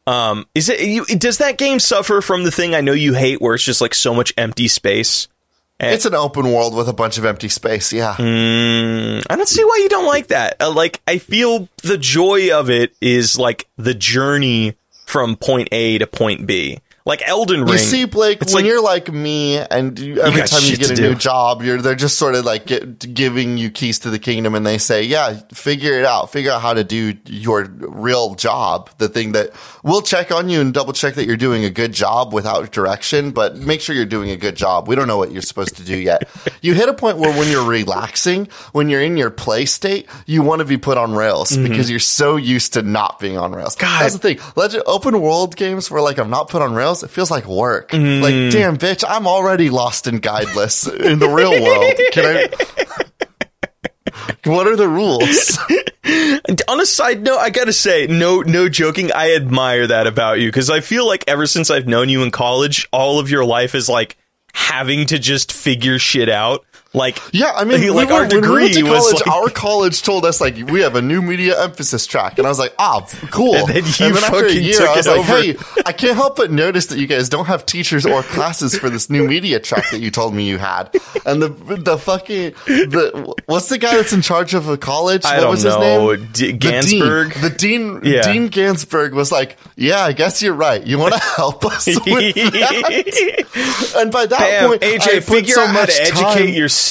um 0.06 0.46
is 0.54 0.68
it 0.68 0.80
you, 0.80 1.04
does 1.04 1.38
that 1.38 1.58
game 1.58 1.78
suffer 1.78 2.20
from 2.22 2.42
the 2.44 2.50
thing 2.50 2.74
I 2.74 2.80
know 2.80 2.92
you 2.92 3.14
hate 3.14 3.40
where 3.40 3.54
it's 3.54 3.64
just 3.64 3.80
like 3.80 3.94
so 3.94 4.14
much 4.14 4.32
empty 4.36 4.68
space? 4.68 5.28
it's 5.84 6.04
an 6.06 6.14
open 6.14 6.52
world 6.52 6.76
with 6.76 6.88
a 6.88 6.92
bunch 6.92 7.18
of 7.18 7.24
empty 7.24 7.48
space. 7.48 7.92
Yeah, 7.92 8.14
Mm, 8.14 9.24
I 9.28 9.34
don't 9.34 9.48
see 9.48 9.64
why 9.64 9.80
you 9.82 9.88
don't 9.88 10.06
like 10.06 10.28
that. 10.28 10.56
Uh, 10.60 10.70
like, 10.70 11.00
I 11.08 11.18
feel 11.18 11.68
the 11.82 11.98
joy 11.98 12.52
of 12.56 12.70
it 12.70 12.94
is 13.00 13.36
like 13.36 13.66
the 13.76 13.92
journey 13.92 14.76
from 15.12 15.36
point 15.36 15.68
A 15.72 15.98
to 15.98 16.06
point 16.06 16.46
B. 16.46 16.80
like 17.04 17.22
Elden 17.26 17.62
Ring. 17.62 17.72
You 17.72 17.78
see, 17.78 18.04
Blake, 18.04 18.40
when 18.42 18.52
like- 18.54 18.64
you're 18.64 18.82
like 18.82 19.12
me, 19.12 19.58
and 19.58 19.98
you, 19.98 20.20
every 20.20 20.40
got 20.40 20.48
time 20.48 20.62
you 20.64 20.76
get 20.76 20.90
a 20.90 20.94
do. 20.94 21.02
new 21.10 21.14
job, 21.14 21.62
you're 21.62 21.80
they're 21.80 21.94
just 21.94 22.18
sort 22.18 22.34
of 22.34 22.44
like 22.44 22.66
get, 22.66 23.14
giving 23.14 23.56
you 23.58 23.70
keys 23.70 24.00
to 24.00 24.10
the 24.10 24.18
kingdom, 24.18 24.54
and 24.54 24.66
they 24.66 24.78
say, 24.78 25.02
"Yeah, 25.02 25.40
figure 25.52 25.94
it 25.98 26.04
out. 26.04 26.30
Figure 26.30 26.52
out 26.52 26.62
how 26.62 26.74
to 26.74 26.84
do 26.84 27.14
your 27.26 27.64
real 27.64 28.34
job, 28.34 28.90
the 28.98 29.08
thing 29.08 29.32
that 29.32 29.50
we'll 29.82 30.02
check 30.02 30.30
on 30.30 30.48
you 30.48 30.60
and 30.60 30.72
double 30.74 30.92
check 30.92 31.14
that 31.14 31.26
you're 31.26 31.36
doing 31.36 31.64
a 31.64 31.70
good 31.70 31.92
job 31.92 32.32
without 32.32 32.70
direction, 32.72 33.30
but 33.30 33.56
make 33.56 33.80
sure 33.80 33.94
you're 33.94 34.04
doing 34.04 34.30
a 34.30 34.36
good 34.36 34.56
job. 34.56 34.88
We 34.88 34.94
don't 34.94 35.08
know 35.08 35.18
what 35.18 35.32
you're 35.32 35.42
supposed 35.42 35.76
to 35.76 35.84
do 35.84 35.96
yet. 35.96 36.28
you 36.62 36.74
hit 36.74 36.88
a 36.88 36.94
point 36.94 37.18
where 37.18 37.36
when 37.36 37.48
you're 37.50 37.66
relaxing, 37.66 38.48
when 38.72 38.88
you're 38.88 39.02
in 39.02 39.16
your 39.16 39.30
play 39.30 39.64
state, 39.64 40.08
you 40.26 40.42
want 40.42 40.60
to 40.60 40.64
be 40.64 40.78
put 40.78 40.98
on 40.98 41.14
rails 41.14 41.56
because 41.56 41.90
you're 41.90 41.98
so 41.98 42.36
used 42.36 42.74
to 42.74 42.82
not 42.82 43.18
being 43.18 43.38
on 43.38 43.52
rails. 43.52 43.76
Mm-hmm. 43.76 43.86
God. 43.86 44.02
That's 44.02 44.14
the 44.14 44.18
thing. 44.18 44.38
Legend 44.56 44.84
open 44.86 45.20
world 45.20 45.56
games 45.56 45.90
where 45.90 46.02
like 46.02 46.18
I'm 46.18 46.30
not 46.30 46.48
put 46.48 46.62
on 46.62 46.74
rails, 46.74 46.91
it 47.02 47.10
feels 47.10 47.30
like 47.30 47.46
work. 47.46 47.90
Mm. 47.90 48.22
Like, 48.22 48.52
damn 48.52 48.76
bitch, 48.76 49.04
I'm 49.06 49.26
already 49.26 49.70
lost 49.70 50.06
and 50.06 50.20
guideless 50.22 50.86
in 50.92 51.18
the 51.18 51.28
real 51.28 51.52
world. 51.62 51.94
Can 52.12 52.24
I 52.26 52.48
What 54.44 54.66
are 54.66 54.76
the 54.76 54.88
rules? 54.88 55.58
On 56.68 56.80
a 56.80 56.86
side 56.86 57.22
note, 57.22 57.38
I 57.38 57.50
gotta 57.50 57.72
say, 57.72 58.06
no, 58.08 58.40
no 58.40 58.68
joking. 58.68 59.12
I 59.12 59.34
admire 59.34 59.86
that 59.86 60.06
about 60.06 60.40
you 60.40 60.48
because 60.48 60.68
I 60.68 60.80
feel 60.80 61.06
like 61.06 61.24
ever 61.28 61.46
since 61.46 61.70
I've 61.70 61.86
known 61.86 62.08
you 62.08 62.22
in 62.22 62.30
college, 62.30 62.88
all 62.92 63.20
of 63.20 63.30
your 63.30 63.44
life 63.44 63.74
is 63.74 63.88
like 63.88 64.16
having 64.52 65.06
to 65.06 65.18
just 65.18 65.52
figure 65.52 65.98
shit 65.98 66.28
out. 66.28 66.64
Like, 66.94 67.18
Yeah, 67.32 67.52
I 67.54 67.64
mean, 67.64 67.88
like 67.94 68.08
we 68.08 68.14
our 68.14 68.20
were, 68.22 68.26
we 68.26 68.28
degree 68.40 68.62
went 68.64 68.74
to 68.74 68.82
was 68.82 69.00
college, 69.02 69.26
like, 69.26 69.36
our 69.36 69.48
college 69.62 70.02
told 70.02 70.24
us 70.26 70.40
like 70.40 70.56
we 70.56 70.82
have 70.82 70.94
a 70.94 71.02
new 71.02 71.22
media 71.22 71.62
emphasis 71.62 72.06
track, 72.06 72.38
and 72.38 72.46
I 72.46 72.50
was 72.50 72.58
like, 72.58 72.74
ah, 72.78 73.06
cool. 73.30 73.54
And 73.54 73.68
then 73.68 73.76
you 73.84 74.16
after 74.16 74.36
a 74.36 74.42
fucking 74.42 74.62
year, 74.62 74.78
took 74.78 74.88
I 74.88 74.96
was 74.96 75.06
it 75.06 75.10
like, 75.10 75.20
over. 75.30 75.42
hey, 75.42 75.82
I 75.86 75.92
can't 75.92 76.16
help 76.16 76.36
but 76.36 76.50
notice 76.50 76.86
that 76.86 76.98
you 76.98 77.06
guys 77.06 77.28
don't 77.28 77.46
have 77.46 77.64
teachers 77.64 78.04
or 78.04 78.22
classes 78.22 78.78
for 78.78 78.90
this 78.90 79.08
new 79.08 79.26
media 79.26 79.58
track 79.58 79.90
that 79.90 80.00
you 80.00 80.10
told 80.10 80.34
me 80.34 80.48
you 80.48 80.58
had. 80.58 80.90
And 81.24 81.40
the 81.42 81.48
the 81.48 81.96
fucking 81.96 82.52
the 82.66 83.34
what's 83.46 83.68
the 83.68 83.78
guy 83.78 83.96
that's 83.96 84.12
in 84.12 84.20
charge 84.22 84.52
of 84.54 84.68
a 84.68 84.76
college? 84.76 85.24
I 85.24 85.36
what 85.36 85.40
don't 85.42 85.50
was 85.52 85.64
know, 85.64 86.08
his 86.10 86.20
name? 86.20 86.28
D- 86.32 86.52
The 86.52 86.58
Gansberg? 86.58 87.32
dean. 87.32 87.42
The 87.42 87.50
dean. 87.50 88.00
Yeah. 88.04 88.22
Dean 88.32 88.48
Gansberg 88.50 89.12
was 89.12 89.32
like, 89.32 89.56
yeah, 89.76 90.00
I 90.00 90.12
guess 90.12 90.42
you're 90.42 90.52
right. 90.54 90.84
You 90.86 90.98
want 90.98 91.14
to 91.14 91.20
help 91.20 91.64
us 91.64 91.86
with 91.86 92.04
that? 92.06 93.92
And 93.96 94.12
by 94.12 94.26
that 94.26 94.38
Damn, 94.38 94.68
point, 94.70 94.82
I 94.84 94.98
AJ, 94.98 95.26
put 95.26 95.36
figure 95.36 95.54
so 95.54 95.62
out 95.62 95.66
how 95.68 95.72
much 95.72 95.94
to 95.96 96.02
educate 96.02 96.54
yourself, 96.54 96.81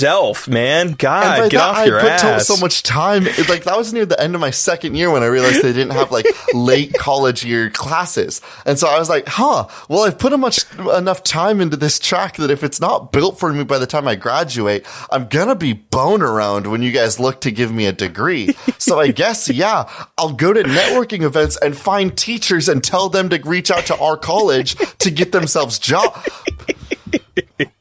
man. 0.48 0.88
and 0.90 0.98
God, 0.98 1.52
get 1.52 1.58
that, 1.58 1.70
off 1.70 1.78
I 1.78 1.86
your 1.86 2.00
put 2.00 2.10
ass. 2.10 2.48
so 2.48 2.58
much 2.58 2.84
time. 2.84 3.28
It- 3.28 3.50
Like 3.50 3.64
that 3.66 3.78
was 3.78 3.92
near 3.94 4.06
the 4.06 4.20
end 4.22 4.36
of 4.36 4.42
my 4.42 4.52
second 4.52 4.96
year 4.96 5.12
when 5.12 5.24
I 5.24 5.26
realized 5.28 5.62
they 5.62 5.74
didn't 5.74 5.92
have 5.92 6.12
like 6.12 6.26
late 6.54 6.94
college 6.94 7.44
year 7.44 7.70
classes, 7.70 8.42
and 8.66 8.78
so 8.80 8.88
I 8.88 8.98
was 9.00 9.10
like, 9.10 9.28
"Huh? 9.28 9.68
Well, 9.90 10.04
I've 10.04 10.18
put 10.18 10.32
a 10.34 10.38
much 10.38 10.60
enough 10.80 11.24
time 11.24 11.60
into 11.62 11.76
this 11.78 12.00
track 12.00 12.38
that 12.38 12.50
if 12.52 12.64
it's 12.64 12.80
not 12.80 13.12
built 13.12 13.40
for 13.40 13.52
me 13.52 13.64
by 13.64 13.78
the 13.80 13.88
time 13.88 14.08
I 14.08 14.16
graduate, 14.16 14.86
I'm 15.12 15.28
gonna 15.28 15.56
be 15.56 15.74
bone 15.74 16.22
around 16.22 16.68
when 16.68 16.82
you 16.82 16.92
guys 16.92 17.20
look 17.20 17.42
to 17.42 17.52
give 17.52 17.72
me 17.72 17.86
a 17.88 17.92
degree. 17.92 18.54
So 18.78 19.00
I 19.00 19.12
guess 19.12 19.50
yeah, 19.54 19.90
I'll 20.18 20.34
go 20.34 20.54
to 20.54 20.64
networking 20.64 21.24
events 21.24 21.58
and 21.58 21.76
find 21.78 22.18
teachers 22.18 22.70
and 22.70 22.84
tell 22.84 23.10
them 23.10 23.30
to 23.30 23.40
reach 23.44 23.70
out 23.72 23.86
to 23.88 23.98
our 23.98 24.16
college 24.18 24.76
to 25.00 25.12
get 25.12 25.32
themselves 25.32 25.78
job." 25.80 26.16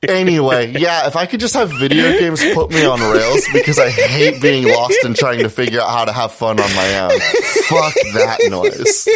Anyway, 0.07 0.73
yeah, 0.79 1.07
if 1.07 1.17
I 1.17 1.27
could 1.27 1.41
just 1.41 1.55
have 1.55 1.71
video 1.73 2.19
games 2.19 2.43
put 2.55 2.71
me 2.71 2.85
on 2.85 3.01
rails 3.01 3.47
because 3.53 3.79
I 3.79 3.91
hate 3.91 4.41
being 4.41 4.67
lost 4.69 4.99
and 5.05 5.15
trying 5.15 5.41
to 5.41 5.51
figure 5.51 5.81
out 5.81 5.91
how 5.91 6.05
to 6.05 6.13
have 6.13 6.33
fun 6.33 6.61
on 6.61 6.75
my 6.75 6.99
own. 7.01 7.21
Fuck 7.69 7.95
that 8.15 8.39
noise. 8.49 9.09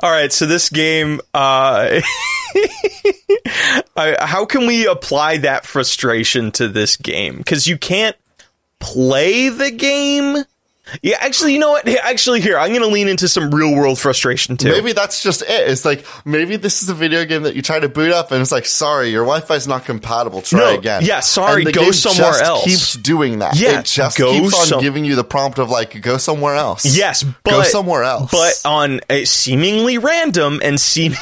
All 0.00 0.10
right, 0.10 0.32
so 0.32 0.46
this 0.46 0.68
game, 0.70 1.20
uh, 1.32 2.00
how 3.96 4.44
can 4.46 4.66
we 4.66 4.86
apply 4.86 5.38
that 5.38 5.66
frustration 5.66 6.50
to 6.52 6.68
this 6.68 6.96
game? 6.96 7.38
Because 7.38 7.66
you 7.66 7.78
can't 7.78 8.16
play 8.80 9.48
the 9.48 9.70
game. 9.70 10.44
Yeah, 11.02 11.16
actually, 11.20 11.54
you 11.54 11.58
know 11.58 11.70
what? 11.70 11.88
Hey, 11.88 11.96
Actually, 12.02 12.40
here 12.42 12.58
I'm 12.58 12.68
going 12.68 12.82
to 12.82 12.88
lean 12.88 13.08
into 13.08 13.26
some 13.26 13.50
real 13.54 13.74
world 13.74 13.98
frustration 13.98 14.56
too. 14.58 14.68
Maybe 14.68 14.92
that's 14.92 15.22
just 15.22 15.40
it. 15.42 15.48
It's 15.48 15.84
like 15.84 16.04
maybe 16.26 16.56
this 16.56 16.82
is 16.82 16.88
a 16.90 16.94
video 16.94 17.24
game 17.24 17.44
that 17.44 17.56
you 17.56 17.62
try 17.62 17.78
to 17.80 17.88
boot 17.88 18.12
up 18.12 18.32
and 18.32 18.42
it's 18.42 18.52
like, 18.52 18.66
sorry, 18.66 19.08
your 19.08 19.24
Wi-Fi's 19.24 19.66
not 19.66 19.86
compatible. 19.86 20.42
Try 20.42 20.58
No, 20.60 20.78
again. 20.78 21.02
yeah, 21.04 21.20
sorry, 21.20 21.64
go 21.64 21.90
somewhere 21.90 22.32
just 22.32 22.44
else. 22.44 22.64
Keeps 22.64 22.94
doing 22.96 23.38
that. 23.38 23.56
Yeah, 23.58 23.80
it 23.80 23.86
just 23.86 24.16
keeps 24.18 24.54
on 24.54 24.66
some- 24.66 24.80
giving 24.82 25.04
you 25.06 25.16
the 25.16 25.24
prompt 25.24 25.58
of 25.58 25.70
like, 25.70 26.00
go 26.02 26.18
somewhere 26.18 26.54
else. 26.54 26.84
Yes, 26.84 27.22
but 27.22 27.50
go 27.50 27.62
somewhere 27.62 28.02
else. 28.04 28.30
But 28.30 28.60
on 28.68 29.00
a 29.08 29.24
seemingly 29.24 29.96
random 29.98 30.60
and 30.62 30.78
seeming 30.78 31.18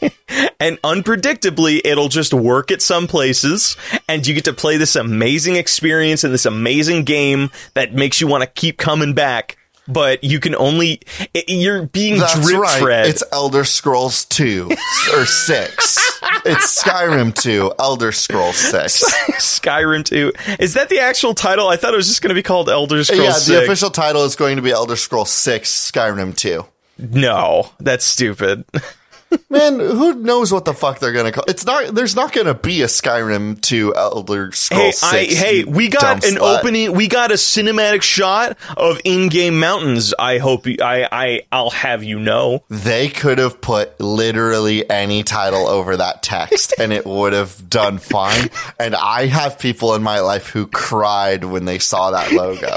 and 0.60 0.80
unpredictably, 0.82 1.80
it'll 1.84 2.08
just 2.08 2.32
work 2.32 2.70
at 2.70 2.80
some 2.80 3.06
places, 3.06 3.76
and 4.08 4.26
you 4.26 4.34
get 4.34 4.44
to 4.44 4.52
play 4.52 4.76
this 4.76 4.94
amazing 4.96 5.56
experience 5.56 6.24
and 6.24 6.32
this 6.32 6.46
amazing 6.46 7.04
game 7.04 7.50
that 7.74 7.92
makes 7.92 8.20
you 8.20 8.26
want 8.26 8.42
to 8.42 8.46
keep 8.48 8.78
coming 8.78 8.99
back. 9.14 9.56
But 9.88 10.22
you 10.22 10.38
can 10.38 10.54
only 10.54 11.00
it, 11.34 11.48
you're 11.48 11.86
being 11.86 12.18
That's 12.18 12.46
drip 12.46 12.60
right. 12.60 12.80
fed. 12.82 13.06
It's 13.08 13.24
Elder 13.32 13.64
Scrolls 13.64 14.24
2 14.26 14.68
or 15.14 15.26
6. 15.26 16.20
It's 16.44 16.82
Skyrim 16.82 17.34
2, 17.34 17.72
Elder 17.76 18.12
Scrolls 18.12 18.56
6. 18.56 19.02
Skyrim 19.40 20.04
2. 20.04 20.32
Is 20.60 20.74
that 20.74 20.90
the 20.90 21.00
actual 21.00 21.34
title? 21.34 21.66
I 21.66 21.76
thought 21.76 21.92
it 21.92 21.96
was 21.96 22.06
just 22.06 22.22
going 22.22 22.28
to 22.28 22.34
be 22.34 22.42
called 22.42 22.68
Elder 22.68 23.02
Scrolls 23.02 23.48
yeah, 23.48 23.56
the 23.58 23.64
official 23.64 23.90
title 23.90 24.24
is 24.24 24.36
going 24.36 24.56
to 24.56 24.62
be 24.62 24.70
Elder 24.70 24.94
Scrolls 24.96 25.32
6 25.32 25.90
Skyrim 25.90 26.36
2. 26.36 26.64
no, 26.98 27.70
that's 27.80 28.04
stupid. 28.04 28.64
Man, 29.50 29.78
who 29.78 30.14
knows 30.14 30.52
what 30.52 30.64
the 30.64 30.74
fuck 30.74 30.98
they're 30.98 31.12
gonna 31.12 31.32
call 31.32 31.44
it's 31.48 31.64
not 31.66 31.94
there's 31.94 32.16
not 32.16 32.32
gonna 32.32 32.54
be 32.54 32.82
a 32.82 32.86
Skyrim 32.86 33.60
2 33.60 33.94
Elder 33.94 34.46
Hey, 34.46 34.52
Scrolls 34.52 35.02
I, 35.02 35.24
hey, 35.24 35.64
we 35.64 35.88
got 35.88 36.24
an 36.24 36.34
slut. 36.36 36.58
opening. 36.58 36.92
We 36.92 37.08
got 37.08 37.30
a 37.30 37.34
cinematic 37.34 38.02
shot 38.02 38.56
of 38.76 39.00
in-game 39.04 39.58
mountains. 39.58 40.14
I 40.18 40.38
hope 40.38 40.66
you, 40.66 40.76
I, 40.82 41.08
I, 41.10 41.42
I'll 41.52 41.70
have 41.70 42.02
you 42.04 42.18
know. 42.18 42.64
They 42.68 43.08
could 43.08 43.38
have 43.38 43.60
put 43.60 43.98
literally 44.00 44.88
any 44.88 45.22
title 45.22 45.66
over 45.66 45.96
that 45.96 46.22
text 46.22 46.74
and 46.78 46.92
it 46.92 47.06
would 47.06 47.32
have 47.32 47.68
done 47.68 47.98
fine. 47.98 48.48
And 48.78 48.94
I 48.94 49.26
have 49.26 49.58
people 49.58 49.94
in 49.94 50.02
my 50.02 50.20
life 50.20 50.48
who 50.48 50.66
cried 50.66 51.44
when 51.44 51.64
they 51.64 51.78
saw 51.78 52.10
that 52.12 52.32
logo. 52.32 52.74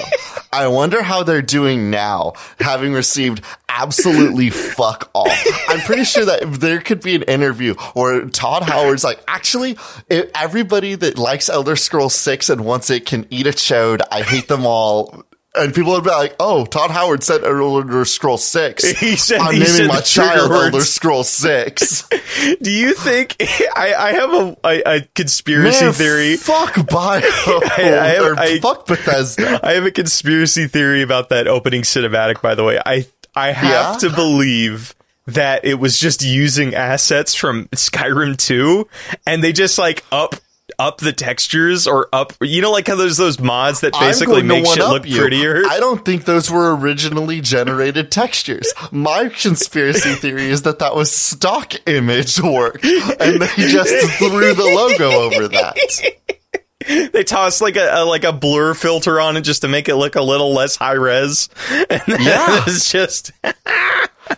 I 0.52 0.68
wonder 0.68 1.02
how 1.02 1.24
they're 1.24 1.42
doing 1.42 1.90
now, 1.90 2.34
having 2.60 2.94
received 2.94 3.42
absolutely 3.82 4.50
fuck 4.50 5.10
off. 5.14 5.32
I'm 5.68 5.80
pretty 5.82 6.04
sure 6.04 6.26
that 6.26 6.42
there 6.60 6.80
could 6.80 7.02
be 7.02 7.16
an 7.16 7.24
interview 7.24 7.74
where 7.94 8.26
Todd 8.28 8.64
Howard's 8.64 9.04
like, 9.04 9.22
actually, 9.28 9.78
everybody 10.10 10.96
that 10.96 11.18
likes 11.18 11.50
Elder 11.50 11.76
Scrolls 11.76 12.16
6 12.16 12.50
and 12.50 12.66
wants 12.66 12.90
it 12.90 13.06
can 13.06 13.26
eat 13.30 13.48
a 13.48 13.52
chode. 13.52 14.02
I 14.12 14.22
hate 14.22 14.48
them 14.48 14.66
all. 14.66 15.24
And 15.56 15.72
people 15.72 15.92
would 15.92 16.04
be 16.04 16.10
like, 16.10 16.36
"Oh, 16.40 16.66
Todd 16.66 16.90
Howard 16.90 17.22
said 17.22 17.44
Elder 17.44 18.06
Scrolls 18.06 18.44
6. 18.44 18.90
He 19.00 19.16
said- 19.16 19.40
I'm 19.40 19.54
he 19.54 19.60
naming 19.60 19.76
said 19.76 19.88
my 19.88 20.02
child 20.02 20.50
words. 20.50 20.74
Elder 20.74 20.84
Scrolls 20.84 21.30
6." 21.30 22.10
Do 22.62 22.72
you 22.72 22.96
think 22.96 23.36
I, 23.76 23.94
I 23.96 24.12
have 24.14 24.34
a, 24.34 24.58
a, 24.64 24.96
a 24.98 25.02
conspiracy 25.14 25.86
Man, 25.86 25.94
theory? 25.94 26.38
Fuck 26.38 26.88
Bio. 26.90 27.22
I- 27.26 28.18
or 28.24 28.36
I- 28.36 28.60
fuck 28.62 28.88
Bethesda. 28.88 29.60
I 29.62 29.74
have 29.74 29.86
a 29.86 29.92
conspiracy 29.92 30.66
theory 30.66 31.04
about 31.04 31.30
that 31.30 31.48
opening 31.48 31.84
cinematic. 31.84 32.42
By 32.42 32.56
the 32.56 32.64
way, 32.64 32.80
I 32.84 33.06
I 33.36 33.52
have 33.52 34.02
Yeah? 34.02 34.10
to 34.10 34.16
believe 34.16 34.96
that 35.28 35.64
it 35.66 35.76
was 35.76 35.98
just 36.00 36.24
using 36.24 36.76
assets 36.76 37.34
from 37.34 37.68
Skyrim 37.70 38.38
2, 38.38 38.88
and 39.26 39.44
they 39.44 39.54
just 39.54 39.78
like 39.78 40.04
up 40.12 40.36
up 40.80 40.98
the 41.00 41.14
textures 41.14 41.88
or 41.88 42.08
up. 42.14 42.34
You 42.42 42.62
know, 42.62 42.72
like 42.72 42.88
how 42.88 42.96
there's 42.96 43.18
those 43.18 43.40
mods 43.40 43.82
that 43.82 43.94
basically 43.94 44.44
make 44.44 44.66
shit 44.66 44.80
look 44.80 45.06
you. 45.08 45.20
prettier. 45.20 45.62
I 45.70 45.80
don't 45.80 46.04
think 46.04 46.26
those 46.26 46.50
were 46.50 46.76
originally 46.76 47.42
generated 47.42 48.12
textures. 48.12 48.74
My 48.92 49.30
conspiracy 49.30 50.14
theory 50.16 50.48
is 50.50 50.64
that 50.64 50.80
that 50.80 50.96
was 50.96 51.12
stock 51.12 51.74
image 51.88 52.40
work, 52.42 52.84
and 52.84 53.42
they 53.42 53.48
just 53.58 53.94
threw 54.18 54.54
the 54.54 54.72
logo 54.76 55.12
over 55.12 55.48
that. 55.50 55.78
they 57.12 57.24
toss 57.24 57.62
like 57.62 57.76
a, 57.76 57.90
a 58.02 58.06
like 58.06 58.24
a 58.24 58.34
blur 58.34 58.74
filter 58.74 59.20
on 59.20 59.38
it 59.38 59.42
just 59.42 59.62
to 59.62 59.68
make 59.68 59.88
it 59.90 59.96
look 59.96 60.16
a 60.16 60.22
little 60.24 60.54
less 60.54 60.76
high 60.76 60.94
res. 60.94 61.50
And 61.90 62.02
then 62.08 62.22
Yeah. 62.22 62.64
it's 62.68 62.92
just 62.92 63.32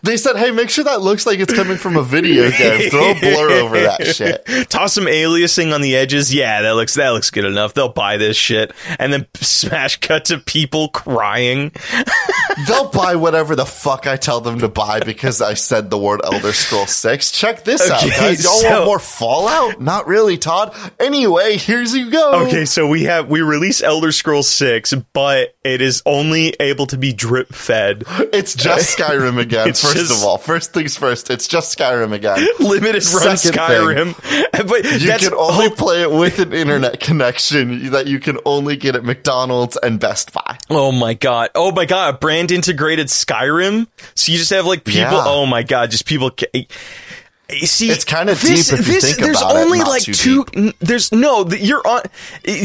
They 0.02 0.18
said, 0.18 0.36
"Hey, 0.36 0.52
make 0.52 0.70
sure 0.70 0.84
that 0.84 1.02
looks 1.02 1.26
like 1.26 1.40
it's 1.40 1.54
coming 1.54 1.78
from 1.78 1.96
a 1.98 2.04
video 2.04 2.50
game. 2.52 2.90
Throw 2.90 3.12
a 3.12 3.20
blur 3.20 3.52
over 3.64 3.80
that 3.82 4.06
shit." 4.16 4.70
toss 4.70 4.94
some 4.94 5.06
aliasing 5.06 5.74
on 5.74 5.82
the 5.82 5.96
edges. 5.96 6.34
Yeah, 6.34 6.62
that 6.64 6.72
looks 6.72 6.96
that 6.96 7.10
looks 7.10 7.30
good 7.30 7.46
enough. 7.46 7.74
They'll 7.74 7.90
buy 7.90 8.18
this 8.18 8.36
shit, 8.38 8.72
and 9.00 9.14
then 9.14 9.28
smash 9.36 9.98
cut 9.98 10.26
to 10.26 10.40
people 10.40 10.90
crying. 10.90 11.72
They'll 12.68 12.90
buy 12.90 13.16
whatever 13.16 13.56
the 13.56 13.66
fuck 13.66 14.08
I 14.08 14.16
tell 14.16 14.40
them 14.42 14.60
to 14.60 14.70
buy 14.70 15.02
because 15.02 15.42
I 15.42 15.56
said 15.56 15.90
the 15.90 15.98
word 15.98 16.22
Elder 16.24 16.54
Scroll 16.54 16.86
6. 16.88 17.32
Check 17.32 17.64
this 17.66 17.90
out, 17.90 18.02
guys. 18.10 18.44
Y'all 18.44 18.54
so- 18.62 18.70
want 18.72 18.86
more 18.86 19.00
Fallout? 19.00 19.82
Not 19.82 20.08
really, 20.08 20.38
Todd. 20.38 20.74
Anyway, 21.00 21.58
here's 21.58 21.94
you 21.94 22.10
go. 22.10 22.46
Okay, 22.48 22.66
so 22.66 22.88
we 22.88 23.04
have 23.04 23.30
we 23.30 23.42
release 23.42 23.84
Elder 23.84 24.12
Scrolls 24.12 24.50
6, 24.50 24.94
but 25.14 25.56
it 25.64 25.82
is 25.82 26.02
only 26.06 26.56
able 26.60 26.86
to 26.88 26.98
be 26.98 27.12
drip 27.14 27.54
fed. 27.54 28.04
It's 28.32 28.56
just 28.56 28.98
Skyrim 28.98 29.38
again, 29.40 29.74
It's 29.76 29.94
first 29.94 29.96
just- 30.08 30.22
of 30.24 30.28
all. 30.28 30.38
First 30.38 30.74
things 30.74 30.98
first, 30.98 31.30
it's 31.30 31.48
just 31.48 31.78
Skyrim 31.78 32.12
again. 32.14 32.38
Limited 32.60 33.04
run 33.14 33.38
Second 33.38 33.60
Skyrim. 33.60 34.42
But 34.68 34.84
You 35.02 35.08
can 35.18 35.34
only 35.34 35.70
play 35.70 36.02
it 36.02 36.12
with 36.12 36.40
an 36.40 36.54
internet 36.54 37.00
connection 37.00 37.92
that 37.92 38.08
you 38.08 38.20
can 38.20 38.38
only 38.46 38.76
get 38.78 38.96
at 38.96 39.04
McDonald's 39.04 39.78
and 39.82 40.00
Best 40.00 40.34
Buy. 40.34 40.58
Oh 40.70 40.92
my 40.92 41.14
god. 41.14 41.50
Oh 41.56 41.72
my 41.72 41.86
god, 41.86 42.16
a 42.16 42.18
brand 42.18 42.52
integrated 42.52 43.08
Skyrim. 43.08 43.88
So 44.16 44.32
you 44.32 44.38
just 44.38 44.52
have 44.52 44.66
like 44.66 44.84
people 44.86 45.02
Yeah. 45.18 45.24
oh 45.26 45.46
my 45.46 45.64
god, 45.64 45.92
just 45.92 46.06
people 46.06 46.32
ca- 46.32 46.48
You 46.54 47.68
See, 47.68 47.90
It's 47.92 48.04
kinda 48.06 48.34
this- 48.34 48.70
deep 48.70 48.80
if 48.80 48.88
you 48.88 48.94
this- 48.96 49.04
think 49.04 49.18
there's 49.18 49.40
about 49.40 49.56
only 49.58 49.80
not 49.80 49.88
like 49.90 50.02
two. 50.04 50.46
n- 50.56 50.74
There's 50.80 51.12
no. 51.12 51.48
You're 51.50 51.86
on. 51.88 52.02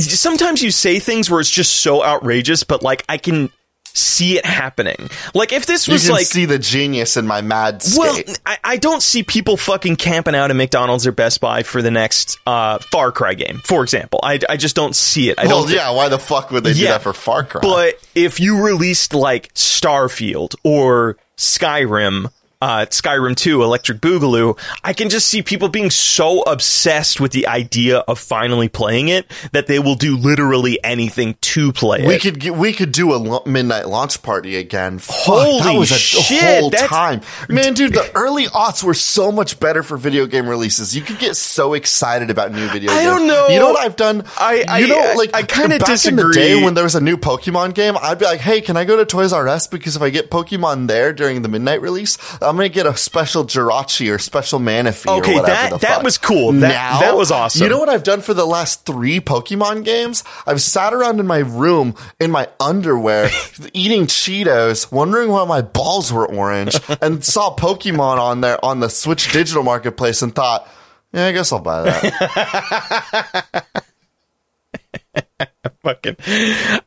Sometimes 0.01 0.63
you 0.63 0.71
say 0.71 0.99
things 1.01 1.29
where 1.31 1.41
it's 1.41 1.51
just 1.51 1.75
so 1.81 2.03
outrageous, 2.03 2.65
but 2.65 2.83
like 2.83 3.05
I 3.09 3.19
can 3.19 3.51
see 3.95 4.39
it 4.39 4.45
happening. 4.45 5.11
Like 5.35 5.53
if 5.53 5.67
this 5.67 5.89
was 5.89 6.09
like 6.09 6.27
see 6.27 6.45
the 6.45 6.59
genius 6.59 7.17
in 7.17 7.27
my 7.27 7.41
mad 7.41 7.83
skate. 7.83 7.99
Well, 8.27 8.37
I, 8.47 8.59
I 8.65 8.77
don't 8.77 9.03
see 9.03 9.23
people 9.23 9.57
fucking 9.57 9.97
camping 9.97 10.35
out 10.35 10.51
at 10.51 10.57
McDonald's 10.57 11.07
or 11.07 11.13
Best 11.13 11.41
Buy 11.41 11.63
for 11.63 11.83
the 11.83 11.91
next 11.91 12.39
uh, 12.47 12.79
Far 12.79 13.13
Cry 13.13 13.35
game, 13.35 13.61
for 13.65 13.83
example. 13.83 14.21
I, 14.23 14.41
I 14.49 14.57
just 14.57 14.77
don't 14.77 14.95
see 14.95 15.31
it. 15.31 15.39
I 15.39 15.47
well, 15.47 15.63
don't. 15.63 15.73
yeah, 15.73 15.91
why 15.91 16.09
the 16.09 16.19
fuck 16.19 16.51
would 16.51 16.65
they 16.65 16.75
do 16.75 16.85
that 16.85 17.03
for 17.03 17.13
Far 17.13 17.45
Cry? 17.45 17.61
But 17.63 17.95
if 18.15 18.41
you 18.41 18.65
released 18.65 19.15
like 19.15 19.53
Starfield 19.55 20.55
or 20.65 21.17
Skyrim, 21.37 22.31
uh, 22.61 22.87
Skyrim 22.91 23.37
2, 23.37 23.63
Electric 23.63 24.01
Boogaloo, 24.01 24.59
I 24.85 24.93
can 24.93 25.09
just 25.09 25.29
see 25.29 25.43
people 25.43 25.69
being 25.69 25.91
so 25.91 26.43
obsessed 26.43 27.21
with 27.21 27.33
the 27.33 27.47
idea 27.47 27.99
of 27.99 28.19
finally 28.19 28.69
playing 28.69 29.09
it 29.09 29.27
that 29.53 29.67
they 29.67 29.79
will 29.79 29.95
do 29.95 30.17
literally 30.17 30.79
anything 30.85 31.37
to 31.41 31.73
play 31.73 32.01
it. 32.01 32.07
we 32.07 32.15
it. 32.17 32.21
could 32.23 32.51
we 32.51 32.73
could 32.73 32.93
do 32.93 33.15
a 33.15 33.17
lo- 33.17 33.43
midnight 33.47 33.89
launch 33.89 34.23
party 34.23 34.57
again. 34.57 35.01
Holy 35.03 35.63
that 35.63 35.79
was 35.79 35.91
a 35.91 35.95
shit, 35.99 36.61
whole 36.61 36.71
time, 36.71 37.23
man, 37.49 37.75
dude. 37.75 37.95
The 37.95 38.11
early 38.15 38.45
aughts 38.47 38.83
were 38.85 38.95
so 38.95 39.33
much 39.33 39.59
better 39.59 39.83
for 39.83 39.97
video 39.97 40.27
game 40.27 40.49
releases. 40.49 40.95
You 40.95 41.03
could 41.03 41.19
get 41.19 41.37
so 41.37 41.75
excited 41.75 42.31
about 42.31 42.53
new 42.53 42.69
video. 42.69 42.91
I 42.93 42.97
games. 43.03 43.07
don't 43.07 43.27
know. 43.27 43.49
You 43.49 43.59
know 43.59 43.71
what 43.73 43.81
I've 43.85 43.97
done? 43.97 44.25
I- 44.39 44.65
I- 44.69 44.79
you 44.81 44.89
know, 44.89 45.15
like 45.17 45.31
I 45.35 45.43
kinda 45.45 45.79
back 45.79 46.05
in 46.05 46.17
the 46.17 46.23
day 46.33 46.49
disagree. 46.51 46.65
when 46.65 46.75
there 46.75 46.85
was 46.85 46.95
a 46.95 47.01
new 47.01 47.17
Pokemon 47.17 47.75
game. 47.75 47.97
I'd 48.01 48.19
be 48.19 48.25
like, 48.27 48.41
hey, 48.41 48.61
can 48.61 48.77
I 48.77 48.85
go 48.85 48.97
to 48.97 49.05
Toys 49.07 49.33
R 49.33 49.49
Us 49.49 49.67
because 49.67 49.97
if 49.97 50.03
I 50.03 50.11
get 50.11 50.31
Pokemon 50.31 50.87
there 50.89 51.13
during 51.13 51.43
the 51.43 51.49
midnight 51.49 51.81
release, 51.81 52.19
I'm 52.51 52.57
gonna 52.57 52.69
get 52.69 52.85
a 52.87 52.97
special 52.97 53.45
Jirachi 53.45 54.13
or 54.13 54.19
special 54.19 54.59
Manaphy. 54.59 55.07
or 55.09 55.21
Okay, 55.21 55.35
whatever 55.37 55.71
that- 55.71 55.81
that 55.83 56.03
was 56.03 56.19
cool. 56.19 56.53
That- 56.53 56.69
Now- 56.69 57.01
that 57.01 57.17
was 57.17 57.31
awesome. 57.31 57.63
You 57.63 57.69
know 57.69 57.79
what 57.79 57.89
I've 57.89 58.03
done 58.03 58.21
for 58.21 58.35
the 58.35 58.45
last 58.47 58.85
three 58.85 59.21
Pokemon 59.21 59.85
games? 59.85 60.25
I've 60.47 60.61
sat 60.61 60.93
around 60.93 61.21
in 61.21 61.27
my 61.27 61.39
room 61.39 61.95
in 62.19 62.31
my 62.31 62.49
underwear 62.59 63.31
eating 63.73 64.07
Cheetos, 64.07 64.91
wondering 64.91 65.31
why 65.31 65.45
my 65.45 65.63
balls 65.63 66.13
were 66.13 66.27
orange, 66.27 66.79
and 67.01 67.25
saw 67.25 67.55
Pokemon 67.55 68.19
on 68.19 68.41
there 68.41 68.63
on 68.65 68.81
the 68.81 68.91
Switch 68.91 69.31
Digital 69.33 69.63
Marketplace 69.63 70.21
and 70.23 70.35
thought, 70.35 70.69
yeah, 71.13 71.27
I 71.27 71.33
guess 71.33 71.53
I'll 71.53 71.61
buy 71.61 71.83
that. 71.83 73.65
fucking 75.83 76.17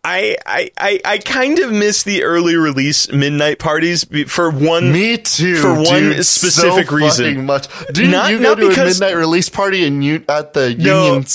I, 0.03 0.35
I 0.45 0.71
I 0.77 0.99
I 1.05 1.17
kind 1.19 1.59
of 1.59 1.71
miss 1.71 2.03
the 2.03 2.23
early 2.23 2.55
release 2.55 3.11
midnight 3.11 3.59
parties 3.59 4.03
for 4.27 4.49
one 4.49 4.91
Me 4.91 5.17
too. 5.17 5.57
For 5.57 5.73
one 5.75 5.85
dude, 5.85 6.25
specific 6.25 6.87
so 6.89 6.95
reason. 6.95 7.45
Much. 7.45 7.67
Do 7.93 8.07
Not- 8.09 8.31
you 8.31 8.37
go 8.39 8.43
not 8.43 8.55
to 8.57 8.69
because- 8.69 8.99
a 8.99 9.03
midnight 9.05 9.17
release 9.19 9.49
party 9.49 9.85
in 9.85 10.01
U- 10.01 10.25
at 10.27 10.53
the 10.53 10.73
No. 10.75 11.05
Union 11.05 11.25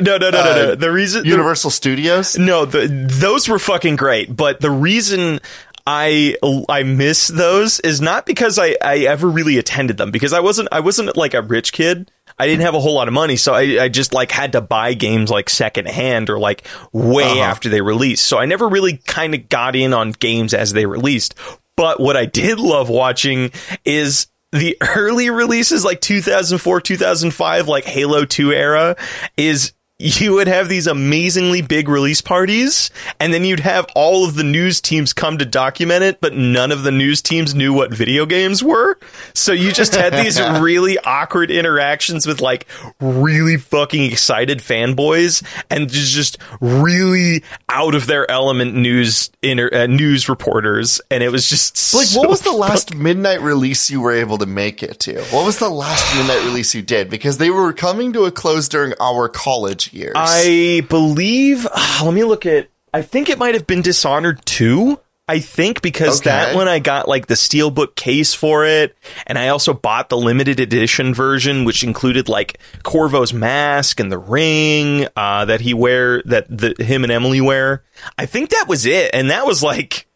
no 0.00 0.16
no 0.16 0.30
no 0.30 0.30
no 0.30 0.42
no 0.54 0.72
uh, 0.72 0.74
the 0.74 0.90
reason 0.90 1.22
the- 1.24 1.28
Universal 1.28 1.70
Studios? 1.70 2.38
no 2.38 2.64
the, 2.64 2.86
those 2.88 3.48
were 3.48 3.58
fucking 3.58 3.96
great 3.96 4.34
but 4.34 4.60
the 4.60 4.70
reason 4.70 5.40
I 5.86 6.36
I 6.68 6.82
miss 6.84 7.28
those 7.28 7.80
is 7.80 8.00
not 8.00 8.24
because 8.24 8.58
I, 8.58 8.76
I 8.82 8.98
ever 9.00 9.28
really 9.28 9.58
attended 9.58 9.96
them 9.98 10.10
because 10.10 10.32
I 10.32 10.40
wasn't 10.40 10.68
I 10.72 10.80
wasn't 10.80 11.16
like 11.16 11.34
a 11.34 11.42
rich 11.42 11.72
kid 11.72 12.10
I 12.40 12.46
didn't 12.46 12.62
have 12.62 12.74
a 12.74 12.80
whole 12.80 12.94
lot 12.94 13.08
of 13.08 13.14
money 13.14 13.36
so 13.36 13.54
I, 13.54 13.84
I 13.84 13.88
just 13.88 14.12
like 14.14 14.30
had 14.32 14.52
to 14.52 14.60
buy 14.60 14.94
games 14.94 15.30
like 15.30 15.50
secondhand 15.50 16.30
or 16.30 16.38
like 16.38 16.66
way 16.92 17.24
Uh-huh. 17.24 17.40
after 17.40 17.68
they 17.68 17.80
released 17.80 18.24
so 18.26 18.38
I 18.38 18.46
never 18.46 18.68
really 18.68 18.96
kind 18.96 19.34
of 19.34 19.48
got 19.48 19.76
in 19.76 19.92
on 19.92 20.12
games 20.12 20.54
as 20.54 20.72
they 20.72 20.86
released 20.86 21.34
but 21.76 22.00
what 22.00 22.16
I 22.16 22.26
did 22.26 22.58
love 22.58 22.88
watching 22.88 23.52
is 23.84 24.26
the 24.52 24.76
early 24.96 25.30
releases 25.30 25.84
like 25.84 26.00
2004 26.00 26.80
2005 26.80 27.68
like 27.68 27.84
Halo 27.84 28.24
2 28.24 28.52
era 28.52 28.96
is 29.36 29.72
you 30.00 30.34
would 30.34 30.48
have 30.48 30.68
these 30.68 30.86
amazingly 30.86 31.60
big 31.60 31.88
release 31.88 32.20
parties 32.20 32.90
and 33.18 33.34
then 33.34 33.44
you'd 33.44 33.60
have 33.60 33.86
all 33.94 34.24
of 34.26 34.34
the 34.34 34.44
news 34.44 34.80
teams 34.80 35.12
come 35.12 35.36
to 35.38 35.44
document 35.44 36.02
it 36.02 36.20
but 36.20 36.34
none 36.34 36.72
of 36.72 36.82
the 36.82 36.90
news 36.90 37.20
teams 37.20 37.54
knew 37.54 37.72
what 37.72 37.92
video 37.92 38.24
games 38.24 38.62
were 38.64 38.98
so 39.34 39.52
you 39.52 39.72
just 39.72 39.94
had 39.94 40.12
these 40.14 40.40
really 40.60 40.98
awkward 41.00 41.50
interactions 41.50 42.26
with 42.26 42.40
like 42.40 42.66
really 43.00 43.56
fucking 43.58 44.04
excited 44.10 44.58
fanboys 44.58 45.44
and 45.68 45.90
just 45.90 46.12
just 46.12 46.38
really 46.60 47.42
out 47.68 47.94
of 47.94 48.06
their 48.06 48.28
element 48.30 48.74
news 48.74 49.30
inter- 49.42 49.70
uh, 49.72 49.86
news 49.86 50.28
reporters 50.28 51.00
and 51.10 51.22
it 51.22 51.28
was 51.30 51.48
just 51.48 51.94
Like, 51.94 52.06
so 52.06 52.20
what 52.20 52.28
was 52.30 52.40
the 52.42 52.52
last 52.52 52.94
midnight 52.94 53.40
release 53.42 53.90
you 53.90 54.00
were 54.00 54.12
able 54.12 54.38
to 54.38 54.46
make 54.46 54.82
it 54.82 54.98
to? 55.00 55.20
What 55.24 55.44
was 55.44 55.58
the 55.58 55.68
last 55.68 56.14
midnight 56.16 56.44
release 56.44 56.74
you 56.74 56.82
did? 56.82 57.10
Because 57.10 57.38
they 57.38 57.50
were 57.50 57.72
coming 57.72 58.12
to 58.14 58.24
a 58.24 58.30
close 58.30 58.68
during 58.68 58.94
our 59.00 59.28
college 59.28 59.89
years. 59.92 60.12
I 60.16 60.84
believe. 60.88 61.66
let 62.02 62.14
me 62.14 62.24
look 62.24 62.46
at. 62.46 62.68
I 62.92 63.02
think 63.02 63.28
it 63.28 63.38
might 63.38 63.54
have 63.54 63.66
been 63.66 63.82
Dishonored 63.82 64.44
2. 64.46 64.98
I 65.28 65.38
think 65.38 65.80
because 65.80 66.20
Okay. 66.22 66.30
that 66.30 66.56
one 66.56 66.66
I 66.66 66.80
got 66.80 67.06
like 67.06 67.28
the 67.28 67.34
steelbook 67.34 67.94
case 67.94 68.34
for 68.34 68.66
it, 68.66 68.96
and 69.28 69.38
I 69.38 69.48
also 69.50 69.72
bought 69.72 70.08
the 70.08 70.16
limited 70.16 70.58
edition 70.58 71.14
version, 71.14 71.64
which 71.64 71.84
included 71.84 72.28
like 72.28 72.58
Corvo's 72.82 73.32
mask 73.32 74.00
and 74.00 74.10
the 74.10 74.18
ring 74.18 75.06
uh, 75.14 75.44
that 75.44 75.60
he 75.60 75.72
wear 75.72 76.20
that 76.24 76.46
the 76.48 76.74
him 76.82 77.04
and 77.04 77.12
Emily 77.12 77.40
wear. 77.40 77.84
I 78.18 78.26
think 78.26 78.50
that 78.50 78.64
was 78.66 78.86
it, 78.86 79.12
and 79.14 79.30
that 79.30 79.46
was 79.46 79.62
like 79.62 80.08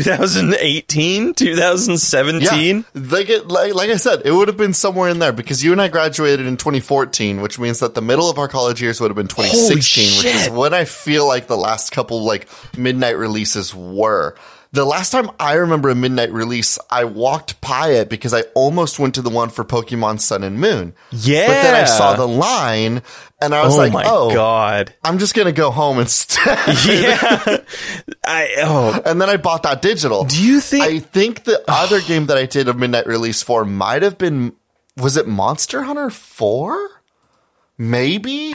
2018, 0.00 1.34
2017. 1.34 2.76
yeah, 2.76 2.82
like, 2.94 3.28
it, 3.28 3.48
like 3.48 3.74
like 3.74 3.90
I 3.90 3.96
said, 3.96 4.22
it 4.24 4.32
would 4.32 4.48
have 4.48 4.56
been 4.56 4.72
somewhere 4.72 5.08
in 5.08 5.18
there 5.18 5.32
because 5.32 5.62
you 5.62 5.72
and 5.72 5.80
I 5.80 5.88
graduated 5.88 6.46
in 6.46 6.56
2014, 6.56 7.40
which 7.40 7.58
means 7.58 7.80
that 7.80 7.94
the 7.94 8.02
middle 8.02 8.30
of 8.30 8.38
our 8.38 8.48
college 8.48 8.80
years 8.80 9.00
would 9.00 9.10
have 9.10 9.16
been 9.16 9.28
2016, 9.28 10.18
which 10.18 10.34
is 10.34 10.50
when 10.50 10.72
I 10.72 10.84
feel 10.84 11.26
like 11.26 11.46
the 11.46 11.56
last 11.56 11.90
couple 11.92 12.22
like 12.22 12.48
midnight 12.76 13.18
releases 13.18 13.74
were. 13.74 14.34
The 14.74 14.86
last 14.86 15.10
time 15.10 15.30
I 15.38 15.54
remember 15.54 15.90
a 15.90 15.94
midnight 15.94 16.32
release, 16.32 16.78
I 16.88 17.04
walked 17.04 17.60
by 17.60 17.90
it 17.90 18.08
because 18.08 18.32
I 18.32 18.40
almost 18.54 18.98
went 18.98 19.16
to 19.16 19.22
the 19.22 19.28
one 19.28 19.50
for 19.50 19.64
Pokemon 19.64 20.18
Sun 20.18 20.42
and 20.44 20.58
Moon. 20.58 20.94
Yeah. 21.10 21.46
But 21.46 21.52
then 21.62 21.74
I 21.74 21.84
saw 21.84 22.16
the 22.16 22.26
line 22.26 23.02
and 23.42 23.54
I 23.54 23.64
was 23.64 23.74
Oh 23.74 23.78
like, 23.78 23.92
my 23.92 24.04
oh, 24.06 24.32
god! 24.32 24.94
I'm 25.04 25.18
just 25.18 25.34
gonna 25.34 25.52
go 25.52 25.70
home 25.70 25.98
instead. 25.98 26.58
Yeah, 26.86 27.58
I 28.24 28.48
oh 28.58 29.02
and 29.04 29.20
then 29.20 29.28
I 29.28 29.36
bought 29.36 29.64
that 29.64 29.82
digital. 29.82 30.24
Do 30.24 30.42
you 30.42 30.60
think- 30.60 30.84
I 30.84 30.98
think 31.00 31.44
the 31.44 31.62
other 31.68 32.00
game 32.00 32.26
that 32.26 32.36
I 32.38 32.46
did 32.46 32.68
a 32.68 32.74
midnight 32.74 33.06
release 33.06 33.42
for 33.42 33.64
might 33.64 34.02
have 34.02 34.16
been 34.18 34.54
was 34.96 35.16
it 35.16 35.26
Monster 35.26 35.82
Hunter 35.82 36.10
4? 36.10 36.88
Maybe? 37.78 38.54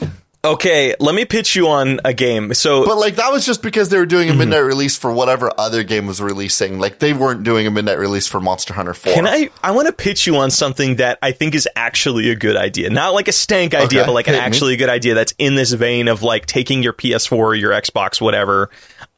Okay, 0.53 0.95
let 0.99 1.13
me 1.15 1.25
pitch 1.25 1.55
you 1.55 1.67
on 1.67 1.99
a 2.05 2.13
game. 2.13 2.53
So 2.53 2.85
But 2.85 2.97
like 2.97 3.15
that 3.17 3.31
was 3.31 3.45
just 3.45 3.61
because 3.61 3.89
they 3.89 3.97
were 3.97 4.05
doing 4.05 4.27
a 4.29 4.31
Mm-hmm. 4.31 4.39
midnight 4.39 4.59
release 4.59 4.97
for 4.97 5.11
whatever 5.11 5.51
other 5.57 5.83
game 5.83 6.05
was 6.07 6.21
releasing. 6.21 6.79
Like 6.79 6.99
they 6.99 7.13
weren't 7.13 7.43
doing 7.43 7.65
a 7.67 7.71
midnight 7.71 7.97
release 7.97 8.27
for 8.27 8.39
Monster 8.39 8.73
Hunter 8.73 8.93
4. 8.93 9.13
Can 9.13 9.25
I? 9.27 9.49
I 9.63 9.71
want 9.71 9.87
to 9.87 9.93
pitch 9.93 10.27
you 10.27 10.37
on 10.37 10.51
something 10.51 10.97
that 10.97 11.17
I 11.21 11.31
think 11.31 11.55
is 11.55 11.67
actually 11.75 12.29
a 12.29 12.35
good 12.35 12.55
idea. 12.55 12.89
Not 12.89 13.13
like 13.13 13.27
a 13.27 13.31
stank 13.31 13.73
idea, 13.73 14.01
Okay, 14.01 14.07
but 14.07 14.13
like 14.13 14.27
an 14.27 14.33
hit 14.35 14.61
me. 14.61 14.75
good 14.77 14.89
idea 14.89 15.13
that's 15.15 15.33
in 15.37 15.55
this 15.55 15.71
vein 15.73 16.07
of 16.07 16.23
like 16.23 16.45
taking 16.45 16.83
your 16.83 16.93
PS4 16.93 17.31
or 17.37 17.55
your 17.55 17.71
Xbox, 17.71 18.19
whatever. 18.21 18.69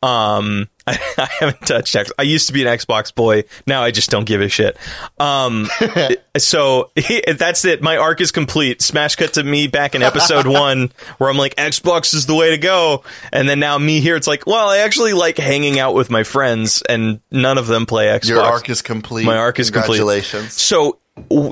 Um, 0.02 0.68
I, 0.90 1.14
I 1.18 1.30
haven't 1.40 1.62
touched 1.62 1.96
Xbox. 1.96 2.12
I 2.18 2.24
used 2.24 2.48
to 2.48 2.54
be 2.54 2.66
an 2.66 2.68
Xbox 2.68 3.14
boy. 3.14 3.44
Now 3.68 3.84
I 3.84 3.92
just 3.92 4.10
don't 4.10 4.26
give 4.26 4.42
a 4.42 4.50
shit. 4.50 4.78
Um, 5.20 5.68
so 6.38 6.92
that's 7.38 7.66
it. 7.66 7.82
My 7.82 7.98
arc 7.98 8.22
is 8.22 8.32
complete. 8.32 8.82
Smash 8.82 9.16
cut 9.16 9.34
to 9.34 9.44
me 9.44 9.68
back 9.68 9.96
in 9.96 10.02
episode 10.02 10.48
one, 10.48 10.92
where 11.18 11.30
I'm 11.30 11.38
like, 11.38 11.56
Xbox 11.56 12.14
is 12.14 12.26
the 12.26 12.36
way 12.36 12.52
to 12.52 12.58
go, 12.58 13.04
and 13.32 13.48
then 13.48 13.60
now 13.60 13.78
me 13.78 14.00
here. 14.00 14.16
It's 14.16 14.28
like, 14.28 14.48
well, 14.48 14.70
I 14.70 14.80
actually 14.80 15.14
like 15.14 15.38
hanging 15.38 15.80
out 15.80 15.94
with 15.94 16.10
my 16.10 16.24
friends, 16.24 16.82
and 16.88 17.22
none 17.32 17.58
of 17.58 17.68
them 17.68 17.86
play 17.86 18.08
Xbox. 18.08 18.30
Your 18.30 18.42
arc 18.42 18.70
is 18.70 18.82
complete. 18.82 19.26
My 19.26 19.38
arc 19.38 19.60
is 19.60 19.70
complete. 19.70 19.98
Congratulations. 19.98 20.54
So, 20.54 21.00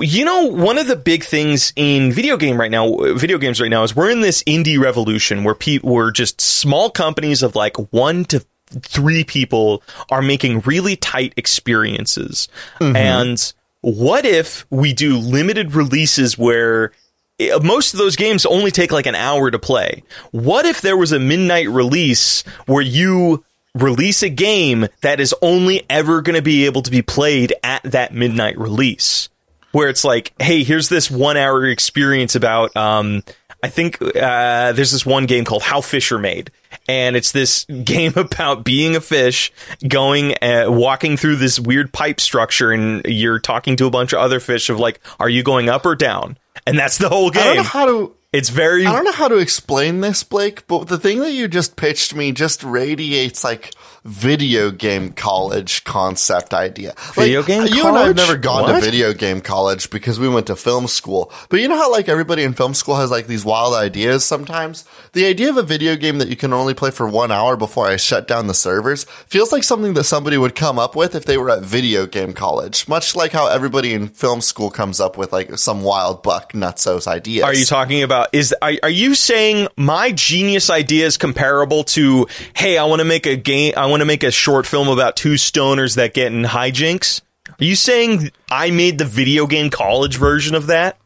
you 0.00 0.24
know, 0.24 0.46
one 0.46 0.78
of 0.78 0.86
the 0.86 0.96
big 0.96 1.24
things 1.24 1.72
in 1.76 2.10
video 2.12 2.36
game 2.36 2.58
right 2.58 2.70
now, 2.70 2.96
video 3.14 3.38
games 3.38 3.60
right 3.60 3.70
now, 3.70 3.82
is 3.82 3.94
we're 3.94 4.10
in 4.10 4.20
this 4.20 4.42
indie 4.44 4.78
revolution 4.78 5.44
where 5.44 5.54
people, 5.54 5.90
we're 5.90 6.10
just 6.10 6.40
small 6.40 6.90
companies 6.90 7.42
of 7.42 7.54
like 7.54 7.76
one 7.92 8.24
to 8.26 8.44
three 8.68 9.24
people 9.24 9.82
are 10.10 10.22
making 10.22 10.60
really 10.60 10.96
tight 10.96 11.32
experiences. 11.36 12.48
Mm-hmm. 12.80 12.96
And 12.96 13.52
what 13.80 14.24
if 14.24 14.66
we 14.70 14.92
do 14.92 15.18
limited 15.18 15.74
releases 15.74 16.36
where 16.36 16.92
eh, 17.38 17.58
most 17.62 17.94
of 17.94 17.98
those 17.98 18.16
games 18.16 18.44
only 18.46 18.70
take 18.70 18.92
like 18.92 19.06
an 19.06 19.14
hour 19.14 19.50
to 19.50 19.58
play? 19.58 20.02
What 20.30 20.66
if 20.66 20.80
there 20.80 20.96
was 20.96 21.12
a 21.12 21.18
midnight 21.18 21.68
release 21.68 22.42
where 22.66 22.82
you 22.82 23.44
release 23.74 24.22
a 24.22 24.28
game 24.28 24.88
that 25.02 25.20
is 25.20 25.34
only 25.42 25.84
ever 25.88 26.22
going 26.22 26.36
to 26.36 26.42
be 26.42 26.66
able 26.66 26.82
to 26.82 26.90
be 26.90 27.02
played 27.02 27.54
at 27.62 27.82
that 27.84 28.12
midnight 28.12 28.58
release? 28.58 29.28
Where 29.72 29.90
it's 29.90 30.02
like, 30.02 30.32
hey, 30.40 30.64
here's 30.64 30.88
this 30.88 31.10
one 31.10 31.36
hour 31.36 31.66
experience 31.66 32.34
about, 32.34 32.74
um, 32.74 33.22
I 33.62 33.68
think 33.68 34.00
uh, 34.00 34.72
there's 34.72 34.92
this 34.92 35.04
one 35.04 35.26
game 35.26 35.44
called 35.44 35.62
How 35.62 35.80
Fish 35.80 36.12
Are 36.12 36.18
Made, 36.18 36.50
and 36.88 37.16
it's 37.16 37.32
this 37.32 37.64
game 37.84 38.12
about 38.16 38.64
being 38.64 38.94
a 38.94 39.00
fish, 39.00 39.52
going, 39.86 40.34
uh, 40.42 40.66
walking 40.68 41.16
through 41.16 41.36
this 41.36 41.58
weird 41.58 41.92
pipe 41.92 42.20
structure, 42.20 42.70
and 42.70 43.04
you're 43.04 43.40
talking 43.40 43.76
to 43.76 43.86
a 43.86 43.90
bunch 43.90 44.12
of 44.12 44.20
other 44.20 44.38
fish 44.40 44.70
of 44.70 44.78
like, 44.78 45.00
are 45.18 45.28
you 45.28 45.42
going 45.42 45.68
up 45.68 45.86
or 45.86 45.96
down? 45.96 46.38
And 46.66 46.78
that's 46.78 46.98
the 46.98 47.08
whole 47.08 47.30
I 47.30 47.34
don't 47.34 47.44
know 47.46 47.54
game. 47.54 47.64
how 47.64 47.86
to. 47.86 48.14
It's 48.30 48.50
very 48.50 48.84
I 48.84 48.92
don't 48.92 49.04
know 49.04 49.12
how 49.12 49.28
to 49.28 49.38
explain 49.38 50.02
this, 50.02 50.22
Blake, 50.22 50.66
but 50.66 50.86
the 50.86 50.98
thing 50.98 51.20
that 51.20 51.32
you 51.32 51.48
just 51.48 51.76
pitched 51.76 52.14
me 52.14 52.30
just 52.32 52.62
radiates 52.62 53.42
like 53.42 53.72
video 54.08 54.70
game 54.70 55.12
college 55.12 55.84
concept 55.84 56.54
idea. 56.54 56.94
Video 57.14 57.40
like, 57.40 57.46
game 57.46 57.66
You 57.66 57.86
and 57.86 57.96
I 57.96 58.06
have 58.06 58.16
never 58.16 58.36
gone 58.36 58.62
What? 58.62 58.80
to 58.80 58.80
video 58.80 59.12
game 59.12 59.40
college 59.40 59.90
because 59.90 60.18
we 60.18 60.28
went 60.28 60.46
to 60.46 60.56
film 60.56 60.86
school. 60.88 61.30
But 61.50 61.60
you 61.60 61.68
know 61.68 61.76
how 61.76 61.92
like 61.92 62.08
everybody 62.08 62.42
in 62.42 62.54
film 62.54 62.72
school 62.74 62.96
has 62.96 63.10
like 63.10 63.26
these 63.26 63.44
wild 63.44 63.74
ideas 63.74 64.24
sometimes? 64.24 64.86
The 65.12 65.26
idea 65.26 65.50
of 65.50 65.58
a 65.58 65.62
video 65.62 65.94
game 65.94 66.18
that 66.18 66.28
you 66.28 66.36
can 66.36 66.52
only 66.52 66.72
play 66.74 66.90
for 66.90 67.06
one 67.06 67.30
hour 67.30 67.56
before 67.56 67.86
I 67.86 67.96
shut 67.96 68.26
down 68.26 68.46
the 68.46 68.54
servers 68.54 69.04
feels 69.04 69.52
like 69.52 69.62
something 69.62 69.92
that 69.94 70.04
somebody 70.04 70.38
would 70.38 70.54
come 70.54 70.78
up 70.78 70.96
with 70.96 71.14
if 71.14 71.26
they 71.26 71.36
were 71.36 71.50
at 71.50 71.62
video 71.62 72.06
game 72.06 72.32
college. 72.32 72.88
Much 72.88 73.14
like 73.14 73.32
how 73.32 73.48
everybody 73.48 73.92
in 73.92 74.08
film 74.08 74.40
school 74.40 74.70
comes 74.70 75.00
up 75.00 75.18
with 75.18 75.32
like 75.32 75.58
some 75.58 75.82
wild 75.82 76.22
buck 76.22 76.52
nutsos 76.54 77.06
ideas. 77.06 77.44
Are 77.44 77.54
you 77.54 77.66
talking 77.66 78.02
about 78.02 78.28
is 78.32 78.54
are, 78.62 78.72
are 78.82 78.88
you 78.88 79.14
saying 79.14 79.68
my 79.76 80.12
genius 80.12 80.70
idea 80.70 81.04
is 81.04 81.18
comparable 81.18 81.84
to 81.84 82.26
hey 82.54 82.78
I 82.78 82.84
want 82.84 83.00
to 83.00 83.04
make 83.04 83.26
a 83.26 83.36
game 83.36 83.74
I 83.76 83.86
want 83.98 84.02
to 84.02 84.06
make 84.06 84.22
a 84.22 84.30
short 84.30 84.64
film 84.64 84.86
about 84.86 85.16
two 85.16 85.34
stoners 85.34 85.96
that 85.96 86.14
get 86.14 86.32
in 86.32 86.44
hijinks? 86.44 87.20
Are 87.48 87.64
you 87.64 87.74
saying 87.74 88.30
I 88.48 88.70
made 88.70 88.98
the 88.98 89.04
video 89.04 89.48
game 89.48 89.70
college 89.70 90.18
version 90.18 90.54
of 90.54 90.68
that? 90.68 90.96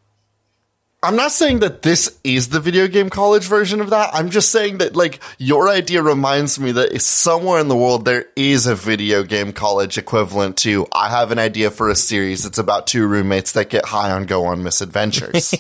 I'm 1.04 1.16
not 1.16 1.32
saying 1.32 1.58
that 1.60 1.82
this 1.82 2.16
is 2.22 2.50
the 2.50 2.60
video 2.60 2.86
game 2.86 3.10
college 3.10 3.42
version 3.42 3.80
of 3.80 3.90
that. 3.90 4.10
I'm 4.14 4.30
just 4.30 4.52
saying 4.52 4.78
that 4.78 4.94
like 4.94 5.18
your 5.36 5.68
idea 5.68 6.00
reminds 6.00 6.60
me 6.60 6.70
that 6.72 7.02
somewhere 7.02 7.58
in 7.58 7.66
the 7.66 7.74
world 7.74 8.04
there 8.04 8.26
is 8.36 8.68
a 8.68 8.76
video 8.76 9.24
game 9.24 9.52
college 9.52 9.98
equivalent 9.98 10.58
to 10.58 10.86
I 10.92 11.08
have 11.08 11.32
an 11.32 11.40
idea 11.40 11.72
for 11.72 11.88
a 11.88 11.96
series. 11.96 12.46
It's 12.46 12.58
about 12.58 12.86
two 12.86 13.04
roommates 13.08 13.50
that 13.52 13.68
get 13.68 13.84
high 13.84 14.12
on 14.12 14.26
go 14.26 14.44
on 14.44 14.62
misadventures. 14.62 15.52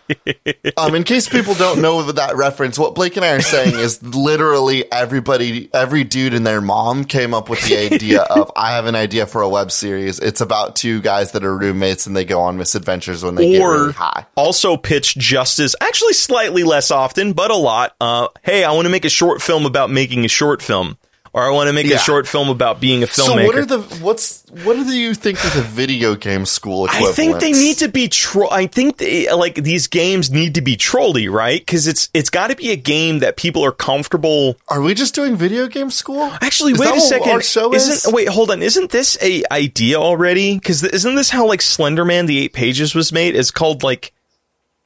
um, 0.78 0.94
in 0.94 1.04
case 1.04 1.28
people 1.28 1.52
don't 1.52 1.82
know 1.82 2.10
that 2.10 2.36
reference, 2.36 2.78
what 2.78 2.94
Blake 2.94 3.16
and 3.16 3.26
I 3.26 3.32
are 3.32 3.42
saying 3.42 3.74
is 3.74 4.02
literally 4.02 4.90
everybody, 4.90 5.68
every 5.74 6.02
dude 6.02 6.32
and 6.32 6.46
their 6.46 6.62
mom 6.62 7.04
came 7.04 7.34
up 7.34 7.50
with 7.50 7.62
the 7.68 7.76
idea 7.76 8.22
of 8.22 8.50
I 8.56 8.72
have 8.72 8.86
an 8.86 8.94
idea 8.94 9.26
for 9.26 9.42
a 9.42 9.48
web 9.50 9.70
series. 9.70 10.18
It's 10.18 10.40
about 10.40 10.76
two 10.76 11.02
guys 11.02 11.32
that 11.32 11.44
are 11.44 11.54
roommates 11.54 12.06
and 12.06 12.16
they 12.16 12.24
go 12.24 12.40
on 12.40 12.56
misadventures 12.56 13.22
when 13.22 13.34
they 13.34 13.50
get 13.50 13.60
or 13.60 13.72
really 13.72 13.92
high. 13.92 14.24
also 14.34 14.61
pitched 14.76 15.18
just 15.18 15.58
as 15.58 15.74
actually 15.80 16.12
slightly 16.14 16.62
less 16.64 16.90
often, 16.90 17.32
but 17.32 17.50
a 17.50 17.56
lot. 17.56 17.94
Uh, 18.00 18.28
hey, 18.42 18.64
I 18.64 18.72
want 18.72 18.86
to 18.86 18.90
make 18.90 19.04
a 19.04 19.10
short 19.10 19.42
film 19.42 19.66
about 19.66 19.90
making 19.90 20.24
a 20.24 20.28
short 20.28 20.62
film, 20.62 20.96
or 21.34 21.42
I 21.42 21.50
want 21.50 21.68
to 21.68 21.72
make 21.72 21.86
Yeah. 21.86 21.96
a 21.96 21.98
short 21.98 22.28
film 22.28 22.48
about 22.48 22.80
being 22.80 23.02
a 23.02 23.06
filmmaker. 23.06 23.24
So 23.40 23.46
what 23.46 23.56
are 23.56 23.64
the 23.64 23.80
what's 24.04 24.44
what 24.64 24.74
do 24.76 24.84
you 24.92 25.14
think 25.14 25.42
is 25.44 25.54
the 25.54 25.62
video 25.62 26.14
game 26.14 26.44
school 26.44 26.86
I 26.90 27.10
think 27.12 27.40
they 27.40 27.52
need 27.52 27.78
to 27.78 27.88
be 27.88 28.06
tro- 28.08 28.50
I 28.50 28.66
think 28.66 28.98
they, 28.98 29.30
like 29.32 29.54
these 29.54 29.86
games 29.86 30.30
need 30.30 30.54
to 30.56 30.60
be 30.60 30.76
trolly, 30.76 31.28
right? 31.28 31.58
Because 31.58 31.86
it's 31.86 32.10
it's 32.12 32.28
got 32.28 32.48
to 32.50 32.56
be 32.56 32.70
a 32.70 32.76
game 32.76 33.20
that 33.20 33.36
people 33.38 33.64
are 33.64 33.72
comfortable. 33.72 34.56
Are 34.68 34.82
we 34.82 34.92
just 34.94 35.14
doing 35.14 35.36
video 35.36 35.66
game 35.68 35.90
school? 35.90 36.30
Actually, 36.42 36.72
Is 36.72 36.80
wait 36.80 36.94
a 36.96 37.00
second. 37.00 37.30
Our 37.30 37.40
show 37.42 37.72
isn't 37.74 38.06
is? 38.08 38.12
wait? 38.12 38.28
Hold 38.28 38.50
on. 38.50 38.62
Isn't 38.62 38.90
this 38.90 39.16
a 39.22 39.42
idea 39.50 39.96
already? 39.96 40.54
Because 40.58 40.82
isn't 40.84 41.14
this 41.14 41.30
how 41.30 41.46
like 41.46 41.60
Slenderman 41.60 42.26
the 42.26 42.38
Eight 42.40 42.52
Pages 42.52 42.94
was 42.94 43.10
made? 43.10 43.34
It's 43.36 43.50
called 43.50 43.82
like 43.82 44.12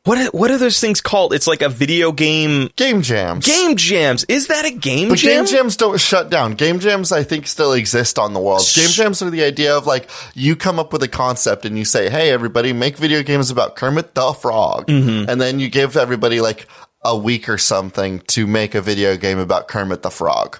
what? 0.06 0.18
are- 0.18 0.30
What 0.30 0.50
are 0.50 0.56
those 0.58 0.80
things 0.80 1.00
called? 1.00 1.34
It's 1.34 1.46
like 1.46 1.60
a 1.62 1.68
video 1.68 2.12
game 2.12 2.70
game 2.76 3.02
jams. 3.02 3.46
game 3.46 3.76
jams. 3.76 4.24
Is 4.24 4.46
that 4.46 4.64
a 4.64 4.70
game 4.70 5.00
jam? 5.00 5.08
But 5.10 5.18
jam? 5.18 5.44
game 5.44 5.46
jams 5.54 5.76
don't 5.76 6.00
shut 6.00 6.30
down. 6.30 6.52
Game 6.54 6.78
jams, 6.80 7.12
I 7.12 7.22
think, 7.22 7.46
still 7.46 7.72
exist 7.74 8.18
on 8.18 8.32
the 8.32 8.40
world. 8.40 8.62
Game 8.74 8.88
jams 8.88 9.20
are 9.22 9.30
the 9.30 9.44
idea 9.44 9.76
of 9.76 9.86
like 9.86 10.08
you 10.34 10.56
come 10.56 10.78
up 10.78 10.92
with 10.92 11.02
a 11.02 11.08
concept 11.08 11.64
and 11.66 11.76
you 11.76 11.84
say, 11.84 12.08
"Hey, 12.08 12.30
everybody, 12.30 12.72
make 12.72 12.96
video 12.96 13.22
games 13.22 13.50
about 13.50 13.76
Kermit 13.76 14.14
the 14.14 14.32
Frog," 14.32 14.86
Mm-hmm. 14.86 15.28
and 15.28 15.40
then 15.40 15.60
you 15.60 15.68
give 15.68 15.96
everybody 15.96 16.40
like 16.40 16.66
a 17.02 17.16
week 17.16 17.48
or 17.48 17.58
something 17.58 18.20
to 18.20 18.46
make 18.46 18.74
a 18.74 18.80
video 18.80 19.16
game 19.16 19.38
about 19.38 19.68
Kermit 19.68 20.02
the 20.02 20.10
Frog. 20.10 20.58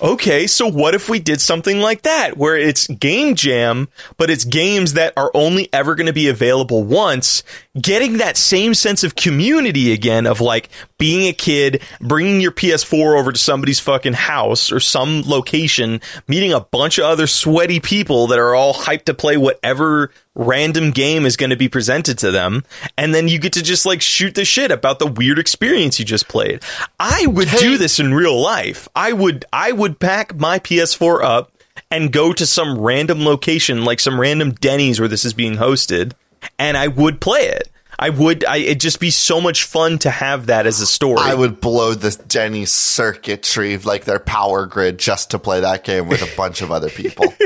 Okay, 0.00 0.48
so 0.48 0.66
what 0.66 0.92
if 0.94 1.08
we 1.08 1.20
did 1.20 1.40
something 1.40 1.78
like 1.78 2.02
that, 2.02 2.36
where 2.36 2.56
it's 2.56 2.88
game 2.88 3.36
jam, 3.36 3.88
but 4.16 4.28
it's 4.28 4.44
games 4.44 4.94
that 4.94 5.12
are 5.16 5.30
only 5.34 5.68
ever 5.72 5.94
going 5.94 6.08
to 6.08 6.12
be 6.12 6.28
available 6.28 6.82
once, 6.82 7.44
getting 7.80 8.18
that 8.18 8.36
same 8.36 8.72
sense 8.74 9.02
of 9.02 9.14
community 9.16 9.92
again 9.92 10.26
of 10.26 10.40
like 10.40 10.68
being 10.98 11.28
a 11.28 11.32
kid, 11.32 11.82
bringing 12.00 12.40
your 12.40 12.52
PS4 12.52 13.18
over 13.18 13.32
to 13.32 13.38
somebody's 13.38 13.80
fucking 13.80 14.12
house 14.12 14.70
or 14.70 14.78
some 14.80 15.22
location, 15.26 16.00
meeting 16.28 16.52
a 16.52 16.60
bunch 16.60 16.98
of 16.98 17.04
other 17.04 17.26
sweaty 17.26 17.80
people 17.80 18.28
that 18.28 18.38
are 18.38 18.54
all 18.54 18.74
hyped 18.74 19.04
to 19.04 19.14
play 19.14 19.36
whatever 19.36 20.10
random 20.36 20.90
game 20.90 21.26
is 21.26 21.36
going 21.36 21.50
to 21.50 21.56
be 21.56 21.68
presented 21.68 22.18
to 22.18 22.30
them, 22.30 22.64
and 22.98 23.14
then 23.14 23.28
you 23.28 23.38
get 23.38 23.52
to 23.54 23.62
just 23.62 23.86
like 23.86 24.00
shoot 24.02 24.34
the 24.34 24.44
shit 24.44 24.70
about 24.70 24.98
the 24.98 25.06
weird 25.06 25.38
experience 25.38 25.98
you 25.98 26.04
just 26.04 26.28
played. 26.28 26.60
I 26.98 27.26
would 27.26 27.48
Hey. 27.48 27.58
do 27.58 27.78
this 27.78 27.98
in 28.00 28.14
real 28.14 28.40
life. 28.40 28.88
I 28.96 29.12
would 29.12 29.44
I 29.52 29.72
would 29.72 29.98
pack 30.00 30.34
my 30.36 30.58
PS4 30.58 31.22
up 31.24 31.50
and 31.90 32.12
go 32.12 32.32
to 32.32 32.46
some 32.46 32.78
random 32.80 33.24
location 33.24 33.84
like 33.84 34.00
some 34.00 34.20
random 34.20 34.52
Denny's 34.52 34.98
where 35.00 35.08
this 35.08 35.24
is 35.24 35.34
being 35.34 35.54
hosted 35.56 36.12
and 36.58 36.76
I 36.76 36.88
would 36.88 37.20
play 37.20 37.40
it. 37.40 37.70
I 37.98 38.10
would 38.10 38.44
I 38.44 38.56
it'd 38.56 38.80
just 38.80 38.98
be 38.98 39.10
so 39.10 39.40
much 39.40 39.64
fun 39.64 39.98
to 40.00 40.10
have 40.10 40.46
that 40.46 40.66
as 40.66 40.80
a 40.80 40.86
story. 40.86 41.20
I 41.20 41.34
would 41.34 41.60
blow 41.60 41.94
the 41.94 42.10
Denny's 42.26 42.72
circuitry, 42.72 43.78
like 43.78 44.04
their 44.04 44.18
power 44.18 44.66
grid, 44.66 44.98
just 44.98 45.30
to 45.30 45.38
play 45.38 45.60
that 45.60 45.84
game 45.84 46.08
with 46.08 46.22
a 46.22 46.36
bunch 46.36 46.60
of 46.62 46.70
other 46.72 46.90
people. 46.90 47.32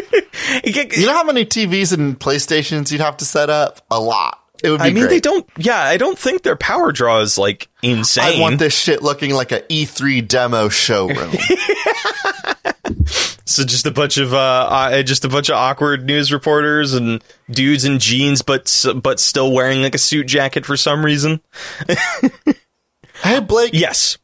You 0.65 1.07
know 1.07 1.13
how 1.13 1.25
many 1.25 1.45
TVs 1.45 1.93
and 1.93 2.19
PlayStations 2.19 2.91
you'd 2.91 3.03
have 3.03 3.19
to 3.19 3.27
set 3.27 3.51
up? 3.51 3.85
A 3.91 4.01
lot. 4.01 4.41
It 4.63 4.71
would 4.71 4.79
be 4.79 4.85
I 4.85 4.91
mean 4.91 5.05
great. 5.05 5.11
they 5.11 5.21
don't 5.21 5.49
yeah, 5.57 5.81
I 5.81 5.97
don't 5.97 6.19
think 6.19 6.43
their 6.43 6.57
power 6.57 6.93
draw 6.93 7.21
is 7.21 7.39
like 7.39 7.69
insane. 7.83 8.39
I 8.39 8.41
want 8.41 8.59
this 8.59 8.77
shit 8.77 9.03
looking 9.03 9.33
like 9.33 9.53
a 9.53 9.61
E3 9.61 10.27
demo 10.27 10.69
showroom. 10.69 11.33
So 13.49 13.65
just 13.65 13.87
a 13.87 13.91
bunch 13.91 14.19
of 14.19 14.35
uh, 14.35 14.69
uh, 14.71 15.03
just 15.03 15.25
a 15.25 15.29
bunch 15.29 15.49
of 15.49 15.57
awkward 15.57 16.05
news 16.05 16.31
reporters 16.31 16.93
and 16.93 17.25
dudes 17.51 17.87
in 17.87 17.99
jeans, 17.99 18.43
but 18.43 18.85
but 19.03 19.19
still 19.19 19.53
wearing 19.53 19.81
like 19.81 19.95
a 19.95 19.99
suit 19.99 20.27
jacket 20.27 20.67
for 20.67 20.77
some 20.77 21.03
reason. 21.03 21.41
hey, 23.23 23.41
Blake, 23.41 23.71
Yes, 23.73 24.19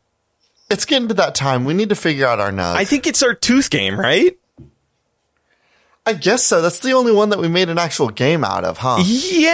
it's 0.70 0.84
getting 0.84 1.08
to 1.08 1.14
that 1.14 1.34
time. 1.34 1.64
We 1.64 1.72
need 1.72 1.88
to 1.88 1.94
figure 1.94 2.26
out 2.26 2.38
our 2.38 2.52
nug. 2.52 2.74
I 2.74 2.80
I, 2.80 2.84
think 2.84 3.06
it's 3.06 3.22
our 3.22 3.34
tooth 3.34 3.70
game, 3.70 3.98
right? 3.98 4.36
Guess 6.12 6.44
so. 6.44 6.60
That's 6.60 6.80
the 6.80 6.92
only 6.92 7.12
one 7.12 7.30
that 7.30 7.38
we 7.38 7.48
made 7.48 7.70
an 7.70 7.78
actual 7.78 8.10
game 8.10 8.44
out 8.44 8.62
of, 8.62 8.76
huh? 8.76 8.98
Yeah, 9.02 9.48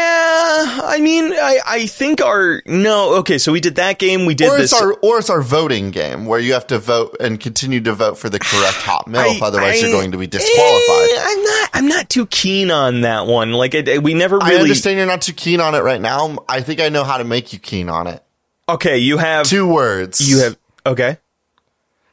I 0.83 0.99
mean, 1.01 1.33
I 1.33 1.59
I 1.65 1.87
think 1.87 2.21
our 2.21 2.61
no. 2.67 3.15
Okay, 3.19 3.39
so 3.39 3.53
we 3.53 3.61
did 3.61 3.77
that 3.77 4.01
game. 4.01 4.27
We 4.27 4.35
did 4.35 4.49
Or 4.51 4.59
this. 4.59 4.73
our 4.73 4.93
or 4.95 5.21
it's 5.21 5.31
our 5.31 5.43
voting 5.43 5.93
game 5.93 6.27
where 6.27 6.41
you 6.41 6.55
have 6.55 6.67
to 6.67 6.81
vote 6.81 7.17
and 7.21 7.39
continue 7.39 7.81
to 7.83 7.93
vote 7.93 8.19
for 8.19 8.29
the 8.29 8.41
correct 8.41 8.75
hot 8.79 9.07
milf, 9.09 9.41
I- 9.41 9.47
otherwise 9.47 9.81
I- 9.83 9.87
you're 9.87 9.97
going 9.97 10.11
to 10.11 10.19
be 10.19 10.27
disqualified. 10.27 11.09
Eh, 11.11 11.23
I'm 11.23 11.43
not. 11.45 11.71
I'm 11.75 11.89
not 11.89 12.09
too 12.11 12.27
keen 12.27 12.73
on 12.73 13.03
that 13.03 13.27
one. 13.27 13.53
Like 13.53 13.75
it, 13.75 14.03
we 14.03 14.15
never 14.15 14.39
Really, 14.39 14.57
I 14.57 14.61
understand 14.61 14.99
you're 14.99 15.07
not 15.07 15.23
too 15.23 15.33
keen 15.33 15.61
on 15.61 15.77
it 15.77 15.85
right 15.85 16.01
now. 16.01 16.39
I 16.49 16.63
think 16.63 16.81
I 16.81 16.89
know 16.89 17.05
how 17.05 17.19
to 17.19 17.25
make 17.25 17.53
you 17.53 17.61
keen 17.61 17.89
on 17.89 18.09
it. 18.09 18.25
Okay, 18.69 18.99
you 18.99 19.19
have 19.19 19.47
Two 19.47 19.69
words. 19.69 20.21
you 20.29 20.39
have 20.41 20.57
okay. 20.85 21.19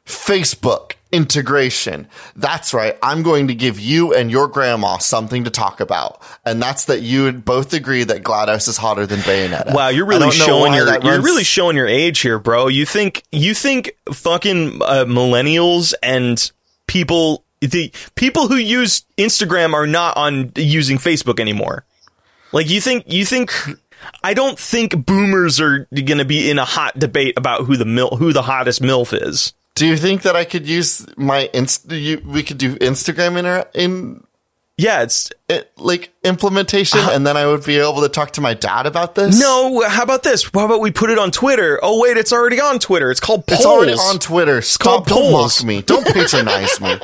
Facebook 0.06 0.94
integration. 1.12 2.08
That's 2.36 2.74
right. 2.74 2.98
I'm 3.02 3.24
going 3.24 3.48
to 3.48 3.56
give 3.56 3.80
you 3.80 4.14
and 4.14 4.30
your 4.30 4.48
grandma 4.48 4.98
something 4.98 5.44
to 5.46 5.50
talk 5.50 5.80
about. 5.80 6.22
And 6.46 6.62
that's 6.62 6.86
that 6.86 7.02
you 7.02 7.24
would 7.24 7.46
both 7.46 7.74
agree 7.74 8.04
that 8.04 8.24
GLaDOS 8.24 8.68
is 8.68 8.78
hotter 8.78 9.06
than 9.06 9.20
Bayonetta. 9.20 9.74
Wow, 9.74 9.90
you're 9.90 10.06
really 10.06 10.32
showing 10.32 10.74
your 10.74 10.88
you're 10.88 11.14
runs- 11.14 11.24
really 11.24 11.44
showing 11.44 11.76
your 11.76 11.88
age 11.88 12.20
here, 12.20 12.40
bro. 12.40 12.68
You 12.68 12.86
think 12.86 13.24
you 13.32 13.54
think 13.54 13.98
fucking 14.14 14.82
uh, 14.82 15.06
millennials 15.06 15.94
and 16.04 16.52
people 16.88 17.44
the 17.62 17.92
people 18.16 18.48
who 18.48 18.56
use 18.56 19.06
Instagram 19.18 19.74
are 19.74 19.88
not 19.88 20.18
on 20.18 20.52
using 20.56 20.98
Facebook 20.98 21.40
anymore. 21.40 21.86
Like 22.52 22.70
you 22.70 22.82
think 22.82 23.06
you 23.08 23.26
think 23.26 23.52
I 24.24 24.34
don't 24.34 24.58
think 24.60 25.06
boomers 25.06 25.60
are 25.60 25.88
going 25.94 26.18
to 26.20 26.26
be 26.26 26.50
in 26.50 26.60
a 26.60 26.66
hot 26.66 26.98
debate 26.98 27.34
about 27.38 27.66
who 27.66 27.78
the 27.78 27.86
mil, 27.86 28.10
who 28.10 28.34
the 28.34 28.42
hottest 28.42 28.82
milf 28.82 29.18
is. 29.20 29.54
Do 29.78 29.86
you 29.86 29.98
think 29.98 30.24
that 30.24 30.36
I 30.36 30.44
could 30.44 30.68
use 30.68 31.06
my 31.18 31.50
inst? 31.54 31.92
You, 31.92 32.22
we 32.26 32.42
could 32.44 32.58
do 32.58 32.76
Instagram 32.78 33.38
in 33.38 33.82
in 33.82 34.24
Yeah, 34.78 35.04
it's 35.04 35.32
it, 35.48 35.72
like 35.78 36.14
implementation, 36.24 37.00
uh-huh. 37.00 37.12
and 37.14 37.26
then 37.28 37.38
I 37.38 37.46
would 37.46 37.64
be 37.64 37.78
able 37.78 38.02
to 38.02 38.10
talk 38.10 38.32
to 38.32 38.42
my 38.42 38.54
dad 38.56 38.88
about 38.88 39.14
this. 39.16 39.40
no. 39.40 39.82
How 39.88 40.02
about 40.04 40.24
this? 40.24 40.50
How 40.52 40.66
about 40.66 40.82
we 40.82 40.92
put 40.92 41.10
it 41.12 41.20
on 41.20 41.30
Twitter? 41.32 41.80
Oh 41.84 42.02
wait, 42.02 42.18
it's 42.18 42.34
already 42.34 42.60
on 42.60 42.80
Twitter. 42.80 43.12
It's 43.12 43.20
called 43.20 43.46
polls. 43.46 43.60
it's 43.60 43.66
already 43.68 43.94
on 43.94 44.18
Twitter. 44.20 44.62
Stop! 44.62 44.84
called 44.84 45.06
Don't 45.08 45.32
polls. 45.32 45.64
mock 45.64 45.68
me. 45.68 45.82
Don't 45.84 46.06
patronize 46.14 46.82
me. 46.82 46.96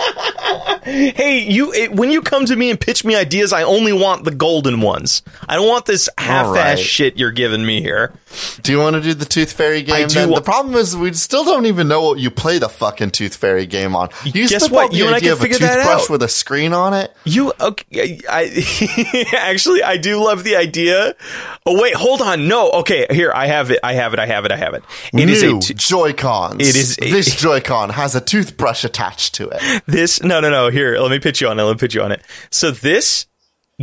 Hey, 0.83 1.39
you 1.47 1.71
it, 1.73 1.93
when 1.93 2.11
you 2.11 2.21
come 2.21 2.45
to 2.45 2.55
me 2.55 2.69
and 2.69 2.79
pitch 2.79 3.05
me 3.05 3.15
ideas, 3.15 3.53
I 3.53 3.63
only 3.63 3.93
want 3.93 4.25
the 4.25 4.31
golden 4.31 4.81
ones. 4.81 5.21
I 5.47 5.55
don't 5.55 5.67
want 5.67 5.85
this 5.85 6.09
half-ass 6.17 6.55
right. 6.55 6.79
shit 6.79 7.17
you're 7.17 7.31
giving 7.31 7.65
me 7.65 7.81
here. 7.81 8.13
Do 8.61 8.71
you 8.71 8.79
want 8.79 8.95
to 8.95 9.01
do 9.01 9.13
the 9.13 9.25
Tooth 9.25 9.51
Fairy 9.53 9.81
game? 9.83 10.07
then? 10.07 10.29
the 10.31 10.41
problem 10.41 10.75
is 10.75 10.95
we 10.95 11.13
still 11.13 11.43
don't 11.43 11.65
even 11.65 11.87
know 11.87 12.01
what 12.03 12.19
you 12.19 12.29
play 12.31 12.57
the 12.59 12.69
fucking 12.69 13.11
Tooth 13.11 13.35
Fairy 13.35 13.65
game 13.65 13.95
on. 13.95 14.09
You 14.25 14.47
Guess 14.47 14.69
what? 14.69 14.93
You 14.93 15.05
and 15.07 15.15
I 15.15 15.19
can 15.19 15.37
figure 15.37 15.57
that 15.59 15.75
toothbrush 15.75 16.03
out. 16.03 16.09
with 16.09 16.23
a 16.23 16.27
screen 16.27 16.73
on 16.73 16.93
it. 16.93 17.13
You 17.25 17.53
okay? 17.59 18.19
I 18.29 19.33
actually 19.37 19.83
I 19.83 19.97
do 19.97 20.23
love 20.23 20.43
the 20.43 20.55
idea. 20.55 21.15
Oh 21.65 21.81
wait, 21.81 21.95
hold 21.95 22.21
on. 22.21 22.47
No, 22.47 22.71
okay. 22.71 23.07
Here 23.09 23.31
I 23.33 23.47
have 23.47 23.71
it. 23.71 23.79
I 23.83 23.93
have 23.93 24.13
it. 24.13 24.19
I 24.19 24.25
have 24.25 24.45
it. 24.45 24.51
I 24.51 24.57
have 24.57 24.73
it. 24.73 24.83
It 25.13 25.29
is 25.29 25.43
New 25.43 25.57
a 25.57 25.61
t- 25.61 25.73
Joy 25.73 26.13
Cons. 26.13 26.55
It 26.67 26.75
is 26.75 26.97
a- 27.01 27.11
this 27.11 27.35
Joy 27.39 27.61
Con 27.61 27.89
has 27.89 28.15
a 28.15 28.21
toothbrush 28.21 28.83
attached 28.83 29.35
to 29.35 29.49
it. 29.51 29.83
this. 29.87 30.21
No, 30.23 30.39
no, 30.39 30.49
no. 30.49 30.69
Here, 30.69 30.97
let 30.99 31.11
me 31.11 31.19
pitch 31.19 31.41
you 31.41 31.47
on 31.47 31.59
it. 31.59 31.63
Let 31.63 31.73
me 31.73 31.79
pitch 31.79 31.95
you 31.95 32.01
on 32.01 32.11
it. 32.11 32.21
So 32.49 32.71
this 32.71 33.27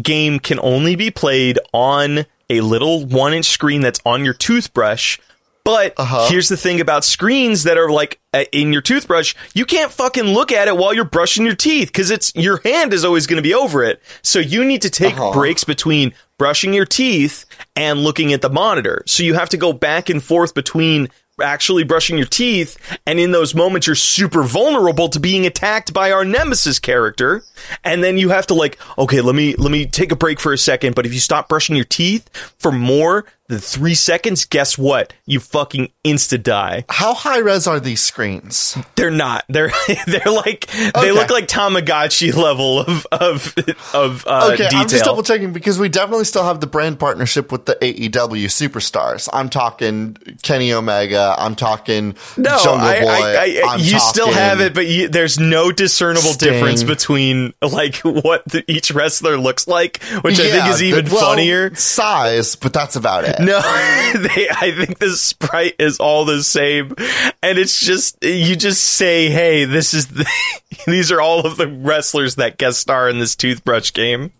game 0.00 0.38
can 0.38 0.58
only 0.60 0.96
be 0.96 1.10
played 1.10 1.58
on 1.72 2.24
a 2.50 2.60
little 2.60 3.06
one-inch 3.06 3.46
screen 3.46 3.80
that's 3.80 4.00
on 4.04 4.24
your 4.24 4.34
toothbrush. 4.34 5.18
But 5.64 5.94
Uh-huh. 5.98 6.26
here's 6.30 6.48
the 6.48 6.56
thing 6.56 6.80
about 6.80 7.04
screens 7.04 7.64
that 7.64 7.76
are 7.78 7.90
like 7.90 8.18
uh, 8.32 8.44
in 8.50 8.72
your 8.72 8.80
toothbrush, 8.82 9.34
you 9.54 9.64
can't 9.66 9.90
fucking 9.92 10.24
look 10.24 10.52
at 10.52 10.68
it 10.68 10.76
while 10.76 10.92
you're 10.94 11.04
brushing 11.04 11.44
your 11.44 11.54
teeth 11.54 11.88
because 11.88 12.10
it's 12.10 12.32
your 12.34 12.60
hand 12.64 12.92
is 12.94 13.04
always 13.04 13.26
going 13.26 13.36
to 13.36 13.42
be 13.42 13.54
over 13.54 13.84
it. 13.84 14.02
So 14.22 14.38
you 14.38 14.64
need 14.64 14.82
to 14.82 14.90
take 14.90 15.14
Uh-huh. 15.18 15.32
breaks 15.32 15.64
between 15.64 16.12
brushing 16.38 16.72
your 16.74 16.86
teeth 16.86 17.44
and 17.76 18.02
looking 18.02 18.32
at 18.32 18.40
the 18.40 18.48
monitor. 18.50 19.02
So 19.06 19.22
you 19.22 19.34
have 19.34 19.50
to 19.50 19.56
go 19.58 19.72
back 19.72 20.08
and 20.08 20.22
forth 20.22 20.54
between 20.54 21.08
actually 21.42 21.84
brushing 21.84 22.16
your 22.16 22.26
teeth 22.26 22.78
and 23.06 23.18
in 23.18 23.30
those 23.30 23.54
moments 23.54 23.86
you're 23.86 23.96
super 23.96 24.42
vulnerable 24.42 25.08
to 25.08 25.20
being 25.20 25.46
attacked 25.46 25.92
by 25.92 26.12
our 26.12 26.24
nemesis 26.24 26.78
character. 26.78 27.42
And 27.84 28.02
then 28.02 28.18
you 28.18 28.30
have 28.30 28.46
to 28.48 28.54
like 28.54 28.78
okay 28.98 29.20
let 29.20 29.34
me 29.34 29.54
let 29.56 29.70
me 29.70 29.86
take 29.86 30.12
a 30.12 30.16
break 30.16 30.40
for 30.40 30.52
a 30.52 30.58
second 30.58 30.94
but 30.94 31.06
if 31.06 31.14
you 31.14 31.20
stop 31.20 31.48
brushing 31.48 31.76
your 31.76 31.84
teeth 31.84 32.28
for 32.58 32.72
more 32.72 33.24
than 33.50 33.58
3 33.58 33.94
seconds 33.94 34.44
guess 34.46 34.78
what 34.78 35.12
you 35.26 35.38
fucking 35.40 35.90
insta 36.04 36.42
die 36.42 36.84
How 36.88 37.12
high 37.14 37.38
res 37.38 37.66
are 37.66 37.78
these 37.80 38.00
screens? 38.02 38.76
they're 38.96 39.10
not 39.10 39.44
they're 39.48 39.70
they're 40.06 40.32
like 40.32 40.66
they 40.94 41.12
look 41.12 41.28
like 41.30 41.46
tamagotchi 41.48 42.34
level 42.34 42.80
of 42.80 43.06
of 43.12 43.54
of 43.94 44.26
uh 44.26 44.50
Okay, 44.52 44.64
detail 44.64 44.78
I'm 44.80 44.88
just 44.88 45.04
double 45.04 45.22
checking 45.22 45.52
because 45.52 45.78
we 45.78 45.88
definitely 45.88 46.24
still 46.24 46.44
have 46.44 46.60
the 46.60 46.66
brand 46.66 46.98
partnership 46.98 47.52
with 47.52 47.66
the 47.66 47.74
AEW 47.74 48.46
superstars. 48.46 49.28
I'm 49.32 49.48
talking 49.50 50.16
Kenny 50.42 50.72
Omega. 50.72 51.34
I'm 51.38 51.54
talking 51.54 52.14
No, 52.36 52.56
Jungle 52.62 52.86
I, 52.88 53.00
Boy. 53.00 53.08
I, 53.08 53.62
I, 53.68 53.76
you 53.76 53.98
still 53.98 54.32
have 54.32 54.60
it, 54.60 54.74
but 54.74 54.86
you, 54.86 55.08
there's 55.08 55.38
no 55.38 55.72
discernible 55.72 56.30
Sting. 56.32 56.52
difference 56.52 56.82
between 56.84 57.52
like 57.62 57.96
what 57.98 58.44
the, 58.46 58.64
each 58.70 58.90
wrestler 58.92 59.36
looks 59.36 59.66
like, 59.68 60.02
which 60.22 60.38
I 60.40 60.50
think 60.50 60.66
is 60.66 60.82
even 60.82 61.04
the- 61.06 61.14
well, 61.14 61.30
funnier. 61.30 61.74
Size, 61.74 62.56
but 62.56 62.72
that's 62.72 62.96
about 62.96 63.24
it. 63.24 63.39
No, 63.46 63.60
they, 64.14 64.48
I 64.50 64.72
think 64.72 64.98
the 64.98 65.10
sprite 65.10 65.76
is 65.78 65.98
all 65.98 66.24
the 66.24 66.42
same, 66.42 66.94
and 67.42 67.58
it's 67.58 67.80
just 67.80 68.22
you 68.22 68.54
just 68.56 68.82
say, 68.82 69.30
"Hey, 69.30 69.64
this 69.64 69.94
is 69.94 70.08
the, 70.08 70.26
these 70.86 71.10
are 71.10 71.20
all 71.20 71.46
of 71.46 71.56
the 71.56 71.66
wrestlers 71.66 72.36
that 72.36 72.58
guest 72.58 72.80
star 72.80 73.08
in 73.08 73.18
this 73.18 73.36
toothbrush 73.36 73.92
game." 73.92 74.32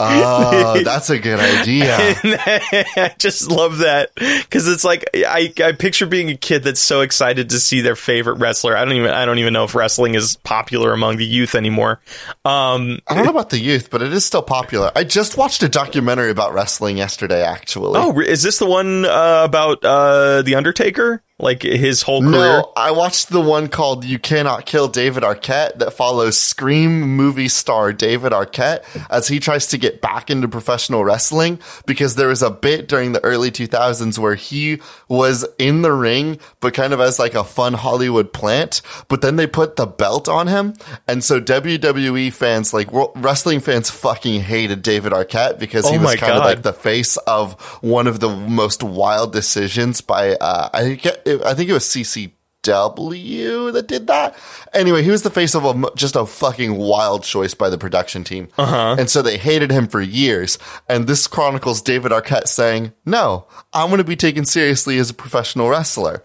Oh, 0.00 0.80
that's 0.84 1.10
a 1.10 1.18
good 1.18 1.40
idea. 1.40 1.96
I 1.98 3.14
just 3.18 3.50
love 3.50 3.78
that 3.78 4.14
because 4.14 4.68
it's 4.68 4.84
like 4.84 5.04
I, 5.14 5.52
I 5.62 5.72
picture 5.72 6.06
being 6.06 6.30
a 6.30 6.36
kid 6.36 6.62
that's 6.62 6.80
so 6.80 7.00
excited 7.00 7.50
to 7.50 7.58
see 7.58 7.80
their 7.80 7.96
favorite 7.96 8.34
wrestler. 8.34 8.76
I 8.76 8.84
don't 8.84 8.94
even 8.94 9.10
I 9.10 9.24
don't 9.24 9.38
even 9.38 9.52
know 9.52 9.64
if 9.64 9.74
wrestling 9.74 10.14
is 10.14 10.36
popular 10.36 10.92
among 10.92 11.16
the 11.16 11.26
youth 11.26 11.54
anymore. 11.56 12.00
Um, 12.44 13.00
I 13.08 13.14
don't 13.14 13.24
know 13.24 13.30
about 13.30 13.50
the 13.50 13.58
youth, 13.58 13.90
but 13.90 14.02
it 14.02 14.12
is 14.12 14.24
still 14.24 14.42
popular. 14.42 14.92
I 14.94 15.02
just 15.04 15.36
watched 15.36 15.62
a 15.64 15.68
documentary 15.68 16.30
about 16.30 16.54
wrestling 16.54 16.96
yesterday, 16.96 17.42
actually. 17.42 17.98
oh, 18.00 18.20
is 18.20 18.42
this 18.42 18.58
the 18.58 18.66
one 18.66 19.04
uh, 19.04 19.42
about 19.44 19.84
uh, 19.84 20.42
the 20.42 20.54
Undertaker? 20.54 21.22
Like 21.40 21.62
his 21.62 22.02
whole 22.02 22.20
career? 22.20 22.32
No, 22.32 22.72
I 22.76 22.90
watched 22.90 23.28
the 23.28 23.40
one 23.40 23.68
called 23.68 24.04
You 24.04 24.18
Cannot 24.18 24.66
Kill 24.66 24.88
David 24.88 25.22
Arquette 25.22 25.78
that 25.78 25.92
follows 25.92 26.36
Scream 26.36 27.00
movie 27.00 27.46
star 27.46 27.92
David 27.92 28.32
Arquette 28.32 28.84
as 29.08 29.28
he 29.28 29.38
tries 29.38 29.68
to 29.68 29.78
get 29.78 30.00
back 30.00 30.30
into 30.30 30.48
professional 30.48 31.04
wrestling 31.04 31.60
because 31.86 32.16
there 32.16 32.26
was 32.26 32.42
a 32.42 32.50
bit 32.50 32.88
during 32.88 33.12
the 33.12 33.22
early 33.22 33.52
2000s 33.52 34.18
where 34.18 34.34
he 34.34 34.80
was 35.06 35.46
in 35.58 35.82
the 35.82 35.92
ring, 35.92 36.40
but 36.58 36.74
kind 36.74 36.92
of 36.92 36.98
as 37.00 37.20
like 37.20 37.34
a 37.34 37.44
fun 37.44 37.74
Hollywood 37.74 38.32
plant. 38.32 38.82
But 39.06 39.22
then 39.22 39.36
they 39.36 39.46
put 39.46 39.76
the 39.76 39.86
belt 39.86 40.28
on 40.28 40.48
him. 40.48 40.74
And 41.06 41.22
so 41.22 41.40
WWE 41.40 42.32
fans, 42.32 42.74
like 42.74 42.88
wrestling 43.14 43.60
fans 43.60 43.90
fucking 43.90 44.40
hated 44.40 44.82
David 44.82 45.12
Arquette 45.12 45.60
because 45.60 45.88
he 45.88 45.96
Oh 45.96 46.00
was 46.00 46.14
my 46.14 46.16
kind 46.16 46.32
of 46.32 46.42
like 46.44 46.62
the 46.62 46.72
face 46.72 47.16
of 47.18 47.60
one 47.80 48.08
of 48.08 48.18
the 48.18 48.28
most 48.28 48.82
wild 48.82 49.32
decisions 49.32 50.00
by 50.00 50.34
uh, 50.34 50.70
I 50.72 50.94
get 50.94 51.27
I 51.28 51.54
think 51.54 51.70
it 51.70 51.72
was 51.72 51.84
CCW 51.84 53.72
that 53.72 53.86
did 53.86 54.06
that. 54.06 54.36
Anyway, 54.72 55.02
he 55.02 55.10
was 55.10 55.22
the 55.22 55.30
face 55.30 55.54
of 55.54 55.64
a, 55.64 55.90
just 55.96 56.16
a 56.16 56.26
fucking 56.26 56.76
wild 56.76 57.22
choice 57.24 57.54
by 57.54 57.70
the 57.70 57.78
production 57.78 58.24
team, 58.24 58.48
uh-huh. 58.58 58.96
and 58.98 59.08
so 59.08 59.22
they 59.22 59.38
hated 59.38 59.70
him 59.70 59.86
for 59.86 60.00
years. 60.00 60.58
And 60.88 61.06
this 61.06 61.26
chronicles 61.26 61.82
David 61.82 62.12
Arquette 62.12 62.48
saying, 62.48 62.92
"No, 63.06 63.46
I'm 63.72 63.88
going 63.88 63.98
to 63.98 64.04
be 64.04 64.16
taken 64.16 64.44
seriously 64.44 64.98
as 64.98 65.10
a 65.10 65.14
professional 65.14 65.68
wrestler," 65.68 66.22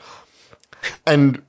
and. 1.06 1.41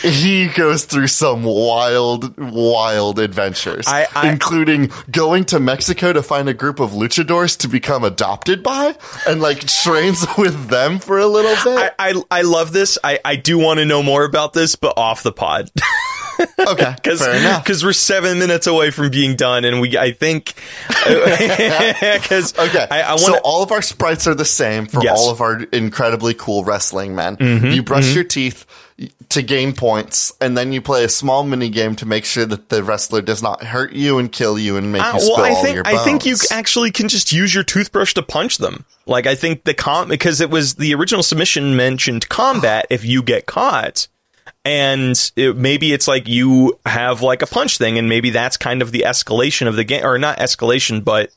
He 0.00 0.48
goes 0.48 0.84
through 0.86 1.08
some 1.08 1.42
wild, 1.44 2.36
wild 2.38 3.18
adventures, 3.18 3.86
I- 3.86 4.06
I- 4.16 4.30
including 4.30 4.90
going 5.10 5.44
to 5.46 5.60
Mexico 5.60 6.12
to 6.14 6.22
find 6.22 6.48
a 6.48 6.54
group 6.54 6.80
of 6.80 6.92
luchadors 6.92 7.58
to 7.58 7.68
become 7.68 8.02
adopted 8.02 8.62
by, 8.62 8.96
and 9.28 9.42
like 9.42 9.60
trains 9.66 10.24
with 10.38 10.68
them 10.68 10.98
for 10.98 11.18
a 11.18 11.26
little 11.26 11.54
bit. 11.62 11.92
I, 11.98 12.10
I 12.10 12.22
I 12.38 12.42
love 12.42 12.72
this. 12.72 12.96
I, 13.04 13.20
I 13.24 13.36
do 13.36 13.58
want 13.58 13.78
to 13.80 13.84
know 13.84 14.02
more 14.02 14.24
about 14.24 14.54
this, 14.54 14.76
but 14.76 14.94
off 14.96 15.22
the 15.22 15.30
pod. 15.32 15.70
okay, 16.58 16.94
because 17.02 17.84
we're 17.84 17.92
seven 17.92 18.38
minutes 18.38 18.66
away 18.66 18.90
from 18.90 19.10
being 19.10 19.36
done, 19.36 19.64
and 19.66 19.78
we 19.80 19.98
I 19.98 20.12
think 20.12 20.54
because 21.04 22.58
Okay, 22.58 22.86
I, 22.90 23.12
I 23.12 23.16
so 23.16 23.38
all 23.44 23.62
of 23.62 23.72
our 23.72 23.82
sprites 23.82 24.26
are 24.26 24.34
the 24.34 24.44
same 24.46 24.86
for 24.86 25.02
Yes. 25.04 25.18
all 25.18 25.30
of 25.30 25.40
our 25.42 25.62
incredibly 25.64 26.34
cool 26.34 26.64
wrestling 26.64 27.14
men. 27.14 27.36
Mm-hmm, 27.36 27.66
you 27.66 27.82
brush 27.82 28.14
your 28.14 28.24
teeth 28.24 28.64
to 29.30 29.42
gain 29.42 29.72
points, 29.74 30.32
and 30.40 30.56
then 30.56 30.72
you 30.72 30.80
play 30.82 31.04
a 31.04 31.08
small 31.08 31.42
mini 31.44 31.68
game 31.68 31.96
to 31.96 32.06
make 32.06 32.24
sure 32.24 32.44
that 32.46 32.68
the 32.68 32.82
wrestler 32.84 33.22
does 33.22 33.42
not 33.42 33.62
hurt 33.64 33.92
you 33.92 34.18
and 34.18 34.30
kill 34.30 34.58
you 34.58 34.76
and 34.76 34.92
make 34.92 35.02
Uh, 35.02 35.12
you 35.14 35.20
spill 35.20 35.36
well, 35.36 35.44
I 35.44 35.50
all 35.50 35.62
think 35.62 35.74
your 35.74 35.86
I 35.86 35.98
think 36.04 36.26
you 36.26 36.36
actually 36.50 36.90
can 36.90 37.08
just 37.08 37.32
use 37.32 37.54
your 37.54 37.64
toothbrush 37.64 38.14
to 38.14 38.22
punch 38.22 38.58
them. 38.58 38.84
Like 39.06 39.26
I 39.26 39.34
think 39.34 39.64
the 39.64 39.74
com 39.74 40.08
because 40.08 40.40
it 40.40 40.50
was 40.50 40.74
the 40.74 40.94
original 40.94 41.22
submission 41.22 41.74
mentioned 41.76 42.28
combat 42.28 42.86
if 42.90 43.04
you 43.04 43.22
get 43.22 43.46
caught, 43.46 44.06
and 44.64 45.18
it, 45.36 45.56
maybe 45.56 45.92
it's 45.92 46.06
like 46.06 46.28
you 46.28 46.78
have 46.86 47.22
like 47.22 47.42
a 47.42 47.46
punch 47.46 47.78
thing, 47.78 47.98
and 47.98 48.08
maybe 48.08 48.30
that's 48.30 48.56
kind 48.56 48.82
of 48.82 48.92
the 48.92 49.04
escalation 49.06 49.66
of 49.66 49.76
the 49.76 49.84
game, 49.84 50.04
or 50.04 50.18
not 50.18 50.38
escalation, 50.38 51.02
but 51.02 51.30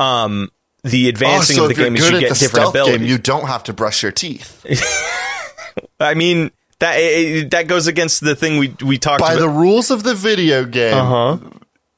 um 0.00 0.50
the 0.82 1.06
Oh, 1.06 1.08
advancing 1.10 1.56
so 1.56 1.62
of 1.64 1.68
the 1.68 1.74
game 1.74 1.94
is 1.96 2.10
you 2.10 2.20
get 2.20 2.36
different 2.38 2.70
abilities. 2.70 2.98
game, 2.98 3.06
you 3.06 3.18
don't 3.18 3.46
have 3.46 3.64
to 3.64 3.72
brush 3.72 4.02
your 4.02 4.12
teeth. 4.12 4.64
I 6.00 6.14
mean 6.14 6.50
that 6.78 6.96
eh, 6.96 7.44
that 7.50 7.66
goes 7.66 7.86
against 7.86 8.20
the 8.20 8.34
thing 8.34 8.58
we 8.58 8.74
we 8.84 8.98
talked 8.98 9.20
about. 9.20 9.28
By 9.28 9.34
about. 9.34 9.40
the 9.40 9.48
rules 9.48 9.90
of 9.90 10.02
the 10.02 10.14
video 10.14 10.64
game, 10.64 10.94
uh-huh. 10.94 11.38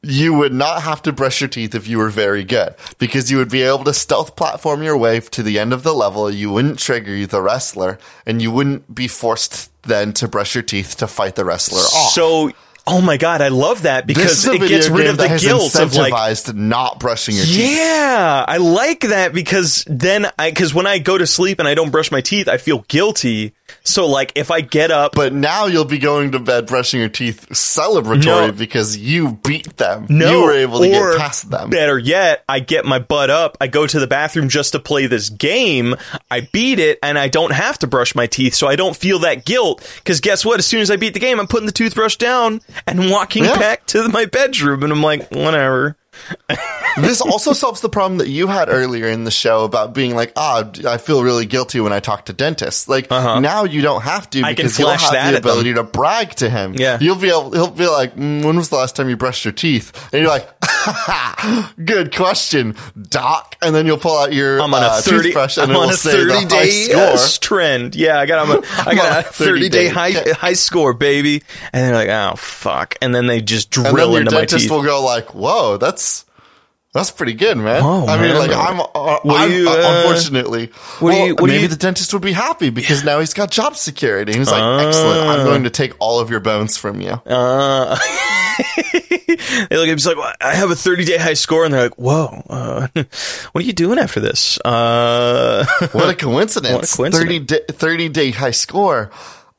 you 0.03 0.35
would 0.35 0.53
not 0.53 0.83
have 0.83 1.03
to 1.03 1.13
brush 1.13 1.41
your 1.41 1.49
teeth 1.49 1.75
if 1.75 1.89
you 1.89 1.99
were 1.99 2.11
very 2.11 2.45
good 2.45 2.75
because 2.99 3.31
you 3.31 3.39
would 3.39 3.51
be 3.51 3.63
able 3.63 3.85
to 3.85 3.95
stealth 3.95 4.37
platform 4.37 4.83
your 4.83 4.97
way 4.97 5.21
to 5.21 5.43
the 5.43 5.59
end 5.59 5.73
of 5.73 5.83
the 5.83 5.95
level. 5.95 6.31
You 6.31 6.51
wouldn't 6.51 6.79
trigger 6.79 7.27
the 7.27 7.43
wrestler 7.43 7.99
and 8.25 8.41
you 8.41 8.51
wouldn't 8.51 8.95
be 8.95 9.09
forced 9.09 9.71
then 9.87 10.13
to 10.15 10.29
brush 10.29 10.55
your 10.55 10.63
teeth 10.63 10.97
to 10.99 11.07
fight 11.07 11.35
the 11.37 11.45
wrestler 11.45 11.81
off. 11.81 12.13
So, 12.13 12.51
oh 12.87 13.01
my 13.01 13.17
god, 13.17 13.41
I 13.41 13.49
love 13.49 13.83
that 13.83 14.07
because 14.07 14.47
it 14.47 14.61
gets 14.69 14.89
rid 14.89 15.07
of 15.07 15.17
the 15.17 15.39
guilt 15.41 15.75
of 15.77 15.95
like 15.95 16.55
not 16.55 17.01
brushing 17.01 17.37
your 17.37 17.45
teeth. 17.45 17.79
Yeah, 17.79 18.45
I 18.47 18.59
like 18.59 19.01
that 19.01 19.33
because 19.33 19.85
then 19.87 20.27
I 20.39 20.51
because 20.51 20.75
when 20.75 20.87
I 20.87 20.99
go 20.99 21.17
to 21.17 21.27
sleep 21.27 21.59
and 21.59 21.67
I 21.67 21.75
don't 21.75 21.91
brush 21.91 22.11
my 22.11 22.21
teeth, 22.21 22.49
I 22.49 22.59
feel 22.59 22.85
guilty. 22.89 23.55
So 23.87 24.07
like 24.09 24.33
if 24.35 24.51
I 24.51 24.61
get 24.61 24.91
up 24.91 25.13
But 25.15 25.33
now 25.33 25.67
you'll 25.67 25.85
be 25.85 25.99
going 25.99 26.33
to 26.33 26.39
bed 26.39 26.67
brushing 26.67 27.01
your 27.01 27.09
teeth 27.09 27.47
celebratory 27.51 28.25
No. 28.49 28.53
because 28.53 28.97
you 28.97 29.39
beat 29.45 29.77
them. 29.77 30.07
No, 30.09 30.31
you 30.31 30.43
were 30.45 30.53
able 30.53 30.81
to 30.81 30.89
get 30.89 31.19
past 31.19 31.51
them. 31.51 31.71
Better 31.71 31.99
yet, 31.99 32.45
I 32.49 32.61
get 32.61 32.85
my 32.85 32.99
butt 32.99 33.31
up, 33.31 33.57
I 33.61 33.67
go 33.69 33.87
to 33.87 33.99
the 34.01 34.07
bathroom 34.07 34.49
just 34.49 34.73
to 34.73 34.81
play 34.81 35.07
this 35.07 35.31
game, 35.31 35.95
I 36.31 36.49
beat 36.53 36.79
it, 36.79 36.99
and 37.03 37.19
I 37.19 37.29
don't 37.29 37.53
have 37.53 37.79
to 37.81 37.87
brush 37.87 38.15
my 38.15 38.27
teeth, 38.27 38.55
so 38.55 38.67
I 38.67 38.77
don't 38.77 38.97
feel 38.97 39.21
that 39.21 39.45
guilt. 39.45 39.89
Because 39.99 40.21
guess 40.21 40.45
what? 40.45 40.59
As 40.59 40.67
soon 40.67 40.81
as 40.81 40.91
I 40.91 40.97
beat 40.97 41.15
the 41.15 41.21
game, 41.21 41.39
I'm 41.41 41.47
putting 41.47 41.67
the 41.67 41.73
toothbrush 41.73 42.17
down 42.17 42.61
and 42.87 43.11
walking 43.11 43.45
Yeah. 43.45 43.59
back 43.59 43.87
to 43.87 44.09
my 44.09 44.25
bedroom, 44.27 44.83
and 44.83 44.93
I'm 44.93 45.03
like, 45.03 45.31
whatever. 45.31 45.97
This 46.97 47.21
also 47.21 47.53
solves 47.53 47.81
the 47.81 47.89
problem 47.89 48.19
that 48.19 48.29
you 48.29 48.47
had 48.47 48.69
earlier 48.69 49.07
in 49.09 49.25
the 49.25 49.31
show 49.31 49.65
about 49.65 49.95
being 49.95 50.15
like, 50.15 50.33
ah, 50.37 50.69
I 50.87 50.99
feel 50.99 51.23
really 51.23 51.47
guilty 51.47 51.81
when 51.81 51.93
I 51.93 52.01
talk 52.01 52.27
to 52.27 52.33
dentists. 52.33 52.89
Like 52.89 53.11
now 53.11 53.65
you 53.65 53.83
don't 53.83 54.03
have 54.03 54.29
to 54.31 54.41
Uh-huh. 54.41 54.49
I 54.49 54.55
can 54.55 54.65
because 54.65 54.79
you'll 54.79 54.91
have 54.91 55.13
that 55.13 55.31
the 55.33 55.39
ability 55.39 55.75
to 55.75 55.83
brag 55.83 56.31
to 56.37 56.49
him. 56.51 56.75
Yeah. 56.75 56.99
you'll 57.01 57.17
be 57.17 57.29
able. 57.29 57.53
He'll 57.53 57.71
be 57.71 57.87
like, 57.87 58.17
mm, 58.17 58.45
when 58.45 58.57
was 58.57 58.69
the 58.71 58.77
last 58.77 58.97
time 58.97 59.09
you 59.09 59.17
brushed 59.17 59.45
your 59.45 59.53
teeth? 59.53 59.93
And 60.13 60.23
you're 60.23 60.31
like, 60.31 60.49
good 61.85 62.15
question, 62.15 62.75
doc. 63.09 63.57
And 63.63 63.75
then 63.75 63.87
you'll 63.87 63.99
pull 63.99 64.17
out 64.19 64.33
your 64.33 64.61
I'm 64.61 64.73
on 64.75 64.83
a 64.83 64.87
uh, 64.87 65.01
30, 65.01 65.23
toothbrush 65.23 65.57
and 65.59 65.73
I'm 65.73 65.77
on 65.79 65.91
a 65.91 65.93
say 65.95 66.11
the 66.11 66.17
30 66.17 66.33
high 66.33 66.45
day 66.45 66.71
score. 66.71 67.03
uh, 67.03 67.29
trend. 67.41 67.95
Yeah, 67.97 68.19
I 68.19 68.27
got, 68.27 68.47
I'm 68.47 68.59
a, 68.59 68.67
I 68.87 68.95
got 68.95 69.25
a 69.25 69.29
a 69.29 69.33
30 69.33 69.69
day 69.69 69.89
30-day 69.89 69.89
high, 69.89 70.33
high 70.33 70.53
score, 70.53 70.93
baby. 70.93 71.43
And 71.73 71.83
they're 71.85 71.95
like, 71.95 72.09
oh, 72.09 72.37
fuck. 72.37 72.97
And 73.01 73.15
then 73.15 73.27
they 73.27 73.41
just 73.41 73.75
and 73.77 73.87
then 73.87 73.95
drill 73.95 74.11
your 74.13 74.21
into 74.21 74.33
my 74.33 74.41
dentist 74.41 74.65
teeth. 74.65 74.71
will 74.71 74.83
go 74.83 75.03
like, 75.05 75.35
"Whoa, 75.35 75.77
that's 75.79 76.26
that's 76.97 77.11
pretty 77.13 77.35
good, 77.35 77.57
man." 77.57 77.83
Whoa, 77.85 78.07
I 78.07 78.17
mean, 78.21 78.33
man. 78.33 78.39
like 78.39 78.51
I'm, 78.57 78.81
uh, 78.81 79.19
I'm 79.25 79.51
you, 79.53 79.69
uh, 79.69 79.73
uh, 79.73 79.97
unfortunately, 79.99 80.67
what 80.99 81.03
well, 81.13 81.27
you- 81.27 81.35
what 81.37 81.49
maybe 81.49 81.63
you- 81.63 81.69
the 81.69 81.77
dentist 81.77 82.13
would 82.13 82.23
be 82.23 82.33
happy 82.33 82.71
because 82.71 83.05
now 83.05 83.21
he's 83.21 83.35
got 83.35 83.51
job 83.51 83.77
security. 83.77 84.33
He's 84.37 84.51
like, 84.51 84.63
Ah. 84.63 84.87
"Excellent, 84.87 85.29
I'm 85.29 85.45
going 85.47 85.65
to 85.65 85.71
take 85.71 85.93
all 85.99 86.19
of 86.21 86.31
your 86.31 86.41
bones 86.41 86.77
from 86.77 87.01
you." 87.01 87.11
Uh, 87.27 87.97
they 88.93 89.77
look 89.77 89.89
at 89.89 89.95
he's 89.95 90.07
like, 90.07 90.17
"Well, 90.17 90.33
I 90.41 90.55
have 90.55 90.71
a 90.71 90.77
30 90.77 91.05
day 91.05 91.19
high 91.19 91.35
score, 91.35 91.65
and 91.65 91.75
they're 91.75 91.83
like, 91.83 91.99
whoa, 91.99 92.43
uh, 92.49 92.87
what 93.53 93.63
are 93.65 93.67
you 93.67 93.73
doing 93.73 93.99
after 93.99 94.21
this? 94.21 94.59
Uh, 94.65 95.65
what 95.93 96.09
a 96.09 96.15
coincidence! 96.15 96.67
What 96.99 97.13
a 97.13 97.13
coincidence. 97.13 97.17
30 97.19 97.39
day, 97.41 97.61
30 97.71 98.09
day 98.09 98.31
high 98.31 98.51
score. 98.53 99.11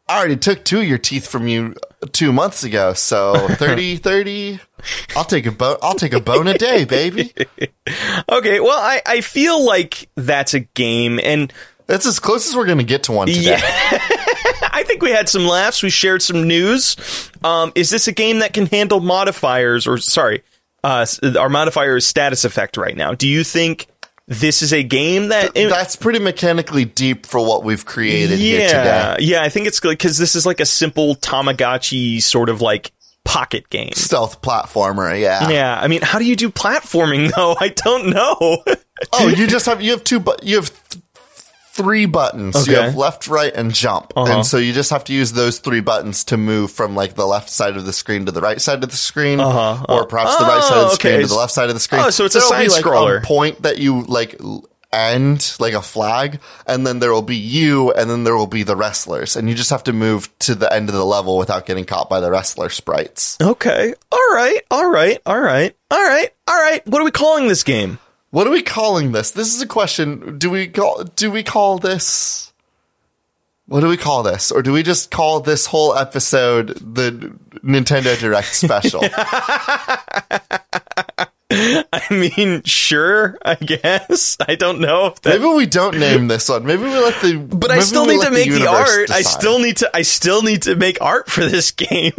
I 0.09 0.19
already 0.19 0.37
took 0.37 0.63
two 0.63 0.79
of 0.79 0.85
your 0.85 0.97
teeth 0.97 1.27
from 1.27 1.47
you 1.47 1.75
two 2.13 2.31
months 2.31 2.63
ago, 2.63 2.93
so 2.93 3.47
30, 3.51 3.97
30. 3.97 4.59
I'll 5.15 5.25
take 5.25 5.45
a 5.45 5.51
bone. 5.51 5.77
I'll 5.81 5.95
take 5.95 6.13
a 6.13 6.21
bone 6.21 6.47
a 6.47 6.57
day, 6.57 6.85
baby. 6.85 7.33
okay, 8.31 8.59
well, 8.59 8.79
I, 8.79 9.01
I 9.05 9.21
feel 9.21 9.63
like 9.65 10.09
that's 10.15 10.53
a 10.53 10.61
game, 10.61 11.19
and 11.21 11.51
That's 11.87 12.05
as 12.05 12.19
close 12.19 12.47
as 12.47 12.55
we're 12.55 12.65
going 12.65 12.77
to 12.77 12.83
get 12.83 13.03
to 13.03 13.11
one 13.11 13.27
today. 13.27 13.41
Yeah. 13.41 13.59
I 14.71 14.83
think 14.85 15.01
we 15.01 15.11
had 15.11 15.27
some 15.27 15.45
laughs. 15.45 15.81
We 15.81 15.89
shared 15.89 16.21
some 16.21 16.47
news. 16.47 17.31
Um, 17.43 17.71
is 17.75 17.89
this 17.89 18.07
a 18.07 18.11
game 18.11 18.39
that 18.39 18.53
can 18.53 18.65
handle 18.67 18.99
modifiers, 18.99 19.87
or 19.87 19.97
sorry, 19.97 20.43
uh, 20.83 21.05
our 21.39 21.49
modifier 21.49 21.97
is 21.97 22.05
status 22.05 22.45
effect 22.45 22.77
right 22.77 22.95
now? 22.95 23.13
Do 23.13 23.27
you 23.27 23.43
think 23.43 23.87
this 24.27 24.61
is 24.61 24.73
a 24.73 24.83
game 24.83 25.29
that? 25.29 25.53
That's 25.53 25.95
pretty 25.95 26.19
mechanically 26.19 26.85
deep 26.85 27.25
for 27.25 27.39
what 27.39 27.63
we've 27.63 27.85
created 27.85 28.39
here 28.39 28.67
today. 28.67 28.83
yeah, 28.83 29.15
yeah. 29.19 29.41
I 29.43 29.49
think 29.49 29.67
it's 29.67 29.79
because 29.79 30.17
this 30.17 30.35
is 30.35 30.45
like 30.45 30.59
a 30.59 30.65
simple 30.65 31.15
Tamagotchi 31.15 32.21
sort 32.21 32.49
of 32.49 32.61
like 32.61 32.91
pocket 33.23 33.69
game. 33.69 33.93
Stealth 33.93 34.41
platformer, 34.41 35.19
yeah. 35.19 35.49
Yeah, 35.49 35.79
I 35.79 35.87
mean, 35.87 36.01
how 36.01 36.17
do 36.19 36.25
you 36.25 36.35
do 36.35 36.49
platforming 36.49 37.31
though? 37.35 37.55
I 37.59 37.69
don't 37.69 38.09
know. 38.09 38.63
Oh, 39.13 39.27
you 39.35 39.47
just 39.47 39.65
have 39.65 39.81
you 39.81 39.91
have 39.91 40.03
two 40.03 40.19
but 40.19 40.43
you 40.43 40.55
have 40.57 40.89
th- 40.89 41.03
three 41.77 42.05
buttons. 42.05 42.67
You 42.67 42.75
have 42.75 42.95
left, 42.95 43.27
right, 43.27 43.53
and 43.53 43.73
jump. 43.73 44.11
Uh-huh. 44.15 44.31
And 44.37 44.45
so 44.45 44.57
you 44.57 44.73
just 44.73 44.89
have 44.89 45.03
to 45.05 45.13
use 45.13 45.31
those 45.31 45.59
three 45.59 45.79
buttons 45.81 46.23
to 46.25 46.37
move 46.37 46.71
from 46.71 46.95
like 46.95 47.13
the 47.15 47.25
left 47.25 47.49
side 47.49 47.77
of 47.77 47.85
the 47.85 47.93
screen 47.93 48.25
to 48.25 48.31
the 48.31 48.41
right 48.41 48.59
side 48.59 48.83
of 48.83 48.89
the 48.89 48.97
screen, 48.97 49.39
Uh-huh. 49.39 49.85
or 49.87 50.05
perhaps 50.05 50.35
the 50.37 50.43
right 50.45 50.63
side 50.63 50.77
of 50.77 50.85
the 50.87 50.91
Oh, 50.91 50.95
screen 50.95 51.21
to 51.21 51.27
the 51.27 51.35
left 51.35 51.53
side 51.53 51.69
of 51.69 51.75
the 51.75 51.79
screen. 51.79 52.01
Oh, 52.03 52.09
so 52.09 52.25
it's 52.25 52.35
a 52.35 52.39
There'll 52.39 52.51
be, 52.63 52.67
like, 52.69 52.83
side-scroller. 52.83 53.23
point 53.23 53.61
that 53.61 53.77
you 53.77 54.01
like 54.03 54.35
end 54.93 55.55
like 55.59 55.73
a 55.73 55.81
flag, 55.81 56.39
and 56.65 56.87
then 56.87 56.99
there 56.99 57.11
will 57.13 57.21
be 57.21 57.35
you, 57.35 57.91
and 57.91 58.09
then 58.09 58.23
there 58.23 58.35
will 58.37 58.47
be 58.47 58.63
the 58.63 58.75
wrestlers, 58.75 59.35
and 59.35 59.49
you 59.49 59.53
just 59.55 59.69
have 59.69 59.83
to 59.83 59.93
move 59.93 60.29
to 60.39 60.55
the 60.55 60.71
end 60.73 60.87
of 60.89 60.95
the 60.95 61.05
level 61.05 61.37
without 61.37 61.65
getting 61.65 61.83
caught 61.85 62.09
by 62.09 62.19
the 62.21 62.31
wrestler 62.31 62.69
sprites. 62.69 63.37
okay, 63.41 63.93
all 64.11 64.33
right, 64.33 64.61
all 64.71 64.89
right, 64.89 65.19
all 65.25 65.39
right, 65.39 65.75
all 65.91 66.01
right, 66.03 66.29
all 66.47 66.59
right. 66.59 66.87
What 66.87 67.01
are 67.01 67.05
we 67.05 67.11
calling 67.11 67.47
this 67.49 67.63
game? 67.63 67.99
What 68.37 68.45
are 68.45 68.51
we 68.51 68.61
calling 68.61 69.13
this? 69.13 69.31
This 69.31 69.55
is 69.55 69.63
a 69.63 69.65
question. 69.65 70.37
Do 70.37 70.51
we 70.51 70.67
call 70.67 71.03
do 71.05 71.31
we 71.31 71.41
call 71.41 71.79
this 71.79 72.53
What 73.65 73.79
do 73.79 73.87
we 73.87 73.97
call 73.97 74.21
this? 74.21 74.51
Or 74.51 74.61
do 74.61 74.71
we 74.71 74.83
just 74.83 75.09
call 75.09 75.39
this 75.39 75.65
whole 75.65 75.95
episode 75.95 76.67
the 76.67 77.35
Nintendo 77.63 78.15
Direct 78.19 78.53
special? 78.53 79.01
I 81.49 82.03
mean, 82.11 82.61
sure, 82.61 83.39
I 83.43 83.55
guess. 83.55 84.37
I 84.47 84.53
don't 84.53 84.81
know 84.81 85.07
if 85.07 85.19
that. 85.21 85.39
maybe 85.41 85.55
we 85.55 85.65
don't 85.65 85.97
name 85.97 86.27
this 86.27 86.47
one. 86.47 86.63
Maybe 86.63 86.83
we 86.83 86.89
let 86.89 87.19
the 87.23 87.39
But 87.39 87.71
I 87.71 87.79
still 87.79 88.05
need 88.05 88.21
to 88.21 88.29
make 88.29 88.49
the 88.49 88.59
universe 88.59 88.99
art. 88.99 89.09
I 89.09 89.23
still 89.23 89.57
need 89.57 89.77
to. 89.77 89.89
I 89.97 90.03
still 90.03 90.43
need 90.43 90.61
to 90.63 90.75
make 90.75 91.01
art 91.01 91.27
for 91.27 91.43
this 91.43 91.71
game. 91.87 92.13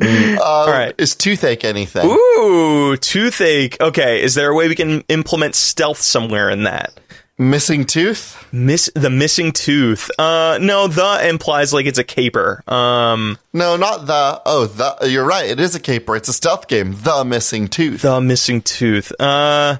Uh, 0.00 0.36
all 0.42 0.68
right. 0.68 0.94
Is 0.98 1.14
toothache 1.14 1.64
anything? 1.64 2.06
Ooh, 2.06 2.96
toothache. 2.96 3.80
Okay, 3.80 4.22
is 4.22 4.34
there 4.34 4.50
a 4.50 4.54
way 4.54 4.68
we 4.68 4.74
can 4.74 5.00
implement 5.08 5.54
stealth 5.54 5.98
somewhere 5.98 6.50
in 6.50 6.64
that? 6.64 6.92
Missing 7.38 7.84
tooth? 7.84 8.46
Miss 8.50 8.90
the 8.94 9.10
missing 9.10 9.52
tooth. 9.52 10.10
Uh, 10.18 10.58
no, 10.60 10.86
the 10.88 11.28
implies 11.28 11.72
like 11.72 11.84
it's 11.84 11.98
a 11.98 12.04
caper. 12.04 12.62
Um, 12.66 13.38
No, 13.52 13.76
not 13.76 14.06
the. 14.06 14.40
Oh, 14.46 14.66
the. 14.66 15.08
You're 15.10 15.26
right. 15.26 15.50
It 15.50 15.60
is 15.60 15.74
a 15.74 15.80
caper. 15.80 16.16
It's 16.16 16.28
a 16.30 16.32
stealth 16.32 16.66
game. 16.66 16.94
The 17.02 17.24
missing 17.24 17.68
tooth. 17.68 18.00
the 18.02 18.20
missing 18.22 18.62
tooth. 18.62 19.12
Uh, 19.20 19.76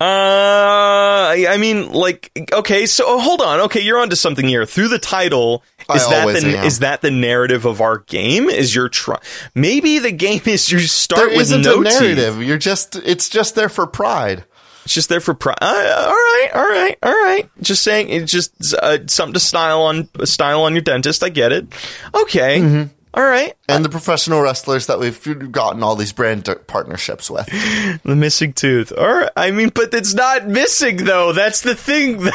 uh, 0.00 0.04
I 0.04 1.46
I 1.50 1.56
mean, 1.58 1.92
like, 1.92 2.30
okay, 2.52 2.86
so 2.86 3.04
oh, 3.06 3.18
hold 3.20 3.40
on. 3.42 3.60
Okay, 3.62 3.80
you're 3.80 3.98
onto 3.98 4.16
something 4.16 4.46
here. 4.46 4.64
Through 4.64 4.88
the 4.88 4.98
title, 4.98 5.62
I 5.88 5.96
is 5.96 6.08
that 6.08 6.26
the 6.42 6.58
am. 6.58 6.64
is 6.66 6.78
that 6.80 7.00
the 7.00 7.10
narrative 7.10 7.64
of 7.64 7.80
our 7.80 7.98
game? 7.98 8.48
Is 8.48 8.74
your 8.74 8.88
try? 8.88 9.18
Maybe 9.54 9.98
the 9.98 10.12
game 10.12 10.42
is 10.46 10.70
you 10.70 10.78
start 10.80 11.20
there 11.20 11.28
with 11.30 11.40
isn't 11.40 11.62
no 11.62 11.80
a 11.80 11.84
teeth. 11.84 12.00
narrative. 12.00 12.42
You're 12.42 12.58
just. 12.58 12.96
It's 12.96 13.28
just 13.28 13.54
there 13.54 13.68
for 13.68 13.86
pride. 13.86 14.44
It's 14.84 14.94
just 14.94 15.08
there 15.10 15.20
for 15.20 15.34
pride. 15.34 15.58
Uh, 15.60 15.66
all 16.06 16.12
right, 16.12 16.48
all 16.54 16.66
right, 16.68 16.98
all 17.02 17.12
right. 17.12 17.50
Just 17.60 17.82
saying, 17.82 18.08
it's 18.08 18.32
just 18.32 18.74
uh, 18.74 19.06
something 19.06 19.34
to 19.34 19.40
style 19.40 19.82
on 19.82 20.08
style 20.24 20.62
on 20.62 20.72
your 20.72 20.80
dentist. 20.82 21.22
I 21.22 21.28
get 21.28 21.52
it. 21.52 21.66
Okay, 22.14 22.60
Mm-hmm. 22.60 22.94
All 23.14 23.24
right. 23.24 23.54
And 23.68 23.84
the 23.84 23.88
professional 23.88 24.40
wrestlers 24.40 24.86
that 24.86 24.98
we've 24.98 25.52
gotten 25.52 25.82
all 25.82 25.96
these 25.96 26.12
brand 26.12 26.48
partnerships 26.66 27.30
with. 27.30 27.48
The 28.04 28.14
missing 28.16 28.52
tooth. 28.52 28.92
All 28.96 29.06
right. 29.06 29.30
I 29.36 29.50
mean, 29.50 29.70
but 29.74 29.92
it's 29.92 30.14
not 30.14 30.46
missing 30.46 30.98
though. 30.98 31.32
That's 31.32 31.62
the 31.62 31.74
thing. 31.74 32.22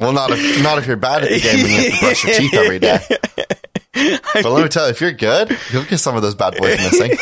Well, 0.00 0.12
not 0.12 0.30
if 0.32 0.62
not 0.62 0.78
if 0.78 0.86
you're 0.86 0.96
bad 0.96 1.22
at 1.22 1.28
the 1.28 1.40
game 1.40 1.60
and 1.60 1.68
you 1.68 1.90
have 1.90 1.92
to 1.92 2.00
brush 2.00 2.24
your 2.24 2.34
teeth 2.38 2.54
every 2.54 2.78
day. 2.78 2.98
But 3.92 4.44
let 4.46 4.62
me 4.62 4.68
tell 4.68 4.84
you, 4.86 4.90
if 4.90 5.00
you're 5.00 5.12
good, 5.12 5.56
you'll 5.72 5.84
get 5.84 5.98
some 5.98 6.16
of 6.16 6.22
those 6.22 6.34
bad 6.34 6.56
boys 6.56 6.78
missing. 6.78 7.18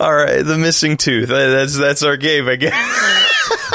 All 0.00 0.14
right, 0.14 0.42
the 0.42 0.56
missing 0.58 0.96
tooth. 0.96 1.28
That's 1.28 1.76
that's 1.76 2.02
our 2.02 2.16
game, 2.16 2.48
I 2.48 2.56
guess. 2.56 3.18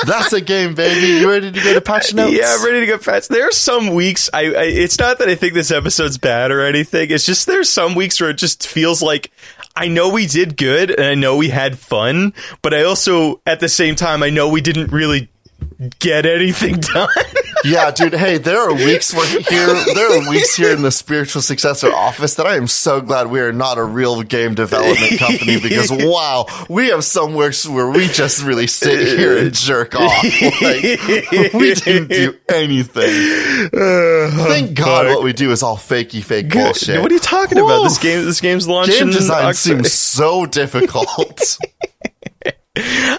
That's 0.05 0.31
a 0.31 0.41
game, 0.41 0.75
baby. 0.75 1.19
You 1.19 1.29
ready 1.29 1.51
to 1.51 1.59
go 1.59 1.73
to 1.73 1.81
patch 1.81 2.13
notes? 2.13 2.37
Yeah, 2.37 2.45
I'm 2.47 2.63
ready 2.63 2.81
to 2.81 2.85
go 2.85 2.97
patch. 2.99 3.27
There 3.27 3.47
are 3.47 3.51
some 3.51 3.93
weeks. 3.95 4.29
I, 4.31 4.41
I. 4.45 4.63
It's 4.63 4.99
not 4.99 5.17
that 5.19 5.27
I 5.27 5.35
think 5.35 5.53
this 5.53 5.71
episode's 5.71 6.17
bad 6.19 6.51
or 6.51 6.61
anything. 6.61 7.09
It's 7.09 7.25
just 7.25 7.47
there's 7.47 7.67
some 7.69 7.95
weeks 7.95 8.21
where 8.21 8.29
it 8.29 8.37
just 8.37 8.67
feels 8.67 9.01
like 9.01 9.31
I 9.75 9.87
know 9.87 10.09
we 10.09 10.27
did 10.27 10.55
good 10.55 10.91
and 10.91 11.03
I 11.03 11.15
know 11.15 11.35
we 11.35 11.49
had 11.49 11.79
fun, 11.79 12.33
but 12.61 12.73
I 12.73 12.83
also 12.83 13.41
at 13.45 13.59
the 13.59 13.69
same 13.69 13.95
time 13.95 14.23
I 14.23 14.29
know 14.29 14.49
we 14.49 14.61
didn't 14.61 14.91
really 14.91 15.29
get 15.99 16.25
anything 16.25 16.79
done. 16.79 17.09
Yeah, 17.65 17.91
dude. 17.91 18.13
Hey, 18.13 18.37
there 18.37 18.59
are 18.59 18.73
weeks 18.73 19.13
where 19.13 19.27
here 19.27 19.67
there 19.93 20.17
are 20.21 20.29
weeks 20.29 20.55
here 20.55 20.71
in 20.71 20.83
the 20.83 20.91
spiritual 20.91 21.41
successor 21.41 21.91
office 21.91 22.35
that 22.35 22.45
I 22.45 22.55
am 22.55 22.67
so 22.67 23.01
glad 23.01 23.27
we 23.27 23.39
are 23.39 23.51
not 23.51 23.77
a 23.77 23.83
real 23.83 24.21
game 24.21 24.53
development 24.53 25.19
company 25.19 25.59
because 25.59 25.91
wow, 25.91 26.45
we 26.69 26.89
have 26.89 27.03
some 27.03 27.33
weeks 27.33 27.67
where 27.67 27.89
we 27.89 28.07
just 28.07 28.43
really 28.43 28.67
sit 28.67 28.99
here 29.17 29.37
and 29.37 29.53
jerk 29.53 29.95
off. 29.95 30.23
Like, 30.23 31.53
we 31.53 31.73
didn't 31.73 32.09
do 32.09 32.35
anything. 32.47 33.69
Uh, 33.73 34.45
Thank 34.47 34.75
God, 34.75 35.07
what 35.07 35.23
we 35.23 35.33
do 35.33 35.51
is 35.51 35.63
all 35.63 35.77
fakey 35.77 36.23
fake 36.23 36.49
bullshit. 36.49 37.01
What 37.01 37.11
are 37.11 37.15
you 37.15 37.19
talking 37.19 37.57
about? 37.57 37.83
This 37.83 37.97
game. 37.97 38.23
This 38.23 38.39
game's 38.39 38.67
launching. 38.67 38.99
Game 38.99 39.09
design 39.09 39.53
seems 39.55 39.91
so 39.91 40.45
difficult. 40.59 41.57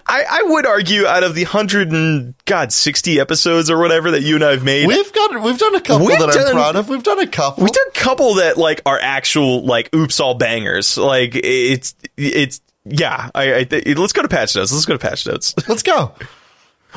I, 0.07 0.25
I 0.31 0.43
would 0.47 0.67
argue 0.67 1.07
out 1.07 1.23
of 1.23 1.35
the 1.35 1.45
hundred 1.45 1.93
and 1.93 2.35
god 2.45 2.73
sixty 2.73 3.21
episodes 3.21 3.71
or 3.71 3.79
whatever 3.79 4.11
that 4.13 4.23
you 4.23 4.37
and 4.37 4.45
I've 4.45 4.65
made, 4.65 4.87
we've 4.89 5.13
got 5.13 5.43
we've 5.43 5.59
done 5.59 5.75
a 5.75 5.81
couple 5.81 6.07
We've 6.07 6.19
that 6.19 6.33
done- 6.33 6.47
I'm 6.47 6.53
proud 6.53 6.77
of. 6.77 6.89
We've 6.89 7.03
done 7.03 7.21
a 7.21 7.27
couple. 7.27 7.65
we've 7.65 7.73
done 7.73 7.89
a 7.89 7.99
couple 7.99 8.35
that 8.35 8.57
like 8.57 8.83
are 8.87 8.99
actual 9.01 9.65
like 9.65 9.95
oops 9.95 10.21
all 10.21 10.35
bangers. 10.35 10.97
Like 10.97 11.33
it's 11.35 11.95
it's 12.17 12.61
yeah. 12.85 13.31
I, 13.35 13.55
I 13.57 13.65
th- 13.65 13.97
let's 13.99 14.13
go 14.13 14.23
to 14.23 14.29
patch 14.29 14.57
notes. 14.57 14.73
Let's 14.73 14.87
go 14.87 14.95
to 14.97 14.99
patch 14.99 15.27
notes. 15.27 15.55
Let's 15.69 15.83
go. 15.83 16.13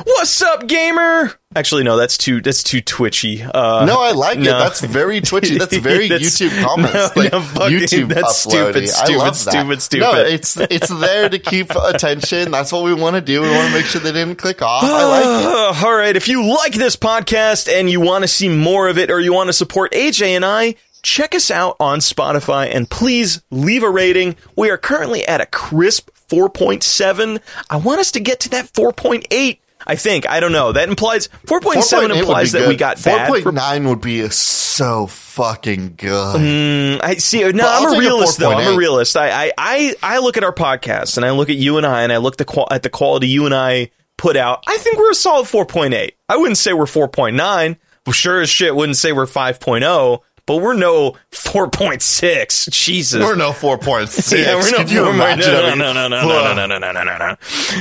What's 0.06 0.42
up, 0.42 0.68
gamer? 0.68 1.34
Actually, 1.54 1.84
no, 1.84 1.98
that's 1.98 2.18
too 2.18 2.40
that's 2.42 2.64
too 2.64 2.80
twitchy. 2.80 3.44
Uh, 3.44 3.84
No, 3.86 4.00
I 4.02 4.12
like 4.14 4.38
it. 4.38 4.46
That's 4.46 4.80
very 4.80 5.20
twitchy. 5.20 5.58
That's 5.58 5.76
very 5.76 6.08
That's- 6.10 6.40
YouTube 6.40 6.64
comments. 6.64 6.94
no, 7.16 7.22
like 7.22 7.32
no, 7.34 7.42
fuck 7.42 7.72
it. 7.72 7.82
YouTube 7.90 8.08
That's 8.14 8.46
uploading. 8.48 8.88
stupid, 8.88 9.12
I 9.14 9.18
love 9.18 9.36
stupid, 9.36 9.70
that. 9.78 9.82
stupid, 9.82 10.04
No, 10.06 10.16
it's 10.22 10.56
it's 10.58 10.88
there 10.88 11.28
to 11.28 11.38
keep 11.40 11.72
attention. 11.76 12.52
That's 12.52 12.72
what 12.72 12.84
we 12.84 12.94
want 12.94 13.18
to 13.18 13.22
do. 13.22 13.42
We 13.42 13.50
want 13.50 13.68
to 13.68 13.74
make 13.74 13.86
sure 13.86 14.00
they 14.00 14.14
didn't 14.14 14.38
click 14.38 14.62
off. 14.62 14.84
I 14.86 15.04
like 15.04 15.26
it. 15.26 15.84
Uh, 15.84 15.86
all 15.88 15.94
right, 15.96 16.16
if 16.16 16.30
you 16.30 16.48
like 16.48 16.74
this 16.74 16.96
podcast 16.96 17.68
and 17.72 17.90
you 17.90 18.00
want 18.00 18.24
to 18.24 18.30
see 18.30 18.48
more 18.48 18.88
of 18.88 18.98
it 18.98 19.12
or 19.12 19.20
you 19.20 19.34
want 19.34 19.48
to 19.50 19.54
support 19.54 19.92
AJ 19.92 20.28
and 20.38 20.46
I, 20.46 20.76
check 21.04 21.36
us 21.36 21.52
out 21.52 21.76
on 21.82 22.00
Spotify 22.00 22.74
and 22.74 22.90
please 22.90 23.42
leave 23.52 23.84
a 23.84 23.90
rating. 23.90 24.38
We 24.56 24.70
are 24.70 24.78
currently 24.78 25.28
at 25.28 25.42
a 25.42 25.46
crisp 25.48 26.10
4.7. 26.30 27.42
I 27.70 27.76
want 27.76 28.00
us 28.00 28.12
to 28.14 28.22
get 28.22 28.40
to 28.42 28.50
that 28.52 28.72
4.8. 28.72 29.58
I 29.88 29.96
think. 29.96 30.30
I 30.30 30.40
don't 30.40 30.52
know. 30.52 30.72
That 30.72 30.90
implies 30.90 31.28
4.7 31.48 32.10
4.8 32.10 32.20
implies 32.20 32.52
be 32.54 32.60
that 32.60 32.68
we 32.68 32.74
good. 32.76 32.80
got 32.80 33.04
bad. 33.04 33.28
for- 33.44 33.52
4.9 33.52 33.90
would 33.90 34.02
be 34.02 34.28
so 34.30 35.08
fucking 35.08 35.96
good. 35.98 36.40
Mm, 36.42 37.00
I 37.04 37.16
see. 37.16 37.50
No, 37.52 37.66
I'm 37.68 37.94
a 37.96 37.98
realist 38.00 38.40
though. 38.40 38.52
I'm 38.52 38.74
a 38.74 38.78
realist. 38.78 39.16
I, 39.18 39.46
I, 39.48 39.52
I, 39.58 39.96
I 40.04 40.18
look 40.20 40.38
at 40.38 40.44
our 40.44 40.54
podcast 40.54 41.18
and 41.18 41.26
I 41.26 41.32
look 41.32 41.50
at 41.50 41.56
you 41.56 41.78
and 41.78 41.86
I 41.86 42.04
and 42.04 42.12
I 42.12 42.18
look 42.18 42.38
the 42.38 42.46
qual- 42.46 42.68
at 42.72 42.84
the 42.84 42.90
quality 42.90 43.28
you 43.28 43.46
and 43.46 43.54
I 43.56 43.92
put 44.18 44.38
out. 44.38 44.64
I 44.68 44.78
think 44.78 44.98
we're 44.98 45.12
a 45.12 45.16
solid 45.16 45.48
4.8. 45.48 46.12
I 46.30 46.38
wouldn't 46.38 46.58
say 46.58 46.74
we're 46.74 46.86
4.9. 46.86 47.78
Well, 48.06 48.14
sure 48.14 48.42
as 48.42 48.50
shit 48.50 48.76
wouldn't 48.76 48.98
say 48.98 49.12
we're 49.12 49.26
5.0, 49.28 50.20
but 50.46 50.58
we're 50.58 50.74
no 50.76 51.16
4.6. 51.32 52.70
Jesus. 52.72 53.22
We're 53.22 53.36
no 53.36 53.52
4.6. 53.52 54.32
Yeah, 54.42 54.56
we're 54.56 54.64
Could 54.64 54.78
not. 54.78 54.92
you 54.92 55.10
imagine? 55.10 55.52
no, 55.52 55.76
no, 55.76 55.94
no, 55.94 56.08
no, 56.08 56.22
no, 56.22 56.54
no, 56.54 56.66
no, 56.66 56.78
no, 56.80 56.92
no, 56.92 57.04
no, 57.04 57.18
no. 57.18 57.36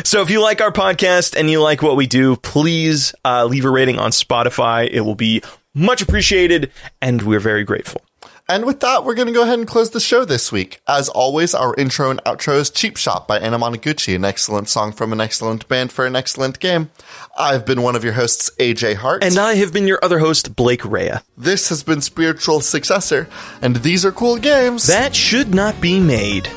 So 0.05 0.23
if 0.23 0.31
you 0.31 0.41
like 0.43 0.61
our 0.61 0.73
podcast 0.73 1.39
and 1.39 1.51
you 1.51 1.61
like 1.61 1.83
what 1.83 1.97
we 1.97 2.07
do, 2.07 2.37
please 2.37 3.15
uh, 3.25 3.45
leave 3.47 3.65
a 3.65 3.71
rating 3.71 3.99
on 3.99 4.11
Spotify. 4.11 4.89
It 4.91 5.01
will 5.03 5.15
be 5.15 5.43
much 5.75 6.03
appreciated, 6.03 6.71
and 7.01 7.23
we're 7.23 7.41
very 7.41 7.65
grateful. 7.65 8.03
And 8.51 8.64
with 8.64 8.80
that, 8.80 9.05
we're 9.05 9.14
going 9.14 9.28
to 9.28 9.32
go 9.32 9.44
ahead 9.44 9.61
and 9.61 9.68
close 9.68 9.90
the 9.90 10.01
show 10.01 10.24
this 10.24 10.51
week. 10.51 10.80
As 10.88 11.09
always, 11.09 11.55
our 11.55 11.72
intro 11.76 12.11
and 12.11 12.18
outro 12.24 12.57
is 12.57 12.68
Cheap 12.68 12.96
Shot 12.96 13.28
by 13.28 13.38
Anamanaguchi, 13.38 14.16
an 14.16 14.24
excellent 14.24 14.68
song 14.68 14.90
from 14.90 15.12
an 15.12 15.20
excellent 15.20 15.68
band 15.68 15.92
for 15.92 16.05
an 16.05 16.16
excellent 16.16 16.59
game. 16.59 16.90
I've 17.38 17.64
been 17.64 17.80
one 17.82 17.94
of 17.94 18.03
your 18.03 18.14
hosts, 18.14 18.51
AJ 18.59 18.96
Hart. 18.96 19.22
And 19.22 19.38
I 19.38 19.55
have 19.55 19.72
been 19.72 19.86
your 19.86 20.01
other 20.03 20.18
host, 20.18 20.57
Blake 20.57 20.84
Rea. 20.84 21.18
this 21.38 21.68
has 21.68 21.84
been 21.84 22.01
Spiritual 22.01 22.61
Successor, 22.61 23.28
and 23.62 23.76
these 23.76 24.05
are 24.05 24.11
cool 24.11 24.36
games. 24.36 24.88
That 24.88 25.14
should 25.14 25.55
not 25.55 25.80
be 25.80 26.01
made. 26.01 26.48